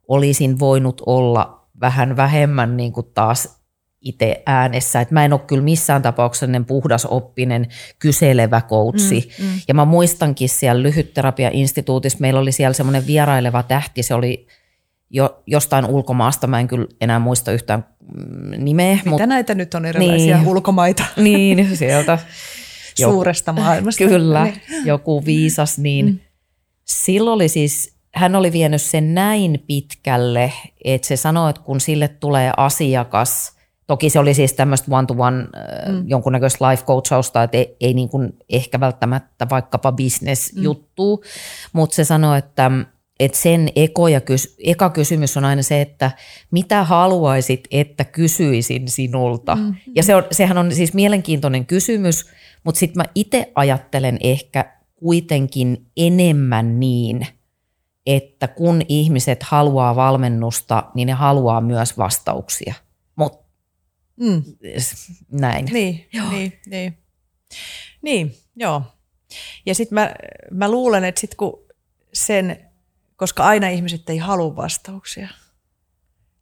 olisin 0.08 0.60
voinut 0.60 1.02
olla 1.06 1.68
vähän 1.82 2.18
vähemmän 2.18 2.78
niin 2.78 2.94
kuin 2.94 3.08
taas 3.14 3.58
itse 4.02 4.44
äänessä. 4.46 5.02
Et 5.02 5.12
mä 5.12 5.26
en 5.26 5.34
ole 5.34 5.42
kyllä 5.48 5.64
missään 5.64 6.02
tapauksessa 6.02 6.40
sellainen 6.40 6.66
puhdas 6.66 7.06
oppinen, 7.06 7.68
kyselevä 8.00 8.62
coachi. 8.62 9.30
Mm, 9.40 9.46
mm. 9.46 9.52
Ja 9.68 9.74
mä 9.74 9.86
muistankin 9.86 10.50
siellä 10.50 10.84
lyhytterapiainstituutissa, 10.84 12.20
meillä 12.22 12.40
oli 12.40 12.52
siellä 12.52 12.74
semmoinen 12.74 13.08
vieraileva 13.08 13.64
tähti, 13.64 14.04
se 14.04 14.14
oli 14.14 14.48
jo, 15.10 15.44
jostain 15.48 15.86
ulkomaasta, 15.86 16.48
mä 16.48 16.60
en 16.60 16.68
kyllä 16.68 16.88
enää 17.02 17.20
muista 17.20 17.52
yhtään 17.52 17.86
mm, 18.14 18.64
nimeä. 18.64 18.96
Mitä 18.96 19.10
mut, 19.10 19.22
näitä 19.26 19.56
nyt 19.56 19.74
on 19.74 19.86
erilaisia 19.86 20.38
niin, 20.38 20.48
ulkomaita? 20.48 21.04
Niin, 21.18 21.78
sieltä. 21.78 22.20
Suuresta 23.06 23.54
maailmasta. 23.54 24.04
Kyllä, 24.06 24.44
niin. 24.44 24.62
joku 24.86 25.26
viisas, 25.26 25.78
niin 25.78 26.06
mm. 26.06 26.20
silloin 26.84 27.36
oli 27.36 27.48
siis, 27.48 27.96
hän 28.16 28.36
oli 28.36 28.52
vienyt 28.52 28.82
sen 28.82 29.14
näin 29.14 29.64
pitkälle, 29.68 30.54
että 30.84 31.08
se 31.08 31.16
sanoi, 31.16 31.50
että 31.50 31.62
kun 31.62 31.82
sille 31.82 32.08
tulee 32.08 32.52
asiakas, 32.58 33.58
toki 33.88 34.10
se 34.10 34.20
oli 34.20 34.34
siis 34.34 34.54
tämmöistä 34.54 34.96
one-to-one 34.96 35.44
mm. 35.88 36.04
jonkunnäköistä 36.08 36.70
life 36.70 36.86
coachausta, 36.86 37.44
että 37.44 37.58
ei, 37.58 37.76
ei 37.82 37.94
niin 37.94 38.10
kuin 38.10 38.34
ehkä 38.50 38.80
välttämättä 38.80 39.48
vaikkapa 39.50 39.92
business-juttu, 39.92 41.18
mm. 41.18 41.30
mutta 41.74 41.96
se 41.96 42.04
sanoi, 42.04 42.38
että 42.38 42.72
että 43.20 43.38
sen 43.38 43.70
eko 43.76 44.08
ja 44.08 44.22
kys, 44.22 44.56
eka 44.64 44.90
kysymys 44.90 45.38
on 45.38 45.46
aina 45.46 45.64
se, 45.64 45.82
että 45.82 46.12
mitä 46.52 46.84
haluaisit, 46.84 47.68
että 47.72 48.04
kysyisin 48.04 48.90
sinulta. 48.90 49.56
Mm-hmm. 49.56 49.76
Ja 49.96 50.04
se 50.04 50.16
on, 50.16 50.24
sehän 50.32 50.58
on 50.58 50.72
siis 50.72 50.94
mielenkiintoinen 50.94 51.66
kysymys, 51.66 52.26
mutta 52.64 52.80
sitten 52.80 52.98
mä 53.00 53.06
itse 53.16 53.52
ajattelen 53.56 54.18
ehkä 54.22 54.74
kuitenkin 54.96 55.86
enemmän 55.98 56.80
niin, 56.80 57.28
että 58.06 58.48
kun 58.48 58.82
ihmiset 58.88 59.44
haluaa 59.44 59.96
valmennusta, 59.96 60.84
niin 60.96 61.06
ne 61.06 61.14
haluaa 61.14 61.62
myös 61.62 61.98
vastauksia. 61.98 62.74
Mut, 63.16 63.40
mm. 64.20 64.44
Näin. 65.32 65.66
Niin, 65.66 66.08
joo. 66.14 66.30
niin, 66.32 66.54
niin. 66.66 66.98
Niin, 68.02 68.36
joo. 68.56 68.82
Ja 69.66 69.76
sitten 69.76 69.96
mä, 69.96 70.14
mä 70.52 70.72
luulen, 70.72 71.04
että 71.04 71.22
sitten 71.22 71.38
kun 71.38 71.60
sen 72.14 72.67
koska 73.18 73.44
aina 73.44 73.70
ihmiset 73.70 74.10
ei 74.10 74.18
halua 74.18 74.56
vastauksia. 74.56 75.28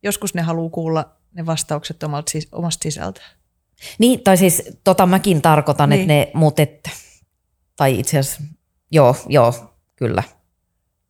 Joskus 0.04 0.34
ne 0.34 0.42
haluaa 0.42 0.70
kuulla 0.70 1.16
ne 1.34 1.46
vastaukset 1.46 2.04
omalta, 2.04 2.32
siis, 2.32 2.48
omasta 2.52 2.84
sisältä. 2.84 3.22
Niin, 4.00 4.24
tai 4.24 4.38
siis 4.38 4.64
tota 4.84 5.06
mäkin 5.06 5.42
tarkoitan, 5.42 5.90
niin. 5.90 6.02
että 6.02 6.14
ne, 6.14 6.32
mutta 6.34 6.62
et, 6.62 6.90
tai 7.76 8.00
itse 8.00 8.20
asiassa, 8.20 8.44
joo, 8.92 9.16
joo, 9.28 9.54
kyllä. 9.96 10.24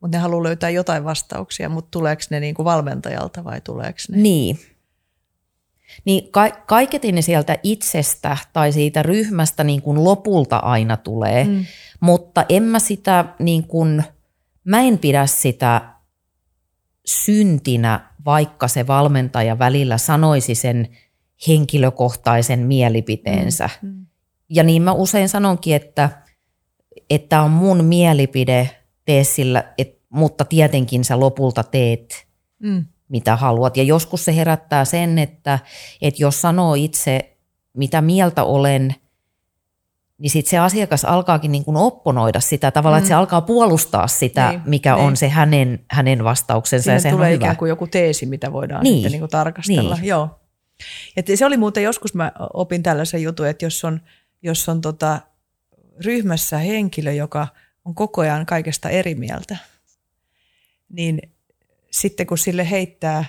Mutta 0.00 0.18
ne 0.18 0.22
haluaa 0.22 0.42
löytää 0.42 0.70
jotain 0.70 1.04
vastauksia, 1.04 1.68
mutta 1.68 1.88
tuleeko 1.90 2.22
ne 2.30 2.40
niinku 2.40 2.64
valmentajalta 2.64 3.44
vai 3.44 3.60
tuleeko 3.60 3.98
ne? 4.10 4.16
Niin. 4.16 4.58
Niin 6.04 6.32
ka- 6.32 6.50
kaiketin 6.50 7.14
ne 7.14 7.22
sieltä 7.22 7.58
itsestä 7.62 8.36
tai 8.52 8.72
siitä 8.72 9.02
ryhmästä 9.02 9.64
niin 9.64 9.82
kuin 9.82 10.04
lopulta 10.04 10.56
aina 10.56 10.96
tulee, 10.96 11.44
mm. 11.44 11.64
mutta 12.00 12.44
en 12.48 12.62
mä 12.62 12.78
sitä 12.78 13.24
niin 13.38 13.66
kuin– 13.66 14.04
Mä 14.66 14.80
en 14.80 14.98
pidä 14.98 15.26
sitä 15.26 15.82
syntinä, 17.06 18.10
vaikka 18.24 18.68
se 18.68 18.86
valmentaja 18.86 19.58
välillä 19.58 19.98
sanoisi 19.98 20.54
sen 20.54 20.88
henkilökohtaisen 21.48 22.58
mielipiteensä. 22.58 23.70
Mm, 23.82 23.88
mm. 23.88 24.06
Ja 24.48 24.62
niin 24.62 24.82
mä 24.82 24.92
usein 24.92 25.28
sanonkin, 25.28 25.76
että 25.76 26.10
että 27.10 27.42
on 27.42 27.50
mun 27.50 27.84
mielipide, 27.84 28.70
tee 29.04 29.24
sillä, 29.24 29.72
et, 29.78 29.98
mutta 30.08 30.44
tietenkin 30.44 31.04
sä 31.04 31.20
lopulta 31.20 31.62
teet, 31.62 32.26
mm. 32.58 32.84
mitä 33.08 33.36
haluat. 33.36 33.76
Ja 33.76 33.82
joskus 33.82 34.24
se 34.24 34.36
herättää 34.36 34.84
sen, 34.84 35.18
että, 35.18 35.58
että 36.02 36.22
jos 36.22 36.40
sanoo 36.40 36.74
itse, 36.74 37.36
mitä 37.74 38.00
mieltä 38.00 38.44
olen– 38.44 38.94
niin 40.18 40.30
sitten 40.30 40.50
se 40.50 40.58
asiakas 40.58 41.04
alkaakin 41.04 41.52
niin 41.52 41.64
kuin 41.64 41.76
opponoida 41.76 42.40
sitä 42.40 42.70
tavallaan, 42.70 43.00
mm. 43.00 43.04
että 43.04 43.08
se 43.08 43.14
mm. 43.14 43.18
alkaa 43.18 43.40
puolustaa 43.40 44.08
sitä, 44.08 44.50
niin, 44.50 44.62
mikä 44.64 44.94
niin. 44.94 45.06
on 45.06 45.16
se 45.16 45.28
hänen, 45.28 45.84
hänen 45.90 46.24
vastauksensa. 46.24 46.82
Siihen 46.82 46.96
ja 46.96 47.00
sehän 47.00 47.16
tulee 47.16 47.28
on 47.28 47.34
ikään 47.34 47.56
kuin 47.56 47.68
joku 47.68 47.86
teesi, 47.86 48.26
mitä 48.26 48.52
voidaan 48.52 48.82
niin. 48.82 48.94
sitten 48.94 49.12
niin 49.12 49.20
kuin 49.20 49.30
tarkastella. 49.30 49.94
Niin. 49.94 50.06
Joo. 50.06 50.40
Ja 51.16 51.36
se 51.36 51.46
oli 51.46 51.56
muuten 51.56 51.82
joskus, 51.82 52.14
mä 52.14 52.32
opin 52.52 52.82
tällaisen 52.82 53.22
jutun, 53.22 53.46
että 53.46 53.64
jos 53.64 53.84
on, 53.84 54.00
jos 54.42 54.68
on 54.68 54.80
tota 54.80 55.20
ryhmässä 56.04 56.58
henkilö, 56.58 57.12
joka 57.12 57.48
on 57.84 57.94
koko 57.94 58.20
ajan 58.20 58.46
kaikesta 58.46 58.88
eri 58.88 59.14
mieltä, 59.14 59.56
niin 60.88 61.20
sitten 61.90 62.26
kun 62.26 62.38
sille 62.38 62.70
heittää 62.70 63.24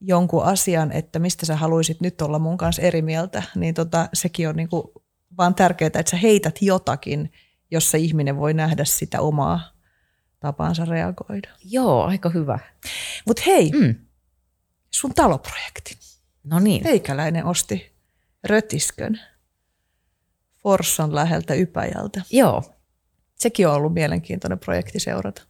jonkun 0.00 0.44
asian, 0.44 0.92
että 0.92 1.18
mistä 1.18 1.46
sä 1.46 1.56
haluaisit 1.56 2.00
nyt 2.00 2.22
olla 2.22 2.38
mun 2.38 2.56
kanssa 2.56 2.82
eri 2.82 3.02
mieltä, 3.02 3.42
niin 3.54 3.74
tota, 3.74 4.08
sekin 4.14 4.48
on 4.48 4.56
niin 4.56 4.68
kuin 4.68 4.82
vaan 5.38 5.54
tärkeää, 5.54 5.86
että 5.86 6.10
sä 6.10 6.16
heität 6.16 6.62
jotakin, 6.62 7.32
jossa 7.70 7.96
ihminen 7.96 8.36
voi 8.36 8.54
nähdä 8.54 8.84
sitä 8.84 9.20
omaa 9.20 9.72
tapaansa 10.40 10.84
reagoida. 10.84 11.48
Joo, 11.64 12.04
aika 12.04 12.28
hyvä. 12.28 12.58
Mutta 13.26 13.42
hei, 13.46 13.70
mm. 13.70 13.94
sun 14.90 15.14
taloprojekti. 15.14 15.96
No 16.44 16.58
niin. 16.58 16.82
Teikäläinen 16.82 17.44
osti 17.44 17.92
Rötiskön 18.44 19.20
Forssan 20.62 21.14
läheltä 21.14 21.54
Ypäjältä. 21.54 22.22
Joo. 22.30 22.62
Sekin 23.34 23.68
on 23.68 23.74
ollut 23.74 23.94
mielenkiintoinen 23.94 24.58
projekti 24.58 25.00
seurata. 25.00 25.42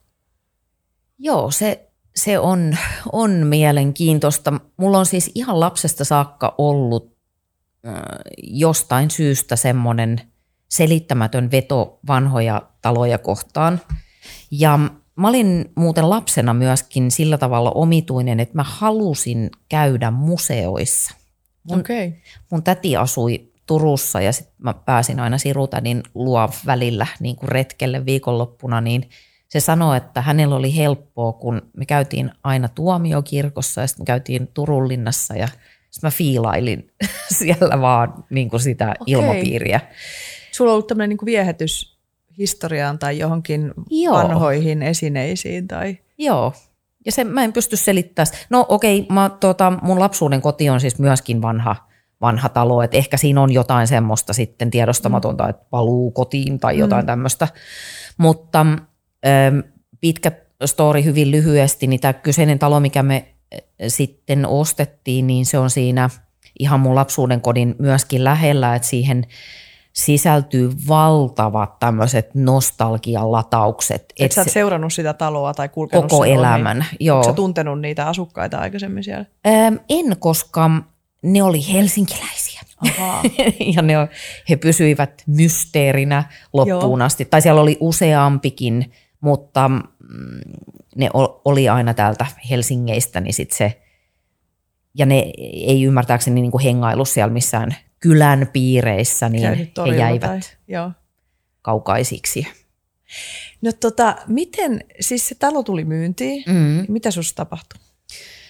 Joo, 1.19 1.51
se, 1.51 1.91
se 2.17 2.39
on, 2.39 2.77
on 3.13 3.31
mielenkiintoista. 3.31 4.61
Mulla 4.77 4.99
on 4.99 5.07
siis 5.07 5.31
ihan 5.35 5.61
lapsesta 5.61 6.05
saakka 6.05 6.55
ollut 6.59 7.17
jostain 8.43 9.11
syystä 9.11 9.57
semmoinen 9.57 10.21
selittämätön 10.69 11.51
veto 11.51 11.99
vanhoja 12.07 12.63
taloja 12.83 13.19
kohtaan. 13.19 13.81
Ja 14.51 14.79
mä 15.17 15.29
olin 15.29 15.73
muuten 15.75 16.11
lapsena 16.11 16.55
myöskin 16.55 17.11
sillä 17.11 17.39
tavalla 17.39 17.71
omituinen, 17.71 18.41
että 18.41 18.57
mä 18.57 18.63
halusin 18.63 19.51
käydä 19.69 20.11
museoissa. 20.11 21.15
Mun, 21.63 21.81
okay. 21.81 22.13
mun 22.51 22.63
täti 22.63 22.97
asui 22.97 23.53
Turussa 23.67 24.21
ja 24.21 24.33
sitten 24.33 24.55
mä 24.59 24.75
pääsin 24.75 25.21
aina 25.21 25.39
Sirutädin 25.39 26.03
luo 26.15 26.51
välillä 26.67 27.07
niin 27.21 27.37
kuin 27.37 27.49
retkelle 27.49 28.07
viikonloppuna, 28.07 28.81
niin 28.81 29.11
se 29.49 29.61
sanoi, 29.61 29.97
että 29.97 30.23
hänellä 30.23 30.57
oli 30.57 30.77
helppoa, 30.77 31.33
kun 31.33 31.63
me 31.77 31.87
käytiin 31.87 32.31
aina 32.45 32.69
tuomiokirkossa 32.69 33.81
ja 33.81 33.87
sitten 33.87 34.03
me 34.03 34.07
käytiin 34.07 34.47
Turun 34.55 34.89
linnassa 34.89 35.35
ja– 35.35 35.49
sitten 35.93 36.09
mä 36.09 36.11
fiilailin 36.11 36.91
siellä 37.39 37.81
vaan 37.81 38.25
niin 38.31 38.51
kuin 38.51 38.61
sitä 38.61 38.85
okay. 38.85 38.97
ilmapiiriä. 39.07 39.81
Sulla 40.53 40.71
on 40.71 40.75
ollut 40.75 40.87
tämmöinen 40.87 41.09
niin 41.09 41.27
viehätys 41.27 41.99
historiaan 42.39 42.99
tai 42.99 43.19
johonkin 43.19 43.75
Joo. 43.91 44.15
vanhoihin 44.15 44.83
esineisiin? 44.83 45.69
Tai... 45.69 45.99
Joo, 46.19 46.53
ja 47.07 47.13
se 47.13 47.25
mä 47.25 47.45
en 47.45 47.53
pysty 47.53 47.77
selittämään. 47.77 48.27
No 48.51 48.67
okei, 48.69 49.01
okay, 49.01 49.15
mä, 49.15 49.31
tota, 49.41 49.73
mun 49.83 50.01
lapsuuden 50.01 50.41
koti 50.41 50.71
on 50.71 50.81
siis 50.81 50.99
myöskin 50.99 51.43
vanha, 51.43 51.77
vanha 52.21 52.49
talo, 52.49 52.83
että 52.83 52.97
ehkä 52.97 53.17
siinä 53.17 53.41
on 53.41 53.53
jotain 53.53 53.87
semmoista 53.87 54.33
sitten 54.33 54.71
tiedostamatonta, 54.71 55.45
mm. 55.45 55.51
että 55.51 55.67
paluu 55.71 56.11
kotiin 56.11 56.59
tai 56.59 56.79
jotain 56.79 57.05
mm. 57.05 57.07
tämmöistä. 57.07 57.49
Mutta 58.19 58.67
ähm, 59.27 59.59
pitkä 60.01 60.33
story 60.65 61.05
hyvin 61.05 61.31
lyhyesti, 61.31 61.87
niin 61.87 62.01
tämä 62.01 62.13
kyseinen 62.13 62.59
talo, 62.59 62.81
mikä 62.81 63.03
me 63.03 63.32
sitten 63.89 64.47
ostettiin, 64.47 65.27
niin 65.27 65.47
se 65.47 65.59
on 65.59 65.71
siinä 65.71 66.11
ihan 66.59 66.81
mun 66.81 66.95
lapsuuden 66.95 67.41
kodin 67.41 67.75
myöskin 67.79 68.25
lähellä, 68.25 68.75
että 68.75 68.89
siihen 68.89 69.27
sisältyy 69.93 70.73
valtavat 70.89 71.79
tämmöiset 71.79 72.35
nostalgialataukset. 72.35 74.03
Et, 74.03 74.13
et 74.19 74.33
sä 74.33 74.41
oot 74.41 74.51
seurannut 74.51 74.93
sitä 74.93 75.15
taloa 75.15 75.55
tai 75.55 75.69
kulkenut 75.69 76.11
Koko 76.11 76.25
elämän, 76.25 76.79
niin, 76.79 77.07
joo. 77.07 77.17
Oletko 77.17 77.33
tuntenut 77.33 77.81
niitä 77.81 78.09
asukkaita 78.09 78.59
aikaisemmin 78.59 79.05
siellä? 79.05 79.25
Ähm, 79.47 79.75
en, 79.89 80.17
koska 80.19 80.71
ne 81.23 81.43
oli 81.43 81.73
helsinkiläisiä. 81.73 82.63
ja 83.77 83.83
ne, 83.83 83.95
he 84.49 84.57
pysyivät 84.57 85.23
mysteerinä 85.27 86.25
loppuun 86.53 87.01
joo. 87.01 87.07
asti. 87.07 87.25
Tai 87.25 87.43
siellä 87.43 87.61
oli 87.61 87.77
useampikin, 87.81 88.93
mutta 89.21 89.71
ne 90.97 91.11
oli 91.45 91.69
aina 91.69 91.95
täältä 91.95 92.27
Helsingeistä, 92.51 93.21
niin 93.21 93.35
sit 93.35 93.53
se, 93.53 93.83
ja 94.95 95.07
ne 95.07 95.33
ei 95.39 95.83
ymmärtääkseni 95.83 96.41
niin 96.41 96.51
kuin 96.51 96.65
hengailu 96.65 97.05
siellä 97.05 97.33
missään 97.33 97.77
kylän 98.01 98.49
piireissä, 98.53 99.29
niin 99.29 99.55
he 99.55 99.97
jäivät 99.99 100.21
tai, 100.21 100.41
joo. 100.69 100.91
kaukaisiksi. 101.63 102.47
No 103.63 103.73
tota, 103.73 104.17
miten, 104.27 104.85
siis 105.01 105.29
se 105.29 105.35
talo 105.35 105.63
tuli 105.63 105.85
myyntiin, 105.85 106.45
mm. 106.47 106.85
mitä 106.89 107.11
sinussa 107.11 107.35
tapahtui? 107.37 107.81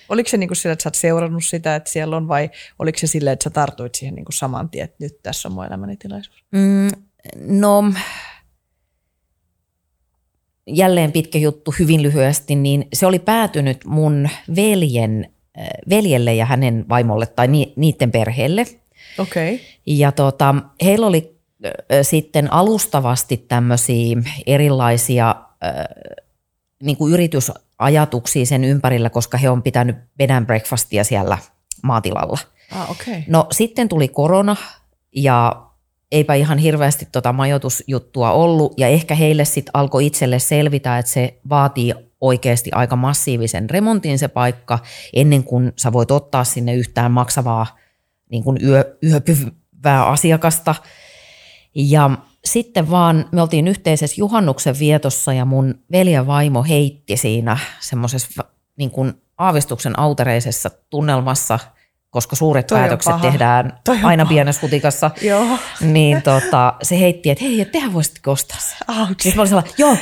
Oliko 0.09 0.29
se 0.29 0.37
niin 0.37 0.49
kuin 0.49 0.57
sillä, 0.57 0.73
että 0.73 0.83
sä 0.83 0.89
oot 0.89 0.95
seurannut 0.95 1.45
sitä, 1.45 1.77
että 1.77 1.91
siellä 1.91 2.17
on, 2.17 2.29
vai 2.29 2.51
oliko 2.79 2.99
se 2.99 3.07
sillä, 3.07 3.33
että 3.33 3.45
sä 3.45 3.51
tartuit 3.51 3.95
siihen 3.95 4.15
niin 4.15 4.25
kuin 4.25 4.35
saman 4.35 4.71
tien, 4.71 4.85
että 4.85 4.97
nyt 5.01 5.23
tässä 5.23 5.49
on 5.49 5.55
mun 5.55 5.65
elämäni 5.65 5.97
tilaisuus? 5.97 6.45
Mm, 6.51 6.89
no, 7.37 7.85
jälleen 10.67 11.13
pitkä 11.13 11.39
juttu 11.39 11.75
hyvin 11.79 12.03
lyhyesti, 12.03 12.55
niin 12.55 12.89
se 12.93 13.07
oli 13.07 13.19
päätynyt 13.19 13.85
mun 13.85 14.29
veljen 14.57 15.33
veljelle 15.89 16.35
ja 16.35 16.47
hänen 16.47 16.85
vaimolle 16.89 17.27
tai 17.27 17.49
ni, 17.49 17.73
niiden 17.77 18.11
perheelle. 18.11 18.67
Okei. 19.19 19.55
Okay. 19.55 19.67
Ja 19.87 20.13
tota, 20.13 20.55
heillä 20.85 21.07
oli 21.07 21.37
sitten 22.03 22.53
alustavasti 22.53 23.37
tämmöisiä 23.37 24.17
erilaisia 24.47 25.35
niin 26.83 26.97
kuin 26.97 27.13
yritysajatuksia 27.13 28.47
sen 28.47 28.65
ympärillä, 28.65 29.11
koska 29.11 29.39
he 29.39 29.51
on 29.51 29.63
pitänyt 29.63 29.97
bed 30.17 30.31
and 30.31 30.47
breakfastia 30.47 31.05
siellä 31.05 31.39
maatilalla. 31.83 32.39
Ah, 32.73 32.91
okay. 32.91 33.23
No 33.29 33.47
sitten 33.51 33.89
tuli 33.89 34.09
korona 34.09 34.57
ja 35.17 35.67
eipä 36.13 36.35
ihan 36.35 36.59
hirveästi 36.59 37.09
tota 37.13 37.33
majoitusjuttua 37.33 38.33
ollut 38.33 38.75
ja 38.77 38.89
ehkä 38.89 39.15
heille 39.15 39.45
sitten 39.45 39.71
alkoi 39.75 40.07
itselle 40.07 40.39
selvitä, 40.39 40.99
että 40.99 41.13
se 41.13 41.41
vaatii 41.49 41.95
oikeasti 42.21 42.71
aika 42.75 42.97
massiivisen 42.97 43.71
remontin 43.71 44.19
se 44.19 44.29
paikka 44.29 44.79
ennen 45.13 45.45
kuin 45.45 45.73
sä 45.77 45.93
voit 45.93 46.11
ottaa 46.11 46.45
sinne 46.45 46.75
yhtään 46.75 47.13
maksavaa 47.13 47.79
niin 48.31 48.45
kuin 48.45 48.59
yö, 48.65 48.97
yöpyvää 49.03 50.07
asiakasta. 50.07 50.75
Ja 51.75 52.11
sitten 52.45 52.91
vaan 52.91 53.29
me 53.33 53.43
oltiin 53.43 53.69
yhteisessä 53.69 54.15
juhannuksen 54.19 54.79
vietossa 54.79 55.33
ja 55.33 55.45
mun 55.45 55.75
veljen 55.93 56.27
vaimo 56.27 56.63
heitti 56.63 57.17
siinä 57.17 57.59
semmoisessa 57.81 58.45
niin 58.77 58.91
kuin 58.91 59.13
aavistuksen 59.39 59.99
autereisessa 59.99 60.71
tunnelmassa, 60.91 61.59
koska 62.13 62.37
suuret 62.37 62.67
Toi 62.67 62.79
päätökset 62.79 63.21
tehdään 63.21 63.73
Toi 63.85 63.99
aina 64.03 64.27
pienessä 64.27 64.63
hutikassa. 64.63 65.11
Joo. 65.23 65.59
Niin 65.81 66.23
tota, 66.23 66.75
se 66.83 67.01
heitti, 67.01 67.31
että 67.31 67.45
hei, 67.45 67.61
et 67.61 67.73
tehän 67.73 67.93
voisitte 67.93 68.31
ostaa 68.31 68.59
sen. 68.61 68.97
Ouch. 69.01 69.09
Sitten 69.09 69.37
mä 69.37 69.41
olin 69.41 69.49
sellainen, 69.49 69.75
joo, 69.79 69.97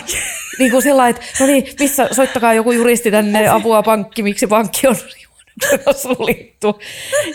niin 0.58 0.70
kuin 0.70 0.82
sillä 0.82 1.08
että 1.08 1.22
no 1.40 1.46
niin, 1.46 1.64
missä, 1.78 2.08
soittakaa 2.12 2.52
joku 2.52 2.72
juristi 2.72 3.10
tänne, 3.10 3.48
apua 3.48 3.82
pankki, 3.82 4.22
miksi 4.22 4.46
pankki 4.46 4.86
on 4.86 4.96
juonnuksena 5.22 6.14
suljettu. 6.14 6.80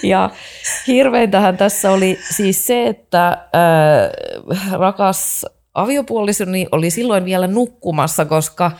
Ja 0.03 0.29
hirveintähän 0.87 1.57
tässä 1.57 1.91
oli 1.91 2.19
siis 2.35 2.67
se, 2.67 2.87
että 2.87 3.27
äh, 3.27 4.71
rakas 4.71 5.45
aviopuolisoni 5.73 6.67
oli 6.71 6.89
silloin 6.89 7.25
vielä 7.25 7.47
nukkumassa, 7.47 8.25
koska 8.25 8.71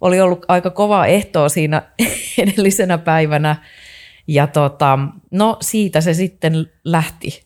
oli 0.00 0.20
ollut 0.20 0.44
aika 0.48 0.70
kova 0.70 1.06
ehtoa 1.06 1.48
siinä 1.48 1.82
edellisenä 2.42 2.98
päivänä. 2.98 3.56
Ja 4.26 4.46
tota, 4.46 4.98
no 5.30 5.56
siitä 5.60 6.00
se 6.00 6.14
sitten 6.14 6.52
lähti. 6.84 7.44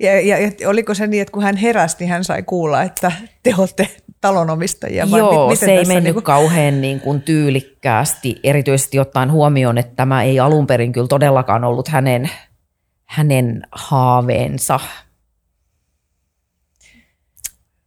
Ja, 0.00 0.20
ja, 0.20 0.38
ja 0.38 0.68
oliko 0.68 0.94
se 0.94 1.06
niin, 1.06 1.22
että 1.22 1.32
kun 1.32 1.42
hän 1.42 1.56
heräsi, 1.56 1.96
niin 2.00 2.08
hän 2.10 2.24
sai 2.24 2.42
kuulla, 2.42 2.82
että 2.82 3.12
te 3.42 3.54
olette 3.58 3.88
talonomistajia? 4.20 5.10
vai 5.10 5.18
Joo, 5.18 5.46
mi- 5.46 5.52
miten 5.52 5.68
se 5.68 5.74
ei 5.74 5.84
mennyt 5.84 6.04
niinku- 6.04 6.22
kauhean 6.22 6.80
niin 6.80 7.00
kuin 7.00 7.22
tyylikkäästi, 7.22 8.40
erityisesti 8.44 8.98
ottaen 8.98 9.32
huomioon, 9.32 9.78
että 9.78 9.96
tämä 9.96 10.22
ei 10.22 10.40
alun 10.40 10.66
perin 10.66 10.92
kyllä 10.92 11.08
todellakaan 11.08 11.64
ollut 11.64 11.88
hänen, 11.88 12.30
hänen 13.04 13.62
haaveensa. 13.72 14.80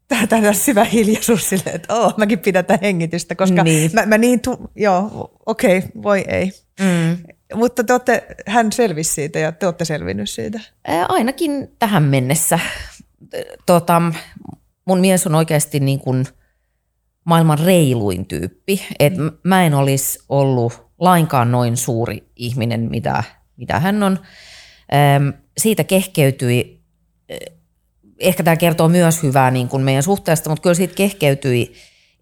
Tää 0.08 0.28
tää 0.28 0.54
syvä 0.54 0.84
hiljaisuus 0.84 1.50
silleen, 1.50 1.76
että 1.76 1.94
oh, 1.96 2.14
mäkin 2.18 2.40
pidätän 2.40 2.80
hengitystä, 2.82 3.36
koska 3.36 3.64
Niin. 3.64 3.78
niin. 3.78 3.92
mä, 3.94 4.06
mä 4.06 4.18
niin, 4.18 4.40
tu- 4.40 4.72
joo, 4.76 5.32
okei, 5.46 5.78
okay, 5.78 5.90
voi 6.04 6.26
ei. 6.28 6.52
Mm. 6.80 7.18
Mutta 7.54 7.84
te 7.84 7.94
olette, 7.94 8.28
hän 8.48 8.72
selvisi 8.72 9.14
siitä 9.14 9.40
ja 9.40 9.52
te 9.52 9.66
olette 9.66 9.86
selvinnyt 9.86 10.30
siitä. 10.30 10.60
Ää, 10.88 11.06
Ainakin 11.10 11.72
tähän 11.80 12.04
mennessä. 12.04 12.60
Tota, 13.66 14.02
mun 14.86 15.00
mies 15.00 15.28
on 15.28 15.36
oikeasti 15.36 15.80
niin 15.80 16.00
kuin 16.00 16.26
maailman 17.24 17.60
reiluin 17.60 18.26
tyyppi. 18.26 18.86
Et 19.00 19.18
m- 19.18 19.28
mä 19.44 19.66
en 19.66 19.74
olisi 19.74 20.20
ollut 20.30 20.74
lainkaan 21.00 21.52
noin 21.52 21.78
suuri 21.78 22.24
ihminen, 22.36 22.90
mitä, 22.90 23.24
mitä 23.58 23.80
hän 23.80 24.04
on. 24.04 24.20
Siitä 25.58 25.84
kehkeytyi, 25.84 26.84
eh, 27.30 27.40
ehkä 28.20 28.44
tämä 28.44 28.56
kertoo 28.56 28.90
myös 28.90 29.24
hyvää 29.24 29.52
niin 29.52 29.70
kuin 29.70 29.84
meidän 29.84 30.04
suhteesta, 30.04 30.50
mutta 30.50 30.62
kyllä 30.62 30.74
siitä 30.74 30.96
kehkeytyi 30.96 31.74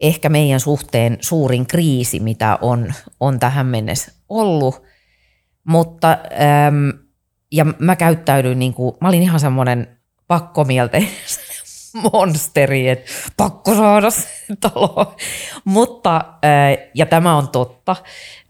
ehkä 0.02 0.30
meidän 0.30 0.60
suhteen 0.60 1.18
suurin 1.22 1.68
kriisi, 1.68 2.20
mitä 2.20 2.58
on, 2.62 2.94
on 3.20 3.40
tähän 3.40 3.66
mennessä 3.66 4.12
ollut. 4.30 4.91
Mutta, 5.64 6.18
äm, 6.68 6.94
ja 7.52 7.66
mä 7.80 7.96
käyttäydyin 7.96 8.60
niin 8.60 8.74
kuin, 8.74 8.96
mä 9.02 9.08
olin 9.08 9.24
ihan 9.24 9.40
semmoinen 9.40 9.98
pakkomielteinen 10.28 11.10
monsteri, 12.14 12.90
että 12.90 13.12
pakko 13.38 13.76
saada 13.76 14.10
se 14.10 14.28
talo. 14.60 15.16
Mutta, 15.66 16.26
ää, 16.42 16.78
ja 16.96 17.06
tämä 17.06 17.38
on 17.38 17.50
totta, 17.50 17.96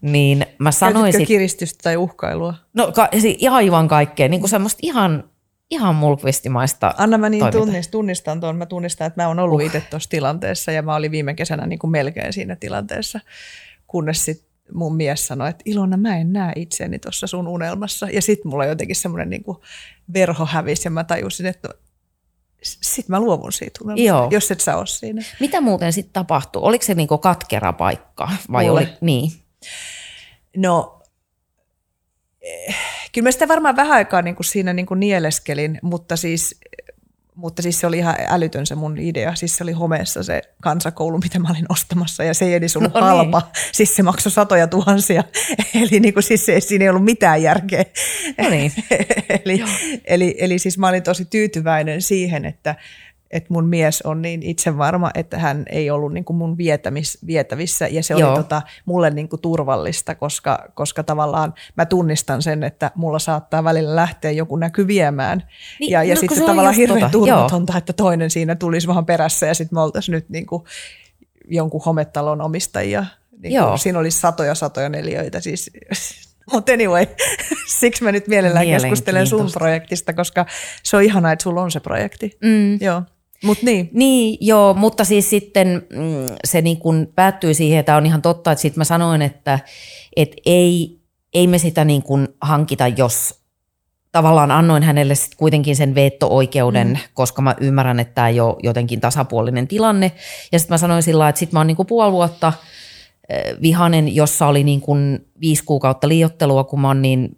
niin 0.00 0.46
mä 0.58 0.72
sanoin 0.72 1.12
Käytitkö 1.12 1.26
kiristystä 1.26 1.82
tai 1.82 1.96
uhkailua? 1.96 2.54
no 2.74 2.92
ka, 2.92 3.08
aivan 3.50 3.88
kaikkea, 3.88 4.28
niin 4.28 4.40
kuin 4.40 4.50
semmoista 4.50 4.80
ihan, 4.82 5.24
ihan 5.70 5.94
mulkvistimaista 5.94 6.94
Anna 6.98 7.18
mä 7.18 7.28
niin 7.28 7.50
tunnist, 7.52 7.90
tunnistan 7.90 8.40
tuon. 8.40 8.56
Mä 8.56 8.66
tunnistan, 8.66 9.06
että 9.06 9.22
mä 9.22 9.28
oon 9.28 9.38
ollut 9.38 9.60
uh. 9.60 9.66
itse 9.66 9.82
tuossa 9.90 10.10
tilanteessa 10.10 10.72
ja 10.72 10.82
mä 10.82 10.94
olin 10.94 11.10
viime 11.10 11.34
kesänä 11.34 11.66
niin 11.66 11.78
kuin 11.78 11.90
melkein 11.90 12.32
siinä 12.32 12.56
tilanteessa, 12.56 13.20
kunnes 13.86 14.24
sit 14.24 14.51
mun 14.74 14.96
mies 14.96 15.26
sanoi, 15.26 15.50
että 15.50 15.62
Ilona, 15.64 15.96
mä 15.96 16.16
en 16.16 16.32
näe 16.32 16.52
itseäni 16.56 16.98
tuossa 16.98 17.26
sun 17.26 17.48
unelmassa. 17.48 18.08
Ja 18.10 18.22
sitten 18.22 18.50
mulla 18.50 18.66
jotenkin 18.66 18.96
semmoinen 18.96 19.30
niin 19.30 19.44
verho 20.14 20.46
hävisi 20.46 20.86
ja 20.86 20.90
mä 20.90 21.04
tajusin, 21.04 21.46
että 21.46 21.68
sit 22.62 23.08
mä 23.08 23.20
luovun 23.20 23.52
siitä 23.52 23.80
unelmasta, 23.84 24.06
Joo. 24.06 24.28
jos 24.30 24.50
et 24.50 24.60
sä 24.60 24.76
ole 24.76 24.86
siinä. 24.86 25.22
Mitä 25.40 25.60
muuten 25.60 25.92
sitten 25.92 26.12
tapahtui? 26.12 26.62
Oliko 26.62 26.84
se 26.84 26.94
niinku 26.94 27.18
katkera 27.18 27.72
paikka? 27.72 28.30
Vai 28.52 28.64
Mulle. 28.64 28.80
oli, 28.80 28.88
niin. 29.00 29.32
No, 30.56 31.02
eh, 32.40 32.76
kyllä 33.12 33.26
mä 33.26 33.32
sitä 33.32 33.48
varmaan 33.48 33.76
vähän 33.76 33.92
aikaa 33.92 34.22
niin 34.22 34.36
kuin 34.36 34.46
siinä 34.46 34.72
niin 34.72 34.86
kuin 34.86 35.00
nieleskelin, 35.00 35.78
mutta 35.82 36.16
siis, 36.16 36.60
mutta 37.34 37.62
siis 37.62 37.80
se 37.80 37.86
oli 37.86 37.98
ihan 37.98 38.14
älytön 38.28 38.66
se 38.66 38.74
mun 38.74 38.98
idea. 38.98 39.34
Siis 39.34 39.56
se 39.56 39.64
oli 39.64 39.72
homeessa 39.72 40.22
se 40.22 40.42
kansakoulu, 40.62 41.18
mitä 41.18 41.38
mä 41.38 41.48
olin 41.50 41.66
ostamassa 41.68 42.24
ja 42.24 42.34
se 42.34 42.44
ei 42.44 42.54
edes 42.54 42.76
ollut 42.76 42.94
No 42.94 43.00
niin. 43.00 43.06
halpa. 43.06 43.42
Siis 43.72 43.96
se 43.96 44.02
maksoi 44.02 44.32
satoja 44.32 44.66
tuhansia. 44.66 45.24
Eli 45.82 46.00
niin 46.00 46.14
kuin 46.14 46.22
siis 46.22 46.46
se, 46.46 46.60
siinä 46.60 46.84
ei 46.84 46.88
ollut 46.88 47.04
mitään 47.04 47.42
järkeä. 47.42 47.84
No 48.42 48.48
niin. 48.50 48.72
eli, 49.44 49.64
eli, 50.04 50.34
eli 50.38 50.58
siis 50.58 50.78
mä 50.78 50.88
olin 50.88 51.02
tosi 51.02 51.24
tyytyväinen 51.24 52.02
siihen, 52.02 52.44
että, 52.44 52.74
että 53.32 53.52
mun 53.52 53.68
mies 53.68 54.02
on 54.02 54.22
niin 54.22 54.42
itsevarma, 54.42 55.10
että 55.14 55.38
hän 55.38 55.64
ei 55.68 55.90
ollut 55.90 56.12
niin 56.12 56.24
kuin 56.24 56.36
mun 56.36 56.58
vietämis, 56.58 57.18
vietävissä 57.26 57.88
ja 57.88 58.02
se 58.02 58.14
oli 58.14 58.20
Joo. 58.20 58.36
tota, 58.36 58.62
mulle 58.84 59.10
niin 59.10 59.28
kuin 59.28 59.42
turvallista, 59.42 60.14
koska, 60.14 60.64
koska 60.74 61.02
tavallaan 61.02 61.54
mä 61.76 61.86
tunnistan 61.86 62.42
sen, 62.42 62.64
että 62.64 62.90
mulla 62.94 63.18
saattaa 63.18 63.64
välillä 63.64 63.96
lähteä 63.96 64.30
joku 64.30 64.56
näky 64.56 64.86
viemään 64.86 65.42
Niin, 65.80 65.90
ja, 65.90 66.04
ja 66.04 66.14
no 66.14 66.20
sitten 66.20 66.38
se 66.38 66.44
tavallaan 66.44 66.74
hirveän 66.74 67.00
tota, 67.00 67.12
turvatonta, 67.12 67.78
että 67.78 67.92
toinen 67.92 68.30
siinä 68.30 68.54
tulisi 68.54 68.88
vaan 68.88 69.06
perässä 69.06 69.46
ja 69.46 69.54
sitten 69.54 69.76
me 69.76 69.80
oltaisiin 69.80 70.12
nyt 70.12 70.28
niin 70.28 70.46
kuin 70.46 70.64
jonkun 71.48 71.82
hometalon 71.86 72.40
omistajia. 72.40 73.04
Niin 73.42 73.54
Joo. 73.54 73.68
kuin, 73.68 73.78
siinä 73.78 73.98
olisi 73.98 74.20
satoja 74.20 74.54
satoja 74.54 74.88
neliöitä 74.88 75.40
siis. 75.40 75.70
Mutta 76.52 76.72
anyway, 76.72 77.06
siksi 77.80 78.04
mä 78.04 78.12
nyt 78.12 78.28
mielellään 78.28 78.66
keskustelen 78.66 79.26
sun 79.26 79.50
projektista, 79.52 80.12
koska 80.12 80.46
se 80.82 80.96
on 80.96 81.02
ihanaa, 81.02 81.32
että 81.32 81.42
sulla 81.42 81.62
on 81.62 81.70
se 81.70 81.80
projekti. 81.80 82.38
Mm. 82.42 82.78
Joo, 82.80 83.02
mutta 83.42 83.66
niin. 83.66 83.90
Niin, 83.92 84.38
joo, 84.40 84.74
mutta 84.74 85.04
siis 85.04 85.30
sitten 85.30 85.86
mm, 85.92 86.36
se 86.44 86.62
niin 86.62 86.78
kuin 86.78 87.08
päättyi 87.14 87.54
siihen, 87.54 87.78
että 87.78 87.96
on 87.96 88.06
ihan 88.06 88.22
totta, 88.22 88.52
että 88.52 88.62
sitten 88.62 88.80
mä 88.80 88.84
sanoin, 88.84 89.22
että 89.22 89.58
et 90.16 90.32
ei, 90.46 91.00
ei 91.34 91.46
me 91.46 91.58
sitä 91.58 91.84
niin 91.84 92.02
kuin 92.02 92.28
hankita, 92.40 92.88
jos 92.88 93.42
tavallaan 94.12 94.50
annoin 94.50 94.82
hänelle 94.82 95.14
sit 95.14 95.34
kuitenkin 95.34 95.76
sen 95.76 95.94
veto-oikeuden, 95.94 96.88
mm. 96.88 96.96
koska 97.14 97.42
mä 97.42 97.54
ymmärrän, 97.60 98.00
että 98.00 98.14
tämä 98.14 98.28
ei 98.28 98.40
ole 98.40 98.56
jotenkin 98.62 99.00
tasapuolinen 99.00 99.68
tilanne. 99.68 100.12
Ja 100.52 100.58
sitten 100.58 100.74
mä 100.74 100.78
sanoin 100.78 101.02
sillä 101.02 101.28
että 101.28 101.38
sitten 101.38 101.56
mä 101.56 101.60
oon 101.60 101.66
niin 101.66 101.86
puoli 101.88 102.12
vuotta 102.12 102.52
eh, 103.28 103.56
vihanen, 103.62 104.14
jossa 104.14 104.46
oli 104.46 104.64
niin 104.64 104.80
kuin 104.80 105.26
viisi 105.40 105.64
kuukautta 105.64 106.08
liiottelua, 106.08 106.64
kun 106.64 106.80
mä 106.80 106.88
oon 106.88 107.02
niin 107.02 107.28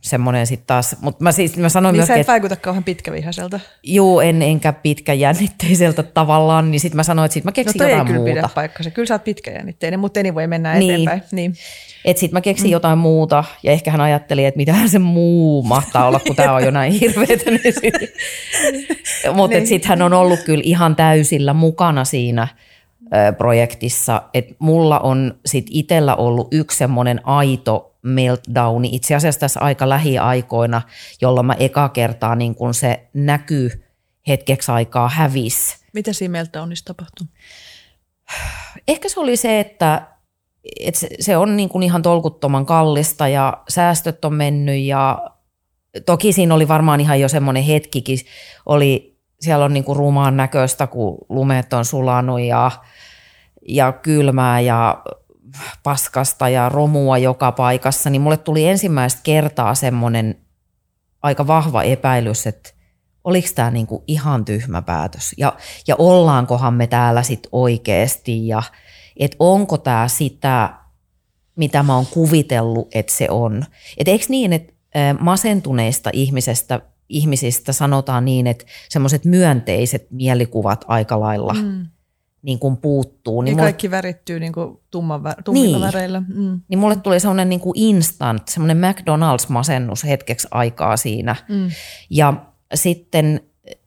semmoinen 0.00 0.46
sitten 0.46 0.66
taas. 0.66 0.96
Mutta 1.00 1.24
mä, 1.24 1.32
siis, 1.32 1.56
mä 1.56 1.68
sanoin 1.68 1.92
Niin 1.92 1.98
myöskin, 1.98 2.14
sä 2.14 2.14
et 2.14 2.20
että 2.20 2.32
vaikuta 2.32 2.56
kauhean 2.56 2.84
pitkävihaiselta. 2.84 3.60
juu, 3.82 4.20
en, 4.20 4.42
enkä 4.42 4.72
pitkäjännitteiseltä 4.72 6.02
tavallaan, 6.02 6.70
niin 6.70 6.80
sitten 6.80 6.96
mä 6.96 7.02
sanoin, 7.02 7.26
että 7.26 7.34
sitten 7.34 7.46
mä 7.46 7.50
No 7.50 7.54
keksin 7.54 7.82
ei 7.82 7.90
jotain 7.90 8.06
kyllä 8.06 8.18
muuta. 8.20 8.34
pidä 8.34 8.48
paikkansa. 8.54 8.90
Kyllä 8.90 9.06
sä 9.06 9.14
oot 9.14 9.24
pitkäjännitteinen, 9.24 10.00
mutta 10.00 10.20
anyway, 10.20 10.46
mennään 10.46 10.78
Niin. 10.78 10.90
eteenpäin. 10.94 11.22
Niin. 11.32 11.54
Että 12.04 12.20
sitten 12.20 12.36
mä 12.36 12.40
keksin 12.40 12.66
mm. 12.66 12.72
jotain 12.72 12.98
muuta, 12.98 13.44
ja 13.62 13.72
ehkä 13.72 13.90
hän 13.90 14.00
ajatteli, 14.00 14.44
että 14.44 14.58
mitähän 14.58 14.88
se 14.88 14.98
muu 14.98 15.62
mahtaa 15.62 16.06
olla, 16.08 16.20
kun 16.26 16.36
tämä 16.36 16.52
on 16.54 16.64
jo 16.64 16.70
näin 16.70 16.92
hirveetä. 16.92 17.50
Niin 17.50 17.74
sit. 17.80 17.94
Mutta 19.34 19.56
Niin. 19.56 19.66
sitten 19.66 19.88
hän 19.88 20.02
on 20.02 20.12
ollut 20.12 20.40
kyllä 20.40 20.62
ihan 20.64 20.96
täysillä 20.96 21.52
mukana 21.52 22.04
siinä 22.04 22.48
projektissa. 23.38 24.22
että 24.34 24.54
mulla 24.58 24.98
on 24.98 25.34
sitten 25.46 25.76
itsellä 25.76 26.14
ollut 26.14 26.48
yksi 26.52 26.78
semmoinen 26.78 27.26
aito 27.26 27.96
meltdowni 28.02 28.88
itse 28.92 29.14
asiassa 29.14 29.40
tässä 29.40 29.60
aika 29.60 29.88
lähiaikoina, 29.88 30.82
jolloin 31.20 31.46
mä 31.46 31.54
eka 31.58 31.88
kertaa 31.88 32.34
niin 32.34 32.54
kun 32.54 32.74
se 32.74 33.08
näkyy 33.14 33.84
hetkeksi 34.28 34.72
aikaa 34.72 35.08
hävis. 35.08 35.76
Mitä 35.92 36.12
siinä 36.12 36.32
meiltä 36.32 36.62
on 36.62 36.70
tapahtunut? 36.84 37.32
Ehkä 38.88 39.08
se 39.08 39.20
oli 39.20 39.36
se, 39.36 39.60
että 39.60 40.06
et 40.80 40.94
se, 40.94 41.08
se 41.20 41.36
on 41.36 41.56
niin 41.56 41.68
kuin 41.68 41.82
ihan 41.82 42.02
tolkuttoman 42.02 42.66
kallista 42.66 43.28
ja 43.28 43.62
säästöt 43.68 44.24
on 44.24 44.34
mennyt 44.34 44.80
ja 44.80 45.30
toki 46.06 46.32
siinä 46.32 46.54
oli 46.54 46.68
varmaan 46.68 47.00
ihan 47.00 47.20
jo 47.20 47.28
semmoinen 47.28 47.62
hetkikin, 47.62 48.18
oli, 48.66 49.19
siellä 49.40 49.64
on 49.64 49.74
niin 49.74 49.84
kuin 49.84 49.96
rumaan 49.96 50.36
näköistä, 50.36 50.86
kun 50.86 51.18
lumet 51.28 51.72
on 51.72 51.84
sulanut 51.84 52.40
ja, 52.40 52.70
ja 53.68 53.92
kylmää 53.92 54.60
ja 54.60 55.02
paskasta 55.82 56.48
ja 56.48 56.68
romua 56.68 57.18
joka 57.18 57.52
paikassa, 57.52 58.10
niin 58.10 58.22
mulle 58.22 58.36
tuli 58.36 58.68
ensimmäistä 58.68 59.20
kertaa 59.22 59.74
semmoinen 59.74 60.34
aika 61.22 61.46
vahva 61.46 61.82
epäilys, 61.82 62.46
että 62.46 62.70
oliko 63.24 63.48
tämä 63.54 63.70
niinku 63.70 64.04
ihan 64.06 64.44
tyhmä 64.44 64.82
päätös 64.82 65.34
ja, 65.36 65.56
ja 65.88 65.96
ollaankohan 65.98 66.74
me 66.74 66.86
täällä 66.86 67.22
sitten 67.22 67.48
oikeasti 67.52 68.48
ja 68.48 68.62
että 69.16 69.36
onko 69.38 69.78
tämä 69.78 70.08
sitä, 70.08 70.74
mitä 71.56 71.82
mä 71.82 71.94
oon 71.94 72.06
kuvitellut, 72.06 72.88
että 72.94 73.12
se 73.12 73.26
on. 73.30 73.64
Et 73.98 74.08
eikö 74.08 74.24
niin, 74.28 74.52
että 74.52 74.72
masentuneista 75.18 76.10
ihmisestä, 76.12 76.80
ihmisistä 77.10 77.72
sanotaan 77.72 78.24
niin, 78.24 78.46
että 78.46 78.64
semmoiset 78.88 79.24
myönteiset 79.24 80.06
mielikuvat 80.10 80.84
aika 80.88 81.20
lailla 81.20 81.54
mm. 81.54 81.86
niin 82.42 82.58
kuin 82.58 82.76
puuttuu. 82.76 83.42
Niin 83.42 83.56
kaikki 83.56 83.88
mulle, 83.88 83.96
värittyy 83.96 84.40
niin 84.40 84.52
kuin 84.52 84.80
tumman, 84.90 85.22
tummilla 85.44 85.76
niin, 85.78 85.86
väreillä. 85.86 86.20
Mm. 86.20 86.60
Niin 86.68 86.78
mulle 86.78 86.96
tuli 86.96 87.20
semmoinen 87.20 87.48
niin 87.48 87.60
kuin 87.60 87.78
instant, 87.78 88.48
semmoinen 88.48 88.78
McDonald's-masennus 88.78 90.08
hetkeksi 90.08 90.48
aikaa 90.50 90.96
siinä. 90.96 91.36
Mm. 91.48 91.70
Ja 92.10 92.34
sitten 92.74 93.40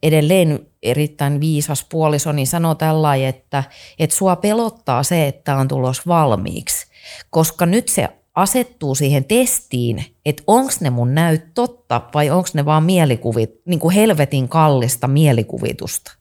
edelleen 0.04 0.60
erittäin 0.84 1.40
viisas 1.40 1.86
puolisoni 1.92 2.46
sanoi 2.46 2.76
tällä 2.76 3.16
että, 3.16 3.64
että 4.00 4.16
sua 4.16 4.36
pelottaa 4.36 5.04
se, 5.04 5.28
että 5.28 5.56
on 5.56 5.68
tulos 5.68 6.08
valmiiksi, 6.08 6.88
koska 7.30 7.66
nyt 7.66 7.88
se 7.88 8.10
asettuu 8.36 8.96
siihen 8.96 9.26
testiin, 9.26 10.06
että 10.26 10.44
onko 10.48 10.72
ne 10.82 10.90
mun 10.90 11.16
näyt 11.16 11.54
totta 11.54 12.02
vai 12.14 12.30
onko 12.30 12.50
ne 12.54 12.66
vaan 12.66 12.84
mielikuvit, 12.84 13.62
niin 13.66 13.80
kuin 13.80 13.96
helvetin 13.96 14.50
kallista 14.50 15.08
mielikuvitusta. 15.08 16.12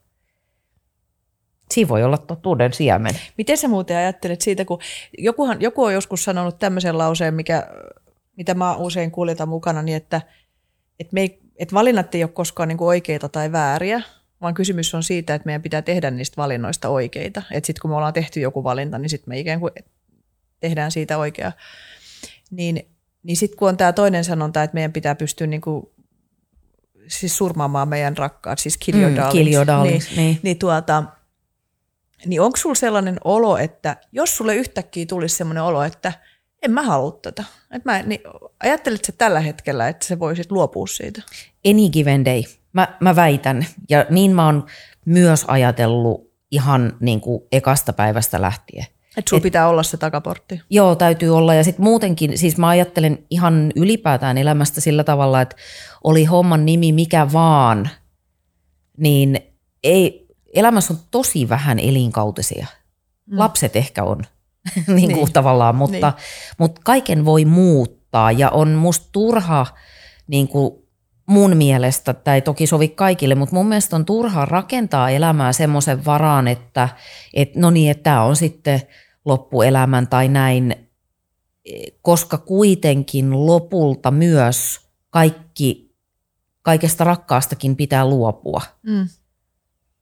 Siinä 1.70 1.88
voi 1.88 2.04
olla 2.04 2.18
totuuden 2.18 2.72
siemen. 2.72 3.14
Miten 3.38 3.56
sä 3.56 3.68
muuten 3.68 3.96
ajattelet 3.96 4.40
siitä, 4.40 4.64
kun 4.64 4.78
jokuhan, 5.18 5.62
joku 5.62 5.84
on 5.84 5.94
joskus 5.94 6.24
sanonut 6.24 6.58
tämmöisen 6.58 6.98
lauseen, 6.98 7.34
mikä, 7.34 7.68
mitä 8.36 8.54
mä 8.54 8.76
usein 8.76 9.10
kuljetan 9.10 9.48
mukana, 9.48 9.82
niin 9.82 9.96
että, 9.96 10.20
että, 11.00 11.14
me 11.14 11.20
ei, 11.20 11.40
että 11.56 11.74
valinnat 11.74 12.14
ei 12.14 12.24
ole 12.24 12.30
koskaan 12.30 12.68
niin 12.68 12.78
kuin 12.78 12.88
oikeita 12.88 13.28
tai 13.28 13.52
vääriä, 13.52 14.02
vaan 14.40 14.54
kysymys 14.54 14.94
on 14.94 15.02
siitä, 15.02 15.34
että 15.34 15.46
meidän 15.46 15.62
pitää 15.62 15.82
tehdä 15.82 16.10
niistä 16.10 16.36
valinnoista 16.36 16.88
oikeita. 16.88 17.42
Että 17.50 17.66
sitten 17.66 17.80
kun 17.82 17.90
me 17.90 17.96
ollaan 17.96 18.12
tehty 18.12 18.40
joku 18.40 18.64
valinta, 18.64 18.98
niin 18.98 19.10
sitten 19.10 19.28
me 19.28 19.38
ikään 19.38 19.60
kuin 19.60 19.72
tehdään 20.60 20.90
siitä 20.90 21.18
oikea. 21.18 21.52
Niin, 22.53 22.88
niin 23.22 23.36
sitten 23.36 23.59
kun 23.59 23.68
on 23.68 23.76
tämä 23.76 23.92
toinen 23.92 24.24
sanonta, 24.24 24.62
että 24.62 24.74
meidän 24.74 24.92
pitää 24.92 25.14
pystyä 25.14 25.46
niin 25.46 25.61
kuin, 25.61 25.86
siis 27.09 27.36
surmaamaan 27.36 27.88
meidän 27.88 28.16
rakkaat, 28.16 28.59
siis 28.59 28.78
your 28.94 29.11
mm, 29.11 29.82
niin, 29.82 30.03
niin. 30.16 30.40
niin, 30.42 30.59
tuota, 30.59 31.05
niin 32.26 32.40
onko 32.40 32.57
sulla 32.57 32.74
sellainen 32.74 33.16
olo, 33.24 33.57
että 33.57 33.96
jos 34.12 34.36
sulle 34.36 34.57
yhtäkkiä 34.57 35.07
tulisi 35.07 35.36
sellainen 35.36 35.62
olo, 35.62 35.82
että 35.82 36.12
en 36.62 36.70
mä 36.70 36.82
halua 36.82 37.18
tätä. 37.22 37.44
Et 37.70 37.84
mä, 37.84 38.03
niin, 38.03 38.20
ajatteletko 38.61 39.12
tällä 39.18 39.40
hetkellä, 39.40 39.88
että 39.88 40.07
se 40.07 40.18
voisit 40.18 40.53
luopua 40.53 40.86
siitä? 40.86 41.22
Any 41.68 41.88
given 41.92 42.24
day. 42.24 42.42
Mä, 42.72 42.96
mä 43.00 43.16
väitän. 43.16 43.66
Ja 43.88 44.07
niin 44.11 44.34
mä 44.34 44.46
oon 44.46 44.66
myös 45.05 45.44
ajatellut 45.48 46.32
ihan 46.50 46.96
niin 47.00 47.20
kuin 47.20 47.42
ekasta 47.53 47.92
päivästä 47.92 48.40
lähtien. 48.40 48.86
Että 49.16 49.30
sulla 49.30 49.42
pitää 49.42 49.68
olla 49.68 49.82
se 49.82 49.96
takaportti. 49.96 50.60
Joo, 50.70 50.94
täytyy 50.94 51.36
olla. 51.36 51.54
Ja 51.54 51.64
sitten 51.64 51.84
muutenkin, 51.84 52.38
siis 52.38 52.58
mä 52.58 52.68
ajattelen 52.68 53.18
ihan 53.30 53.72
ylipäätään 53.76 54.38
elämästä 54.38 54.80
sillä 54.80 55.04
tavalla, 55.04 55.40
että 55.40 55.56
oli 56.04 56.24
homman 56.24 56.66
nimi 56.66 56.92
mikä 56.92 57.32
vaan, 57.32 57.90
niin 58.96 59.40
ei, 59.82 60.26
elämässä 60.54 60.94
on 60.94 61.00
tosi 61.10 61.48
vähän 61.48 61.78
elinkautisia. 61.78 62.66
Mm. 63.26 63.38
Lapset 63.38 63.76
ehkä 63.76 64.04
on 64.04 64.18
niin 64.86 64.86
kuin 64.86 65.08
niin. 65.08 65.32
tavallaan, 65.32 65.74
mutta, 65.74 66.10
niin. 66.10 66.24
mutta 66.58 66.80
kaiken 66.84 67.24
voi 67.24 67.44
muuttaa 67.44 68.32
ja 68.32 68.50
on 68.50 68.68
musta 68.68 69.06
turha 69.12 69.66
niin 70.26 70.48
kuin 70.48 70.81
mun 71.32 71.56
mielestä, 71.56 72.14
tämä 72.14 72.34
ei 72.34 72.40
toki 72.40 72.66
sovi 72.66 72.88
kaikille, 72.88 73.34
mutta 73.34 73.54
mun 73.54 73.68
mielestä 73.68 73.96
on 73.96 74.04
turha 74.04 74.44
rakentaa 74.44 75.10
elämää 75.10 75.52
semmoisen 75.52 76.04
varaan, 76.04 76.48
että 76.48 76.88
et, 77.34 77.56
no 77.56 77.70
niin, 77.70 77.90
että 77.90 78.02
tämä 78.02 78.22
on 78.22 78.36
sitten 78.36 78.80
loppuelämän 79.24 80.08
tai 80.08 80.28
näin, 80.28 80.88
koska 82.02 82.38
kuitenkin 82.38 83.46
lopulta 83.46 84.10
myös 84.10 84.80
kaikki, 85.10 85.94
kaikesta 86.62 87.04
rakkaastakin 87.04 87.76
pitää 87.76 88.06
luopua. 88.06 88.60
Mm. 88.82 89.08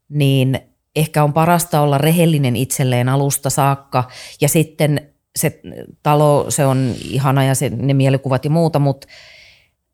Niin 0.08 0.60
ehkä 0.96 1.24
on 1.24 1.32
parasta 1.32 1.80
olla 1.80 1.98
rehellinen 1.98 2.56
itselleen 2.56 3.08
alusta 3.08 3.50
saakka 3.50 4.08
ja 4.40 4.48
sitten 4.48 5.10
se 5.36 5.60
talo, 6.02 6.46
se 6.48 6.66
on 6.66 6.94
ihana 7.04 7.44
ja 7.44 7.54
se, 7.54 7.68
ne 7.68 7.94
mielikuvat 7.94 8.44
ja 8.44 8.50
muuta, 8.50 8.78
mutta 8.78 9.06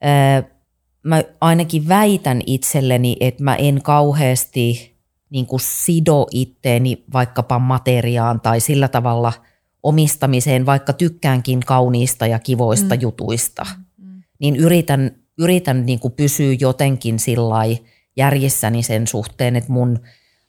ää, 0.01 0.56
mä 1.07 1.23
ainakin 1.41 1.89
väitän 1.89 2.41
itselleni, 2.47 3.17
että 3.21 3.45
mä 3.45 3.55
en 3.55 3.83
kauheasti 3.83 4.97
niin 5.31 5.47
kuin 5.47 5.61
sido 5.61 6.27
itteeni 6.31 7.05
vaikkapa 7.13 7.59
materiaan 7.59 8.41
tai 8.41 8.61
sillä 8.61 8.89
tavalla 8.89 9.33
omistamiseen, 9.83 10.67
vaikka 10.67 10.93
tykkäänkin 10.93 11.61
kauniista 11.61 12.27
ja 12.27 12.39
kivoista 12.39 12.95
mm. 12.95 13.01
jutuista, 13.01 13.67
mm. 13.99 14.23
niin 14.39 14.57
yritän, 14.57 15.11
yritän 15.39 15.87
niin 15.87 16.01
kuin 16.01 16.13
pysyä 16.13 16.57
jotenkin 16.61 17.19
sillä 17.19 17.65
järjessäni 18.17 18.83
sen 18.83 19.07
suhteen, 19.07 19.57
että 19.57 19.73
mun, 19.73 19.99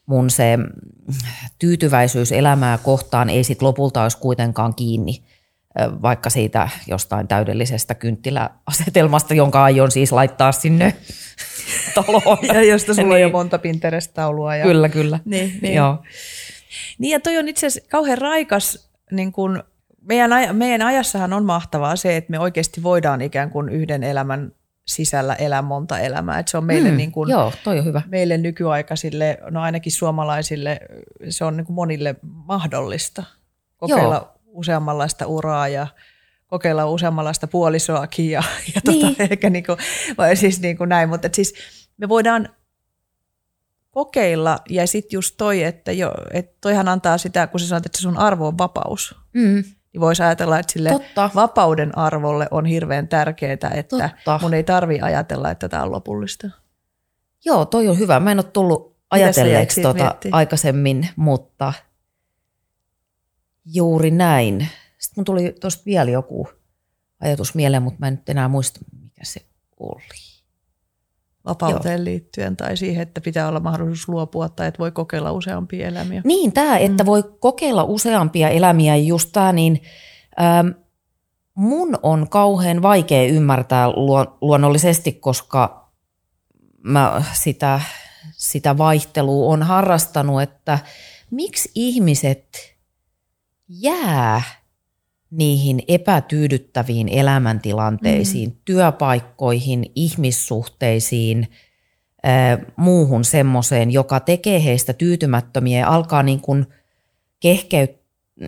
mun 0.06 0.30
se 0.30 0.58
tyytyväisyys 1.58 2.32
elämää 2.32 2.78
kohtaan 2.78 3.30
ei 3.30 3.44
sit 3.44 3.62
lopulta 3.62 4.02
olisi 4.02 4.18
kuitenkaan 4.18 4.74
kiinni 4.74 5.22
vaikka 6.02 6.30
siitä 6.30 6.68
jostain 6.86 7.28
täydellisestä 7.28 7.94
kynttiläasetelmasta, 7.94 9.34
jonka 9.34 9.64
aion 9.64 9.90
siis 9.90 10.12
laittaa 10.12 10.52
sinne 10.52 10.94
taloon. 11.94 12.38
ja 12.42 12.62
josta 12.62 12.94
sulla 12.94 13.08
niin. 13.08 13.14
on 13.14 13.20
jo 13.20 13.26
niin. 13.26 13.32
monta 13.32 13.58
Pinterest-taulua. 13.58 14.56
Ja... 14.56 14.64
Kyllä, 14.64 14.88
kyllä. 14.88 15.20
Niin, 15.24 15.58
niin. 15.62 15.74
Joo. 15.74 16.02
niin 16.98 17.12
ja 17.12 17.20
toi 17.20 17.38
on 17.38 17.48
itse 17.48 17.66
asiassa 17.66 17.90
kauhean 17.90 18.18
raikas, 18.18 18.90
niin 19.10 19.32
kun, 19.32 19.62
meidän, 20.02 20.30
aj- 20.30 20.52
meidän 20.52 20.82
ajassahan 20.82 21.32
on 21.32 21.44
mahtavaa 21.44 21.96
se, 21.96 22.16
että 22.16 22.30
me 22.30 22.38
oikeasti 22.38 22.82
voidaan 22.82 23.20
ikään 23.20 23.50
kuin 23.50 23.68
yhden 23.68 24.04
elämän 24.04 24.52
sisällä 24.86 25.34
elää 25.34 25.62
monta 25.62 25.98
elämää. 25.98 26.38
Et 26.38 26.48
se 26.48 26.58
on 26.58 26.64
meille, 26.64 26.90
mm, 26.90 26.96
niin 26.96 27.12
kun, 27.12 27.30
joo, 27.30 27.52
toi 27.64 27.78
on 27.78 27.84
hyvä. 27.84 28.02
meille 28.06 28.38
nykyaikaisille, 28.38 29.38
no 29.50 29.60
ainakin 29.60 29.92
suomalaisille, 29.92 30.80
se 31.28 31.44
on 31.44 31.56
niin 31.56 31.64
kuin 31.66 31.74
monille 31.74 32.16
mahdollista 32.22 33.24
kokeilla 33.76 34.14
joo 34.14 34.37
useammanlaista 34.58 35.26
uraa 35.26 35.68
ja 35.68 35.86
kokeilla 36.46 36.86
useammanlaista 36.86 37.46
puolisoakin 37.46 38.30
ja, 38.30 38.42
ja 38.74 38.80
tota, 38.84 39.06
niin. 39.06 39.16
ehkä 39.18 39.50
niin 39.50 39.64
kuin, 39.66 39.78
vai 40.18 40.36
siis 40.36 40.60
niin 40.60 40.76
kuin 40.76 40.88
näin, 40.88 41.08
mutta 41.08 41.28
siis 41.32 41.54
me 41.96 42.08
voidaan 42.08 42.48
kokeilla 43.90 44.58
ja 44.68 44.86
sitten 44.86 45.16
just 45.16 45.34
toi, 45.36 45.62
että, 45.62 45.92
jo, 45.92 46.12
että 46.32 46.56
toihan 46.60 46.88
antaa 46.88 47.18
sitä, 47.18 47.46
kun 47.46 47.60
sä 47.60 47.66
sanoit, 47.66 47.86
että 47.86 48.00
sun 48.00 48.18
arvo 48.18 48.46
on 48.46 48.58
vapaus. 48.58 49.14
Mm. 49.32 49.64
Niin 49.92 50.00
voisi 50.00 50.22
ajatella, 50.22 50.58
että 50.58 50.72
sille 50.72 50.90
Totta. 50.90 51.30
vapauden 51.34 51.98
arvolle 51.98 52.48
on 52.50 52.66
hirveän 52.66 53.08
tärkeää, 53.08 53.52
että 53.52 54.10
Totta. 54.24 54.38
mun 54.42 54.54
ei 54.54 54.64
tarvi 54.64 55.00
ajatella, 55.00 55.50
että 55.50 55.68
tämä 55.68 55.82
on 55.82 55.92
lopullista. 55.92 56.50
Joo, 57.44 57.64
toi 57.64 57.88
on 57.88 57.98
hyvä. 57.98 58.20
Mä 58.20 58.32
en 58.32 58.38
ole 58.38 58.44
tullut 58.52 58.96
ajatelleeksi 59.10 59.82
tota 59.82 60.14
aikaisemmin, 60.32 61.08
mutta– 61.16 61.72
Juuri 63.74 64.10
näin. 64.10 64.68
Sitten 64.98 65.14
mun 65.16 65.24
tuli 65.24 65.54
tuosta 65.60 65.82
vielä 65.86 66.10
joku 66.10 66.48
ajatus 67.20 67.54
mieleen, 67.54 67.82
mutta 67.82 67.96
mä 68.00 68.08
en 68.08 68.14
nyt 68.14 68.28
enää 68.28 68.48
muista, 68.48 68.80
mikä 69.02 69.24
se 69.24 69.40
oli. 69.80 70.38
Vapauteen 71.44 71.98
Joo. 71.98 72.04
liittyen 72.04 72.56
tai 72.56 72.76
siihen, 72.76 73.02
että 73.02 73.20
pitää 73.20 73.48
olla 73.48 73.60
mahdollisuus 73.60 74.08
luopua 74.08 74.48
tai 74.48 74.68
että 74.68 74.78
voi 74.78 74.90
kokeilla 74.90 75.32
useampia 75.32 75.88
elämiä. 75.88 76.22
Niin, 76.24 76.52
tämä, 76.52 76.78
että 76.78 77.02
mm. 77.02 77.06
voi 77.06 77.22
kokeilla 77.40 77.84
useampia 77.84 78.48
elämiä 78.48 78.96
just 78.96 79.28
tämä, 79.32 79.52
niin 79.52 79.82
ähm, 80.40 80.68
mun 81.54 81.98
on 82.02 82.28
kauhean 82.28 82.82
vaikea 82.82 83.28
ymmärtää 83.28 83.88
luonnollisesti, 84.40 85.12
koska 85.12 85.90
mä 86.82 87.22
sitä, 87.32 87.80
sitä 88.32 88.78
vaihtelua 88.78 89.52
on 89.52 89.62
harrastanut, 89.62 90.42
että 90.42 90.78
miksi 91.30 91.70
ihmiset– 91.74 92.48
jää 93.68 94.42
niihin 95.30 95.82
epätyydyttäviin 95.88 97.08
elämäntilanteisiin, 97.08 98.48
mm. 98.48 98.56
työpaikkoihin, 98.64 99.92
ihmissuhteisiin, 99.94 101.48
äh, 102.26 102.58
muuhun 102.76 103.24
semmoiseen, 103.24 103.90
joka 103.90 104.20
tekee 104.20 104.64
heistä 104.64 104.92
tyytymättömiä 104.92 105.78
ja 105.78 105.88
alkaa 105.88 106.22
niin 106.22 106.40
kuin 106.40 106.66
kehkeyt, 107.40 107.98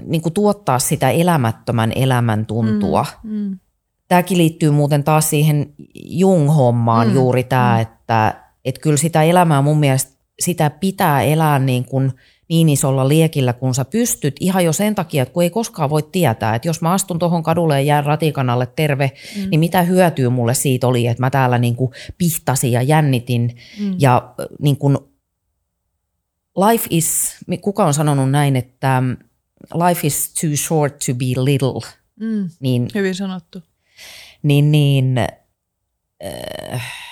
niin 0.07 0.23
kuin 0.23 0.33
tuottaa 0.33 0.79
sitä 0.79 1.11
elämättömän 1.11 1.93
elämän 1.97 2.47
tuntua. 2.47 3.07
Mm, 3.23 3.31
mm. 3.33 3.59
Tämäkin 4.09 4.39
liittyy 4.39 4.71
muuten 4.71 5.05
taas 5.05 5.31
siihen 5.31 5.75
Jung-hommaan 5.95 7.09
mm, 7.09 7.15
juuri 7.15 7.45
tämä, 7.45 7.75
mm. 7.75 7.83
että, 7.83 8.45
että 8.65 8.81
kyllä 8.81 8.97
sitä 8.97 9.23
elämää 9.23 9.63
mun 9.63 9.81
mielestä 9.81 10.21
sitä 10.41 10.71
pitää 10.71 11.23
elää 11.23 11.59
niin 11.59 11.85
kuin 11.85 12.13
niin 12.51 12.69
isolla 12.69 13.09
liekillä, 13.09 13.53
kun 13.53 13.75
sä 13.75 13.85
pystyt, 13.85 14.37
ihan 14.41 14.65
jo 14.65 14.73
sen 14.73 14.95
takia, 14.95 15.23
että 15.23 15.33
kun 15.33 15.43
ei 15.43 15.51
koskaan 15.51 15.91
voi 15.91 16.03
tietää, 16.03 16.55
että 16.55 16.69
jos 16.69 16.81
mä 16.81 16.93
astun 16.93 17.19
tuohon 17.19 17.43
kadulle 17.43 17.75
ja 17.75 17.87
jään 17.87 18.05
ratikanalle 18.05 18.67
terve, 18.77 19.13
mm. 19.37 19.51
niin 19.51 19.61
mitä 19.61 19.83
hyötyä 19.83 20.31
mulle 20.31 20.55
siitä 20.55 20.87
oli, 20.87 21.07
että 21.07 21.23
mä 21.23 21.31
täällä 21.31 21.59
niin 21.59 21.77
kuin 21.77 21.93
pihtasin 22.19 22.73
ja 22.73 22.83
jännitin 22.83 23.57
mm. 23.81 23.95
ja 23.99 24.35
niin 24.61 24.77
kuin 24.77 24.99
life 26.69 26.87
is, 26.91 27.37
kuka 27.61 27.85
on 27.85 27.95
sanonut 27.95 28.31
näin, 28.31 28.57
että 28.57 29.03
life 29.89 30.07
is 30.07 30.35
too 30.41 30.57
short 30.57 30.99
to 30.99 31.15
be 31.15 31.25
little. 31.45 31.91
Mm, 32.21 32.51
niin, 32.61 32.89
hyvin 32.95 33.15
sanottu. 33.15 33.63
Niin, 34.43 34.73
niin 34.73 35.19
äh, 36.25 37.10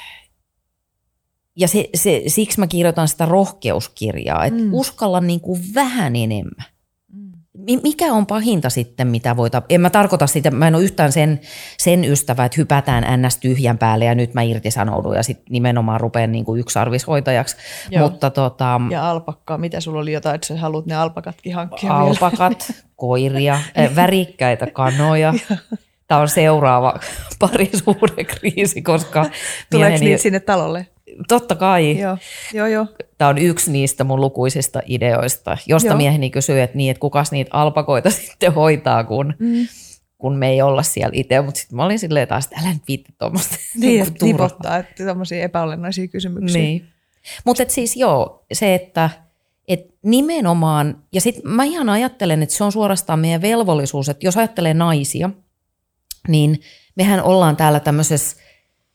ja 1.58 1.68
se, 1.68 1.88
se, 1.94 2.22
siksi 2.26 2.60
mä 2.60 2.66
kirjoitan 2.66 3.08
sitä 3.08 3.26
rohkeuskirjaa, 3.26 4.44
että 4.44 4.62
mm. 4.62 4.74
uskalla 4.74 5.20
niin 5.20 5.40
kuin 5.40 5.60
vähän 5.74 6.16
enemmän. 6.16 6.66
Mm. 7.12 7.80
Mikä 7.82 8.12
on 8.12 8.26
pahinta 8.26 8.70
sitten, 8.70 9.06
mitä 9.06 9.36
voi? 9.36 9.50
En 9.68 9.80
mä 9.80 9.90
tarkoita 9.90 10.26
sitä, 10.26 10.50
mä 10.50 10.68
en 10.68 10.74
ole 10.74 10.84
yhtään 10.84 11.12
sen, 11.12 11.40
sen 11.78 12.04
ystävä, 12.04 12.44
että 12.44 12.56
hypätään 12.58 13.22
ns. 13.22 13.36
tyhjän 13.36 13.78
päälle 13.78 14.04
ja 14.04 14.14
nyt 14.14 14.34
mä 14.34 14.42
irtisanoudun 14.42 15.16
ja 15.16 15.22
sitten 15.22 15.46
nimenomaan 15.50 16.00
rupean 16.00 16.32
niin 16.32 16.44
kuin 16.44 16.60
yksarvishoitajaksi. 16.60 17.56
Mutta 17.98 18.30
tota, 18.30 18.80
ja 18.90 19.10
alpakkaa, 19.10 19.58
mitä 19.58 19.80
sulla 19.80 20.00
oli 20.00 20.12
jotain, 20.12 20.34
että 20.34 20.46
sä 20.46 20.56
haluat 20.56 20.86
ne 20.86 20.94
alpakatkin 20.94 21.54
hankkia 21.54 21.98
Alpakat, 21.98 22.64
vielä? 22.68 22.82
koiria, 22.96 23.54
äh, 23.54 23.96
värikkäitä 23.96 24.66
kanoja. 24.66 25.34
Tämä 26.08 26.20
on 26.20 26.28
seuraava 26.28 27.00
parisuuden 27.38 28.26
kriisi, 28.26 28.82
koska... 28.82 29.26
Tuleeko 29.70 29.98
niitä 29.98 30.22
sinne 30.22 30.40
talolle? 30.40 30.86
Totta 31.28 31.54
kai. 31.54 31.98
Joo, 31.98 32.18
joo, 32.54 32.66
joo. 32.66 32.86
Tämä 33.18 33.28
on 33.28 33.38
yksi 33.38 33.70
niistä 33.70 34.04
mun 34.04 34.20
lukuisista 34.20 34.82
ideoista, 34.86 35.56
josta 35.66 35.88
joo. 35.88 35.96
mieheni 35.96 36.30
kysyy, 36.30 36.60
että, 36.60 36.76
niin, 36.76 36.90
että 36.90 37.00
kukas 37.00 37.32
niitä 37.32 37.50
alpakoita 37.52 38.10
sitten 38.26 38.54
hoitaa, 38.54 39.04
kun, 39.04 39.34
mm. 39.38 39.66
kun 40.18 40.36
me 40.36 40.48
ei 40.48 40.62
olla 40.62 40.82
siellä 40.82 41.12
itse. 41.12 41.40
Mutta 41.40 41.60
sitten 41.60 41.76
mä 41.76 41.84
olin 41.84 41.98
silleen 41.98 42.28
taas, 42.28 42.44
että 42.44 42.60
älä 42.60 42.72
nyt 42.72 42.82
viitti 42.88 43.14
tuommoista. 43.18 43.56
Niin, 43.80 44.02
että 44.02 44.14
tipottaa, 44.26 44.76
että 44.76 45.04
tämmöisiä 45.04 45.44
epäolennaisia 45.44 46.08
kysymyksiä. 46.08 46.62
Niin. 46.62 46.88
Mutta 47.44 47.64
siis 47.68 47.96
joo, 47.96 48.44
se, 48.52 48.74
että 48.74 49.10
et 49.68 49.94
nimenomaan, 50.02 51.02
ja 51.12 51.20
sitten 51.20 51.50
mä 51.50 51.64
ihan 51.64 51.88
ajattelen, 51.88 52.42
että 52.42 52.54
se 52.54 52.64
on 52.64 52.72
suorastaan 52.72 53.18
meidän 53.18 53.42
velvollisuus, 53.42 54.08
että 54.08 54.26
jos 54.26 54.36
ajattelee 54.36 54.74
naisia, 54.74 55.30
niin 56.28 56.60
mehän 56.96 57.22
ollaan 57.22 57.56
täällä 57.56 57.80
tämmöisessä 57.80 58.36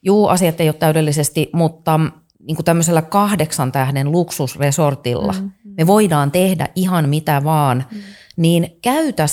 Juu, 0.04 0.28
asiat 0.28 0.62
ei 0.62 0.68
ole 0.68 0.74
täydellisesti, 0.74 1.49
mutta 1.54 1.99
niin 2.39 2.56
kuin 2.56 2.66
tämmöisellä 2.66 3.01
kahdeksan 3.01 3.72
tähden 3.72 4.12
luksusresortilla 4.12 5.34
mm, 5.34 5.51
mm. 5.64 5.74
me 5.78 5.88
voidaan 5.88 6.32
tehdä 6.32 6.70
ihan 6.76 7.10
mitä 7.10 7.41
vaan, 7.43 7.86
mm. 7.91 7.97
niin 8.38 8.78
käytä, 8.82 9.26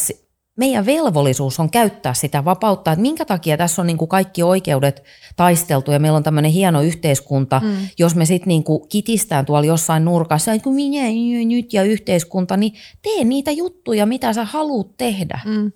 meidän 0.57 0.87
velvollisuus 0.87 1.61
on 1.61 1.71
käyttää 1.71 2.15
sitä 2.15 2.45
vapautta, 2.45 2.93
että 2.93 3.03
minkä 3.03 3.25
takia 3.25 3.57
tässä 3.57 3.83
on 3.83 3.87
niin 3.87 3.99
kuin 3.99 4.09
kaikki 4.09 4.43
oikeudet 4.43 5.03
taisteltu 5.37 5.91
ja 5.91 5.99
meillä 5.99 6.17
on 6.17 6.23
tämmöinen 6.23 6.51
hieno 6.51 6.83
yhteiskunta, 6.83 7.61
mm. 7.65 7.77
jos 7.99 8.15
me 8.15 8.25
sitten 8.25 8.49
niin 8.49 8.65
kitistään 8.89 9.47
tuolla 9.47 9.67
jossain 9.67 10.05
nurkassa, 10.05 10.53
että 10.53 10.71
minä 10.71 11.07
nyt 11.49 11.73
ja 11.73 11.83
yhteiskunta, 11.83 12.57
niin 12.57 12.73
tee 13.03 13.25
niitä 13.25 13.51
juttuja, 13.51 14.07
mitä 14.07 14.33
sä 14.33 14.45
haluat 14.45 14.97
tehdä. 14.97 15.41
Mm. 15.45 15.73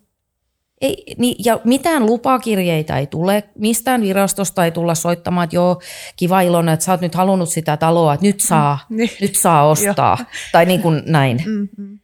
Ei, 0.81 1.15
niin, 1.19 1.37
ja 1.45 1.61
mitään 1.65 2.07
lupakirjeitä 2.07 2.99
ei 2.99 3.07
tule, 3.07 3.45
mistään 3.59 4.03
virastosta 4.03 4.65
ei 4.65 4.71
tulla 4.71 4.95
soittamaan, 4.95 5.45
että 5.45 5.57
joo, 5.57 5.81
kiva 6.17 6.41
Ilona, 6.41 6.73
että 6.73 6.85
sä 6.85 6.93
oot 6.93 7.01
nyt 7.01 7.15
halunnut 7.15 7.49
sitä 7.49 7.77
taloa, 7.77 8.15
että 8.15 8.27
nyt 8.27 8.41
saa, 8.41 8.79
mm, 8.89 8.97
niin. 8.97 9.11
nyt 9.21 9.37
saa 9.37 9.69
ostaa, 9.69 10.19
tai 10.53 10.67
niin 10.67 10.83
kuin 10.83 11.03
näin. 11.07 11.43
Mm-hmm. 11.47 11.99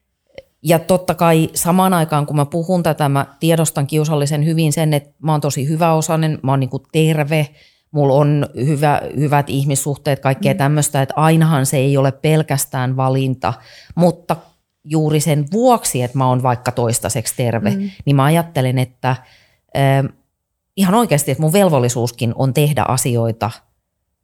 Ja 0.62 0.78
totta 0.78 1.14
kai 1.14 1.48
samaan 1.54 1.94
aikaan, 1.94 2.26
kun 2.26 2.36
mä 2.36 2.46
puhun 2.46 2.82
tätä, 2.82 3.08
mä 3.08 3.26
tiedostan 3.40 3.86
kiusallisen 3.86 4.46
hyvin 4.46 4.72
sen, 4.72 4.94
että 4.94 5.10
mä 5.22 5.32
oon 5.32 5.40
tosi 5.40 5.68
hyväosainen, 5.68 6.38
mä 6.42 6.52
oon 6.52 6.60
niin 6.60 6.70
kuin 6.70 6.82
terve, 6.92 7.48
mulla 7.90 8.14
on 8.14 8.46
hyvä, 8.66 9.00
hyvät 9.16 9.50
ihmissuhteet, 9.50 10.20
kaikkea 10.20 10.52
mm. 10.52 10.58
tämmöistä, 10.58 11.02
että 11.02 11.14
ainahan 11.16 11.66
se 11.66 11.76
ei 11.76 11.96
ole 11.96 12.12
pelkästään 12.12 12.96
valinta, 12.96 13.54
mutta 13.94 14.36
juuri 14.84 15.20
sen 15.20 15.46
vuoksi, 15.52 16.02
että 16.02 16.18
mä 16.18 16.28
oon 16.28 16.42
vaikka 16.42 16.72
toistaiseksi 16.72 17.34
terve, 17.36 17.70
mm. 17.70 17.90
niin 18.04 18.16
mä 18.16 18.24
ajattelen, 18.24 18.78
että 18.78 19.10
äh, 19.10 20.14
ihan 20.76 20.94
oikeasti, 20.94 21.30
että 21.30 21.42
mun 21.42 21.52
velvollisuuskin 21.52 22.32
on 22.36 22.54
tehdä 22.54 22.84
asioita, 22.88 23.50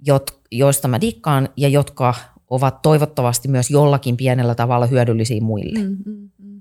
jot, 0.06 0.40
joista 0.52 0.88
mä 0.88 1.00
dikkaan 1.00 1.48
ja 1.56 1.68
jotka 1.68 2.14
ovat 2.50 2.82
toivottavasti 2.82 3.48
myös 3.48 3.70
jollakin 3.70 4.16
pienellä 4.16 4.54
tavalla 4.54 4.86
hyödyllisiä 4.86 5.40
muille. 5.40 5.78
Mm, 5.78 5.96
mm, 6.06 6.30
mm. 6.38 6.55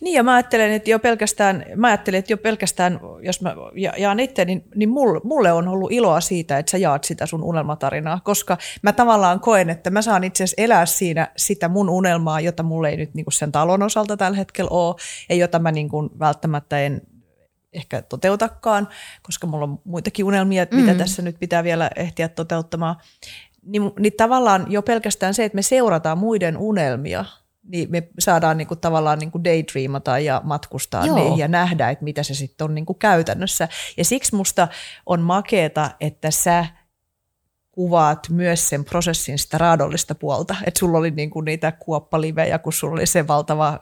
Niin 0.00 0.14
ja 0.14 0.22
mä 0.22 0.34
ajattelen, 0.34 0.72
että 0.72 0.90
jo 0.90 0.98
pelkästään, 0.98 1.64
mä 1.76 1.86
ajattelen, 1.86 2.18
että 2.18 2.32
jo 2.32 2.36
pelkästään, 2.36 3.00
jos 3.22 3.40
mä 3.40 3.54
jaan 3.98 4.20
itse, 4.20 4.44
niin, 4.44 4.64
niin 4.74 4.88
mulle 5.24 5.52
on 5.52 5.68
ollut 5.68 5.92
iloa 5.92 6.20
siitä, 6.20 6.58
että 6.58 6.70
sä 6.70 6.78
jaat 6.78 7.04
sitä 7.04 7.26
sun 7.26 7.44
unelmatarinaa, 7.44 8.20
koska 8.24 8.58
mä 8.82 8.92
tavallaan 8.92 9.40
koen, 9.40 9.70
että 9.70 9.90
mä 9.90 10.02
saan 10.02 10.24
itse 10.24 10.44
asiassa 10.44 10.62
elää 10.62 10.86
siinä 10.86 11.28
sitä 11.36 11.68
mun 11.68 11.90
unelmaa, 11.90 12.40
jota 12.40 12.62
mulle 12.62 12.88
ei 12.88 12.96
nyt 12.96 13.14
niin 13.14 13.24
kuin 13.24 13.32
sen 13.32 13.52
talon 13.52 13.82
osalta 13.82 14.16
tällä 14.16 14.36
hetkellä 14.36 14.70
ole, 14.70 14.94
ja 15.28 15.34
jota 15.34 15.58
mä 15.58 15.72
niin 15.72 15.88
kuin 15.88 16.10
välttämättä 16.18 16.80
en 16.80 17.02
ehkä 17.72 18.02
toteutakaan, 18.02 18.88
koska 19.22 19.46
mulla 19.46 19.64
on 19.64 19.80
muitakin 19.84 20.24
unelmia, 20.24 20.66
mitä 20.70 20.92
mm. 20.92 20.98
tässä 20.98 21.22
nyt 21.22 21.36
pitää 21.40 21.64
vielä 21.64 21.90
ehtiä 21.96 22.28
toteuttamaan. 22.28 22.96
Niin, 23.62 23.92
niin 23.98 24.12
tavallaan 24.16 24.66
jo 24.68 24.82
pelkästään 24.82 25.34
se, 25.34 25.44
että 25.44 25.56
me 25.56 25.62
seurataan 25.62 26.18
muiden 26.18 26.56
unelmia– 26.56 27.24
niin 27.68 27.90
me 27.90 28.08
saadaan 28.18 28.56
niinku 28.56 28.76
tavallaan 28.76 29.18
niinku 29.18 29.44
daydreamata 29.44 30.18
ja 30.18 30.40
matkustaa 30.44 31.06
Joo. 31.06 31.16
niin 31.16 31.38
ja 31.38 31.48
nähdä, 31.48 31.90
että 31.90 32.04
mitä 32.04 32.22
se 32.22 32.34
sitten 32.34 32.64
on 32.64 32.74
niinku 32.74 32.94
käytännössä. 32.94 33.68
Ja 33.96 34.04
siksi 34.04 34.36
musta 34.36 34.68
on 35.06 35.20
makeeta, 35.20 35.90
että 36.00 36.30
sä 36.30 36.66
kuvaat 37.72 38.28
myös 38.30 38.68
sen 38.68 38.84
prosessin 38.84 39.38
sitä 39.38 39.58
raadollista 39.58 40.14
puolta. 40.14 40.56
Että 40.66 40.78
sulla 40.78 40.98
oli 40.98 41.10
niinku 41.10 41.40
niitä 41.40 41.72
kuoppalivejä, 41.72 42.58
kun 42.58 42.72
sulla 42.72 42.92
oli 42.92 43.06
se 43.06 43.26
valtava 43.26 43.78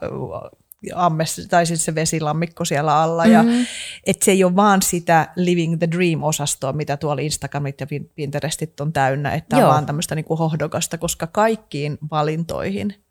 ammes, 0.95 1.47
tai 1.49 1.65
siis 1.65 1.85
se 1.85 1.95
vesilammikko 1.95 2.65
siellä 2.65 3.01
alla. 3.01 3.25
Mm-hmm. 3.25 3.59
Ja, 3.59 3.65
että 4.05 4.25
se 4.25 4.31
ei 4.31 4.43
ole 4.43 4.55
vaan 4.55 4.81
sitä 4.81 5.27
living 5.35 5.77
the 5.77 5.87
dream-osastoa, 5.91 6.73
mitä 6.73 6.97
tuolla 6.97 7.21
Instagramit 7.21 7.81
ja 7.81 7.87
Pinterestit 8.15 8.79
on 8.79 8.93
täynnä, 8.93 9.33
että 9.33 9.57
on 9.57 9.63
vaan 9.63 9.85
tämmöistä 9.85 10.15
niinku 10.15 10.35
hohdokasta, 10.35 10.97
koska 10.97 11.27
kaikkiin 11.27 11.97
valintoihin– 12.11 12.93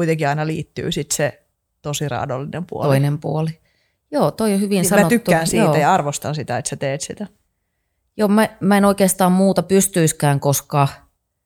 kuitenkin 0.00 0.28
aina 0.28 0.46
liittyy 0.46 0.92
sit 0.92 1.10
se 1.10 1.42
tosi 1.82 2.08
raadollinen 2.08 2.66
puoli. 2.66 2.86
Toinen 2.86 3.18
puoli. 3.18 3.50
Joo, 4.10 4.30
toi 4.30 4.54
on 4.54 4.60
hyvin 4.60 4.76
niin 4.76 4.84
sanottu. 4.88 5.04
Mä 5.04 5.08
tykkään 5.08 5.46
siitä 5.46 5.64
Joo. 5.64 5.76
ja 5.76 5.94
arvostan 5.94 6.34
sitä, 6.34 6.58
että 6.58 6.68
sä 6.68 6.76
teet 6.76 7.00
sitä. 7.00 7.26
Joo, 8.16 8.28
mä, 8.28 8.48
mä 8.60 8.76
en 8.76 8.84
oikeastaan 8.84 9.32
muuta 9.32 9.62
pystyiskään, 9.62 10.40
koska 10.40 10.88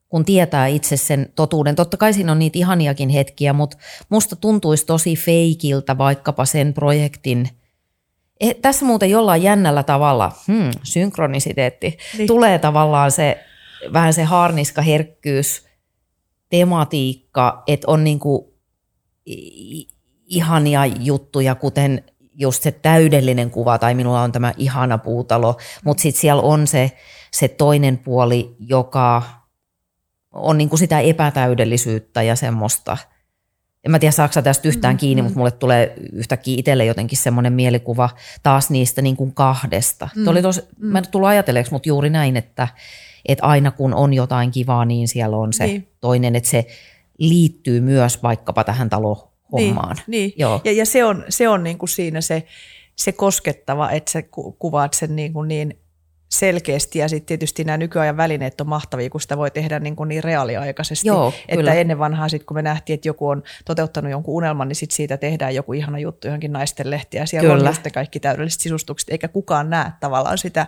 kun 0.08 0.24
tietää 0.24 0.66
itse 0.66 0.96
sen 0.96 1.32
totuuden. 1.34 1.76
Totta 1.76 1.96
kai 1.96 2.12
siinä 2.12 2.32
on 2.32 2.38
niitä 2.38 2.58
ihaniakin 2.58 3.08
hetkiä, 3.08 3.52
mutta 3.52 3.76
musta 4.08 4.36
tuntuisi 4.36 4.86
tosi 4.86 5.16
feikiltä 5.16 5.98
vaikkapa 5.98 6.44
sen 6.44 6.74
projektin. 6.74 7.48
Eh, 8.40 8.56
tässä 8.62 8.84
muuten 8.84 9.10
jollain 9.10 9.42
jännällä 9.42 9.82
tavalla, 9.82 10.32
hmm, 10.46 10.70
synkronisiteetti, 10.82 11.98
niin. 12.18 12.26
tulee 12.26 12.58
tavallaan 12.58 13.10
se 13.10 13.44
vähän 13.92 14.12
se 14.12 14.24
harniska 14.24 14.82
herkkyys 14.82 15.63
tematiikka, 16.58 17.62
että 17.66 17.90
on 17.90 18.04
niinku 18.04 18.54
ihania 20.26 20.86
juttuja, 20.86 21.54
kuten 21.54 22.04
just 22.34 22.62
se 22.62 22.70
täydellinen 22.70 23.50
kuva, 23.50 23.78
tai 23.78 23.94
minulla 23.94 24.22
on 24.22 24.32
tämä 24.32 24.54
ihana 24.56 24.98
puutalo, 24.98 25.56
mutta 25.84 26.00
sitten 26.00 26.20
siellä 26.20 26.42
on 26.42 26.66
se, 26.66 26.92
se 27.32 27.48
toinen 27.48 27.98
puoli, 27.98 28.56
joka 28.58 29.22
on 30.32 30.58
niinku 30.58 30.76
sitä 30.76 31.00
epätäydellisyyttä 31.00 32.22
ja 32.22 32.36
semmoista. 32.36 32.96
En 33.84 33.90
mä 33.90 33.98
tiedä, 33.98 34.12
saako 34.12 34.42
tästä 34.42 34.68
yhtään 34.68 34.96
kiinni, 34.96 35.22
mm-hmm. 35.22 35.26
mutta 35.26 35.38
mulle 35.38 35.50
tulee 35.50 35.94
yhtäkkiä 36.12 36.58
itselle 36.58 36.84
jotenkin 36.84 37.18
semmoinen 37.18 37.52
mielikuva 37.52 38.10
taas 38.42 38.70
niistä 38.70 39.02
niin 39.02 39.16
kuin 39.16 39.34
kahdesta. 39.34 40.04
Mm-hmm. 40.04 40.28
Oli 40.28 40.42
tos, 40.42 40.68
mä 40.78 40.98
en 40.98 41.08
tullut 41.08 41.28
ajatelleeksi, 41.28 41.72
mutta 41.72 41.88
juuri 41.88 42.10
näin, 42.10 42.36
että, 42.36 42.68
että 43.24 43.44
aina 43.44 43.70
kun 43.70 43.94
on 43.94 44.14
jotain 44.14 44.50
kivaa, 44.50 44.84
niin 44.84 45.08
siellä 45.08 45.36
on 45.36 45.52
se 45.52 45.66
niin. 45.66 45.88
toinen, 46.00 46.36
että 46.36 46.50
se 46.50 46.66
liittyy 47.18 47.80
myös 47.80 48.22
vaikkapa 48.22 48.64
tähän 48.64 48.90
talohommaan. 48.90 49.96
Niin, 49.96 50.04
niin. 50.06 50.32
Joo. 50.36 50.60
Ja, 50.64 50.72
ja 50.72 50.86
se 50.86 51.04
on, 51.04 51.24
se 51.28 51.48
on 51.48 51.64
niin 51.64 51.78
kuin 51.78 51.88
siinä 51.88 52.20
se, 52.20 52.46
se 52.96 53.12
koskettava, 53.12 53.90
että 53.90 54.10
sä 54.10 54.22
kuvaat 54.58 54.94
sen 54.94 55.16
niin, 55.16 55.32
kuin 55.32 55.48
niin 55.48 55.78
selkeästi 56.38 56.98
ja 56.98 57.08
sitten 57.08 57.26
tietysti 57.26 57.64
nämä 57.64 57.76
nykyajan 57.76 58.16
välineet 58.16 58.60
on 58.60 58.68
mahtavia, 58.68 59.10
kun 59.10 59.20
sitä 59.20 59.36
voi 59.36 59.50
tehdä 59.50 59.78
niin, 59.78 59.96
kuin 59.96 60.08
niin 60.08 60.24
reaaliaikaisesti. 60.24 61.08
Joo, 61.08 61.32
että 61.48 61.56
kyllä. 61.56 61.74
ennen 61.74 61.98
vanhaa 61.98 62.28
sitten 62.28 62.46
kun 62.46 62.56
me 62.56 62.62
nähtiin, 62.62 62.94
että 62.94 63.08
joku 63.08 63.28
on 63.28 63.42
toteuttanut 63.64 64.10
jonkun 64.10 64.34
unelman, 64.34 64.68
niin 64.68 64.76
sit 64.76 64.90
siitä 64.90 65.16
tehdään 65.16 65.54
joku 65.54 65.72
ihana 65.72 65.98
juttu 65.98 66.26
johonkin 66.26 66.52
naisten 66.52 66.90
lehtiä 66.90 67.26
siellä 67.26 67.48
Kyllä. 67.48 67.68
on 67.68 67.70
just 67.70 67.82
kaikki 67.94 68.20
täydelliset 68.20 68.60
sisustukset, 68.60 69.10
eikä 69.10 69.28
kukaan 69.28 69.70
näe 69.70 69.92
tavallaan 70.00 70.38
sitä 70.38 70.66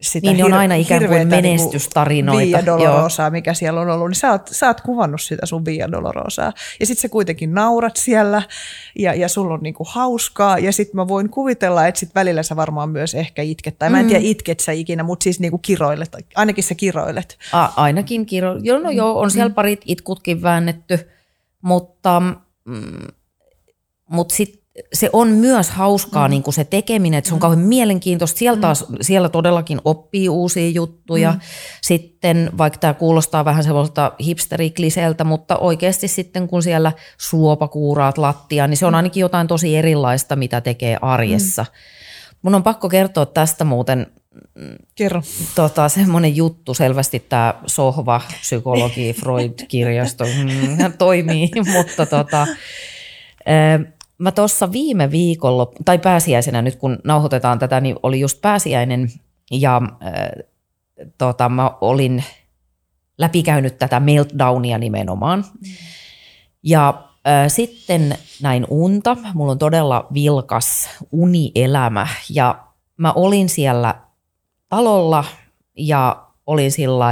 sitä 0.00 0.26
Niin 0.26 0.36
ne 0.36 0.44
on 0.44 0.50
hir- 0.50 0.54
aina 0.54 0.74
ikään 0.74 1.00
kuin 1.06 1.10
niinku 1.10 1.30
menestystarinoita, 1.36 2.58
joo. 2.58 2.66
Dolorosaa, 2.66 3.30
mikä 3.30 3.54
siellä 3.54 3.80
on 3.80 3.88
ollut, 3.90 4.08
niin 4.08 4.14
sä 4.16 4.30
oot, 4.32 4.48
sä 4.52 4.66
oot 4.66 4.80
kuvannut 4.80 5.20
sitä 5.20 5.46
sun 5.46 5.64
Via 5.64 5.92
Dolorosaa. 5.92 6.52
Ja 6.80 6.86
sit 6.86 6.98
sä 6.98 7.08
kuitenkin 7.08 7.54
naurat 7.54 7.96
siellä 7.96 8.42
ja, 8.98 9.14
ja 9.14 9.28
sulla 9.28 9.54
on 9.54 9.60
niinku 9.62 9.84
hauskaa. 9.88 10.58
Ja 10.58 10.72
sit 10.72 10.94
mä 10.94 11.08
voin 11.08 11.28
kuvitella, 11.30 11.86
että 11.86 12.00
sit 12.00 12.14
välillä 12.14 12.42
sä 12.42 12.56
varmaan 12.56 12.90
myös 12.90 13.14
ehkä 13.14 13.42
itket. 13.42 13.78
Tai 13.78 13.90
mä 13.90 13.98
en 14.00 14.04
Mm. 14.06 14.08
tiedä 14.08 14.24
itket 14.24 14.60
sä 14.60 14.72
ikinä, 14.72 15.02
mutta 15.02 15.24
siis 15.24 15.40
niinku 15.40 15.58
kiroilet. 15.58 16.16
Ainakin 16.34 16.64
sä 16.64 16.74
kiroilet. 16.74 17.38
A, 17.52 17.68
ainakin 17.76 18.26
kiro. 18.26 18.56
Joo, 18.62 18.78
no 18.78 18.90
joo, 18.90 19.20
on 19.20 19.30
siellä 19.30 19.50
parit 19.54 19.80
itkutkin 19.86 20.42
väännetty, 20.42 20.98
mutta, 21.62 22.22
mm, 22.64 23.06
mutta 24.10 24.34
sit 24.34 24.63
se 24.92 25.10
on 25.12 25.28
myös 25.28 25.70
hauskaa 25.70 26.28
mm. 26.28 26.30
niin 26.30 26.42
kuin 26.42 26.54
se 26.54 26.64
tekeminen, 26.64 27.18
että 27.18 27.28
se 27.28 27.34
on 27.34 27.40
kauhean 27.40 27.66
mielenkiintoista. 27.66 28.38
Siellä, 28.38 28.60
taas, 28.60 28.84
siellä 29.00 29.28
todellakin 29.28 29.80
oppii 29.84 30.28
uusia 30.28 30.68
juttuja. 30.68 31.32
Mm. 31.32 31.40
Sitten, 31.82 32.50
vaikka 32.58 32.78
tämä 32.78 32.94
kuulostaa 32.94 33.44
vähän 33.44 33.64
semmoiselta 33.64 34.12
hipsterikliseltä, 34.24 35.24
mutta 35.24 35.56
oikeasti 35.56 36.08
sitten 36.08 36.48
kun 36.48 36.62
siellä 36.62 36.92
suopakuuraat 37.18 38.18
lattia, 38.18 38.66
niin 38.66 38.76
se 38.76 38.86
on 38.86 38.94
ainakin 38.94 39.20
jotain 39.20 39.46
tosi 39.46 39.76
erilaista, 39.76 40.36
mitä 40.36 40.60
tekee 40.60 40.98
arjessa. 41.02 41.62
Mm. 41.62 42.38
Mun 42.42 42.54
on 42.54 42.62
pakko 42.62 42.88
kertoa 42.88 43.26
tästä 43.26 43.64
muuten 43.64 44.06
Kerro. 44.94 45.22
tota, 45.54 45.88
semmoinen 45.88 46.36
juttu, 46.36 46.74
selvästi 46.74 47.26
tämä 47.28 47.54
sohva, 47.66 48.20
psykologi, 48.40 49.12
Freud-kirjasto 49.12 50.24
mm, 50.24 50.92
toimii, 50.98 51.50
mutta 51.72 52.06
tota, 52.06 52.46
ö, 53.48 53.93
mä 54.18 54.32
tuossa 54.32 54.72
viime 54.72 55.10
viikolla, 55.10 55.72
tai 55.84 55.98
pääsiäisenä 55.98 56.62
nyt 56.62 56.76
kun 56.76 56.98
nauhoitetaan 57.04 57.58
tätä, 57.58 57.80
niin 57.80 57.96
oli 58.02 58.20
just 58.20 58.40
pääsiäinen 58.40 59.08
ja 59.50 59.82
ö, 59.84 60.42
tota, 61.18 61.48
mä 61.48 61.70
olin 61.80 62.24
läpikäynyt 63.18 63.78
tätä 63.78 64.00
meltdownia 64.00 64.78
nimenomaan. 64.78 65.44
Ja 66.62 67.08
ö, 67.26 67.48
sitten 67.48 68.18
näin 68.42 68.66
unta, 68.70 69.16
mulla 69.34 69.52
on 69.52 69.58
todella 69.58 70.06
vilkas 70.14 70.88
unielämä 71.12 72.06
ja 72.30 72.64
mä 72.96 73.12
olin 73.12 73.48
siellä 73.48 73.94
talolla 74.68 75.24
ja 75.76 76.26
olin 76.46 76.72
sillä 76.72 77.06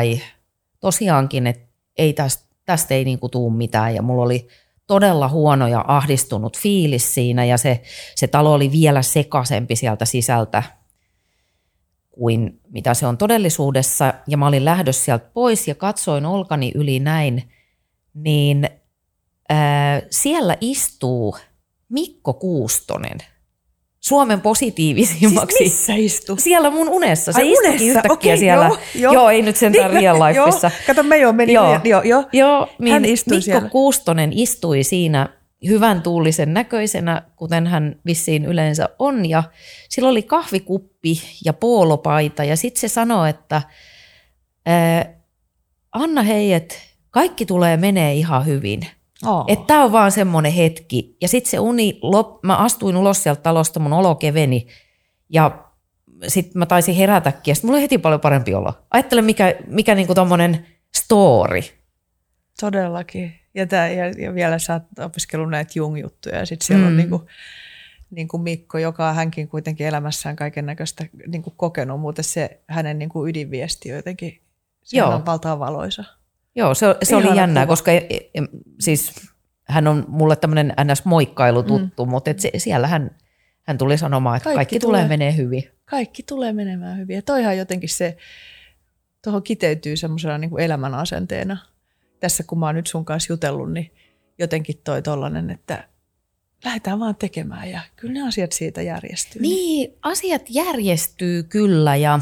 tosiaankin, 0.80 1.46
että 1.46 1.68
ei 1.98 2.12
tästä, 2.12 2.44
tästä 2.64 2.94
ei 2.94 3.04
niinku 3.04 3.28
tuu 3.28 3.50
mitään 3.50 3.94
ja 3.94 4.02
mulla 4.02 4.22
oli 4.22 4.48
todella 4.92 5.28
huono 5.28 5.66
ja 5.66 5.84
ahdistunut 5.88 6.58
fiilis 6.58 7.14
siinä 7.14 7.44
ja 7.44 7.58
se, 7.58 7.82
se 8.14 8.26
talo 8.26 8.52
oli 8.52 8.72
vielä 8.72 9.02
sekaisempi 9.02 9.76
sieltä 9.76 10.04
sisältä 10.04 10.62
kuin 12.10 12.60
mitä 12.68 12.94
se 12.94 13.06
on 13.06 13.18
todellisuudessa. 13.18 14.14
Ja 14.28 14.36
mä 14.36 14.46
olin 14.46 14.64
lähdössä 14.64 15.04
sieltä 15.04 15.30
pois 15.34 15.68
ja 15.68 15.74
katsoin 15.74 16.26
olkani 16.26 16.72
yli 16.74 17.00
näin, 17.00 17.52
niin 18.14 18.68
ää, 19.48 20.02
siellä 20.10 20.56
istuu 20.60 21.36
Mikko 21.88 22.32
Kuustonen, 22.32 23.18
Suomen 24.04 24.40
positiivisimmaksi. 24.40 25.56
Siis 25.58 25.70
missä 25.72 25.94
istuu? 25.94 26.36
Siellä 26.36 26.70
mun 26.70 26.88
unessa. 26.88 27.32
Se 27.32 27.40
Ai 27.42 27.52
unessa, 27.58 27.84
yhtäkkiä 27.84 28.12
okei, 28.12 28.38
siellä. 28.38 28.64
joo, 28.64 28.78
joo, 28.94 29.12
joo. 29.12 29.30
ei 29.30 29.42
nyt 29.42 29.56
sentään 29.56 29.90
Niin, 29.90 30.00
real 30.02 30.16
lifeissa. 30.16 30.66
Joo, 30.66 30.84
kato, 30.86 31.02
me 31.02 31.18
jo 31.18 31.32
meni. 31.32 31.52
Joo. 31.52 31.80
Joo, 31.84 32.02
joo. 32.02 32.24
Joo, 32.32 32.68
niin 32.78 32.92
Hän 32.92 33.04
istui 33.04 33.36
Mikko 33.36 33.44
siellä. 33.44 33.68
Kuustonen 33.68 34.32
istui 34.32 34.82
siinä 34.82 35.28
hyvän 35.68 36.02
tuulisen 36.02 36.54
näköisenä, 36.54 37.22
kuten 37.36 37.66
hän 37.66 37.96
vissiin 38.06 38.44
yleensä 38.44 38.88
on. 38.98 39.28
Ja 39.28 39.42
sillä 39.88 40.08
oli 40.08 40.22
kahvikuppi 40.22 41.22
ja 41.44 41.52
poolopaita 41.52 42.44
ja 42.44 42.56
sitten 42.56 42.80
se 42.80 42.88
sanoi, 42.88 43.30
että 43.30 43.62
ää, 44.66 45.14
Anna 45.92 46.22
hei, 46.22 46.52
että 46.52 46.74
kaikki 47.10 47.46
tulee 47.46 47.76
menee 47.76 48.14
ihan 48.14 48.46
hyvin. 48.46 48.86
Oh. 49.26 49.44
Että 49.48 49.64
tämä 49.66 49.84
on 49.84 49.92
vaan 49.92 50.12
semmoinen 50.12 50.52
hetki. 50.52 51.16
Ja 51.20 51.28
sitten 51.28 51.50
se 51.50 51.58
uni, 51.58 51.98
lop, 52.02 52.42
mä 52.42 52.56
astuin 52.56 52.96
ulos 52.96 53.22
sieltä 53.22 53.42
talosta, 53.42 53.80
mun 53.80 53.92
olo 53.92 54.14
keveni. 54.14 54.66
Ja 55.28 55.68
sitten 56.28 56.58
mä 56.58 56.66
taisin 56.66 56.94
herätäkin 56.94 57.50
ja 57.50 57.54
sitten 57.54 57.68
mulla 57.68 57.76
oli 57.76 57.82
heti 57.82 57.98
paljon 57.98 58.20
parempi 58.20 58.54
olo. 58.54 58.72
Ajattele 58.90 59.22
mikä, 59.22 59.54
mikä 59.66 59.94
niinku 59.94 60.14
tommonen 60.14 60.66
story. 60.96 61.60
Todellakin. 62.60 63.34
Ja, 63.54 63.66
tää, 63.66 63.88
ja, 63.88 64.10
ja 64.10 64.34
vielä 64.34 64.58
sä 64.58 64.72
oot 64.72 65.06
opiskellut 65.06 65.50
näitä 65.50 65.72
Jung-juttuja 65.74 66.36
ja 66.36 66.46
sitten 66.46 66.66
siellä 66.66 66.82
mm. 66.82 66.88
on 66.88 66.96
niinku, 66.96 67.26
niinku 68.10 68.38
Mikko, 68.38 68.78
joka 68.78 69.08
on 69.08 69.14
hänkin 69.14 69.48
kuitenkin 69.48 69.86
elämässään 69.86 70.36
kaiken 70.36 70.66
näköistä 70.66 71.06
niinku 71.26 71.50
kokenut, 71.56 72.00
mutta 72.00 72.22
se 72.22 72.60
hänen 72.68 72.98
niinku 72.98 73.26
ydinviesti 73.26 73.88
jotenkin, 73.88 74.40
se 74.82 75.02
on 75.02 75.26
valtavan 75.26 75.58
valoisa. 75.58 76.04
Joo, 76.54 76.74
se, 76.74 76.86
se 77.02 77.16
oli 77.16 77.36
jännää, 77.36 77.64
kuva. 77.66 77.72
koska 77.72 77.92
e, 77.92 77.96
e, 78.34 78.42
siis 78.80 79.12
hän 79.68 79.86
on 79.86 80.04
mulle 80.08 80.36
tämmöinen 80.36 80.74
ns-moikkailu 80.84 81.62
tuttu, 81.62 82.04
mm. 82.06 82.10
mutta 82.10 82.30
et 82.30 82.40
se, 82.40 82.50
siellä 82.56 82.86
hän, 82.86 83.10
hän 83.62 83.78
tuli 83.78 83.98
sanomaan, 83.98 84.36
että 84.36 84.44
Kaikki 84.44 84.56
kaikki, 84.56 84.78
tulee 84.78 85.00
tulee. 85.00 85.08
menee 85.08 85.36
hyvin. 85.36 85.64
Kaikki 85.84 86.22
tulee 86.22 86.52
menemään 86.52 86.98
hyvin. 86.98 87.14
Ja 87.16 87.22
toihan 87.22 87.58
jotenkin 87.58 87.88
se, 87.88 88.16
tuohon 89.24 89.42
kiteytyy 89.42 89.96
semmoisena 89.96 90.38
niinku 90.38 90.58
elämän 90.58 90.94
asenteena. 90.94 91.56
Tässä 92.20 92.44
kun 92.46 92.58
mä 92.58 92.66
oon 92.66 92.74
nyt 92.74 92.86
sun 92.86 93.04
kanssa 93.04 93.32
jutellut, 93.32 93.72
niin 93.72 93.90
jotenkin 94.38 94.80
toi 94.84 95.02
tollanen, 95.02 95.50
että 95.50 95.88
lähdetään 96.64 97.00
vaan 97.00 97.16
tekemään 97.16 97.70
ja 97.70 97.80
kyllä 97.96 98.14
ne 98.14 98.28
asiat 98.28 98.52
siitä 98.52 98.82
järjestyy. 98.82 99.42
Niin, 99.42 99.94
asiat 100.02 100.42
järjestyy 100.48 101.42
kyllä 101.42 101.96
ja 101.96 102.18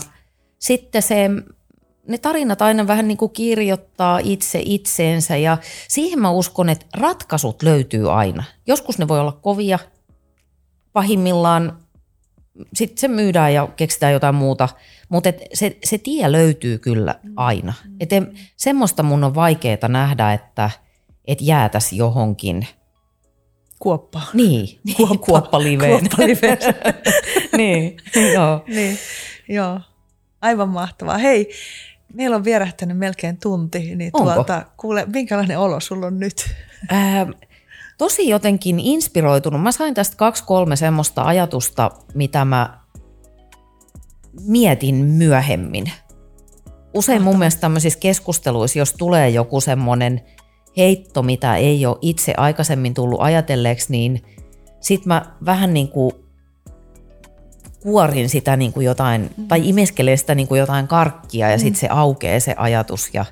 sitten 0.58 1.02
se, 1.02 1.30
ne 2.10 2.18
tarinat 2.18 2.62
aina 2.62 2.86
vähän 2.86 3.08
niin 3.08 3.18
kuin 3.18 3.32
kirjoittaa 3.32 4.18
itse 4.18 4.62
itseensä 4.64 5.36
ja 5.36 5.58
siihen 5.88 6.18
mä 6.20 6.30
uskon, 6.30 6.68
että 6.68 6.86
ratkaisut 6.96 7.62
löytyy 7.62 8.12
aina. 8.12 8.44
Joskus 8.66 8.98
ne 8.98 9.08
voi 9.08 9.20
olla 9.20 9.38
kovia, 9.42 9.78
pahimmillaan 10.92 11.78
sitten 12.74 12.98
se 12.98 13.08
myydään 13.08 13.54
ja 13.54 13.68
keksitään 13.76 14.12
jotain 14.12 14.34
muuta, 14.34 14.68
mutta 15.08 15.28
et 15.28 15.42
se, 15.54 15.76
se 15.84 15.98
tie 15.98 16.32
löytyy 16.32 16.78
kyllä 16.78 17.14
aina. 17.36 17.74
Et 18.00 18.12
en, 18.12 18.34
semmoista 18.56 19.02
mun 19.02 19.24
on 19.24 19.34
vaikeaa 19.34 19.88
nähdä, 19.88 20.32
että 20.32 20.70
et 21.26 21.40
jäätäisi 21.40 21.96
johonkin. 21.96 22.66
Kuoppa. 23.78 24.20
Niin, 24.34 24.68
Kuoppa. 24.96 25.16
kuoppaliveen. 25.16 25.90
Kuoppaliveen. 25.90 26.58
niin, 27.56 27.96
joo. 28.34 28.64
niin, 28.66 28.98
joo. 29.48 29.80
Aivan 30.42 30.68
mahtavaa. 30.68 31.18
Hei, 31.18 31.50
meillä 32.14 32.36
on 32.36 32.44
vierähtänyt 32.44 32.98
melkein 32.98 33.38
tunti, 33.38 33.96
niin 33.96 34.10
Onko? 34.12 34.32
tuolta, 34.32 34.66
kuule, 34.76 35.06
minkälainen 35.12 35.58
olo 35.58 35.80
sulla 35.80 36.06
on 36.06 36.18
nyt? 36.18 36.54
Ää, 36.88 37.26
tosi 37.98 38.28
jotenkin 38.28 38.80
inspiroitunut. 38.80 39.62
Mä 39.62 39.72
sain 39.72 39.94
tästä 39.94 40.16
kaksi-kolme 40.16 40.76
semmoista 40.76 41.22
ajatusta, 41.22 41.90
mitä 42.14 42.44
mä 42.44 42.80
mietin 44.46 44.94
myöhemmin. 44.94 45.92
Usein 46.94 47.22
mun 47.22 47.38
mielestä 47.38 47.60
tämmöisissä 47.60 47.98
keskusteluissa, 47.98 48.78
jos 48.78 48.92
tulee 48.92 49.28
joku 49.28 49.60
semmoinen 49.60 50.20
heitto, 50.76 51.22
mitä 51.22 51.56
ei 51.56 51.86
ole 51.86 51.98
itse 52.00 52.34
aikaisemmin 52.36 52.94
tullut 52.94 53.20
ajatelleeksi, 53.20 53.92
niin 53.92 54.22
sit 54.80 55.06
mä 55.06 55.36
vähän 55.44 55.74
niin 55.74 55.88
kuin 55.88 56.12
kuorin 57.82 58.28
sitä 58.28 58.56
niin 58.56 58.72
kuin 58.72 58.86
jotain, 58.86 59.30
tai 59.48 59.68
imeskelen 59.68 60.18
sitä 60.18 60.34
niin 60.34 60.48
kuin 60.48 60.58
jotain 60.58 60.88
karkkia 60.88 61.50
ja 61.50 61.58
sitten 61.58 61.80
se 61.80 61.88
aukeaa 61.90 62.40
se 62.40 62.54
ajatus 62.56 63.10
ja 63.14 63.24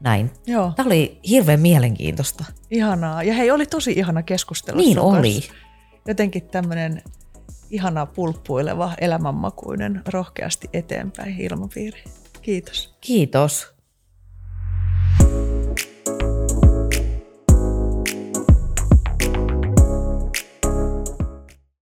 näin. 0.00 0.30
Joo, 0.46 0.72
Tämä 0.76 0.86
oli 0.86 1.18
hirveän 1.28 1.60
mielenkiintoista. 1.60 2.44
ihanaa. 2.70 3.22
Ja 3.22 3.34
hei, 3.34 3.50
oli 3.50 3.66
tosi 3.66 3.92
ihana 3.92 4.22
keskustelu 4.22 4.78
Niin 4.78 4.98
oli. 4.98 5.32
kanssa. 5.32 5.52
Jotenkin 6.08 6.42
tämmöinen 6.48 7.02
ihana 7.70 8.06
pulppuileva, 8.06 8.92
elämänmakuinen, 9.00 10.02
rohkeasti 10.08 10.68
eteenpäin 10.72 11.40
ilmapiiri. 11.40 12.02
Kiitos. 12.42 12.94
Kiitos. 13.00 13.74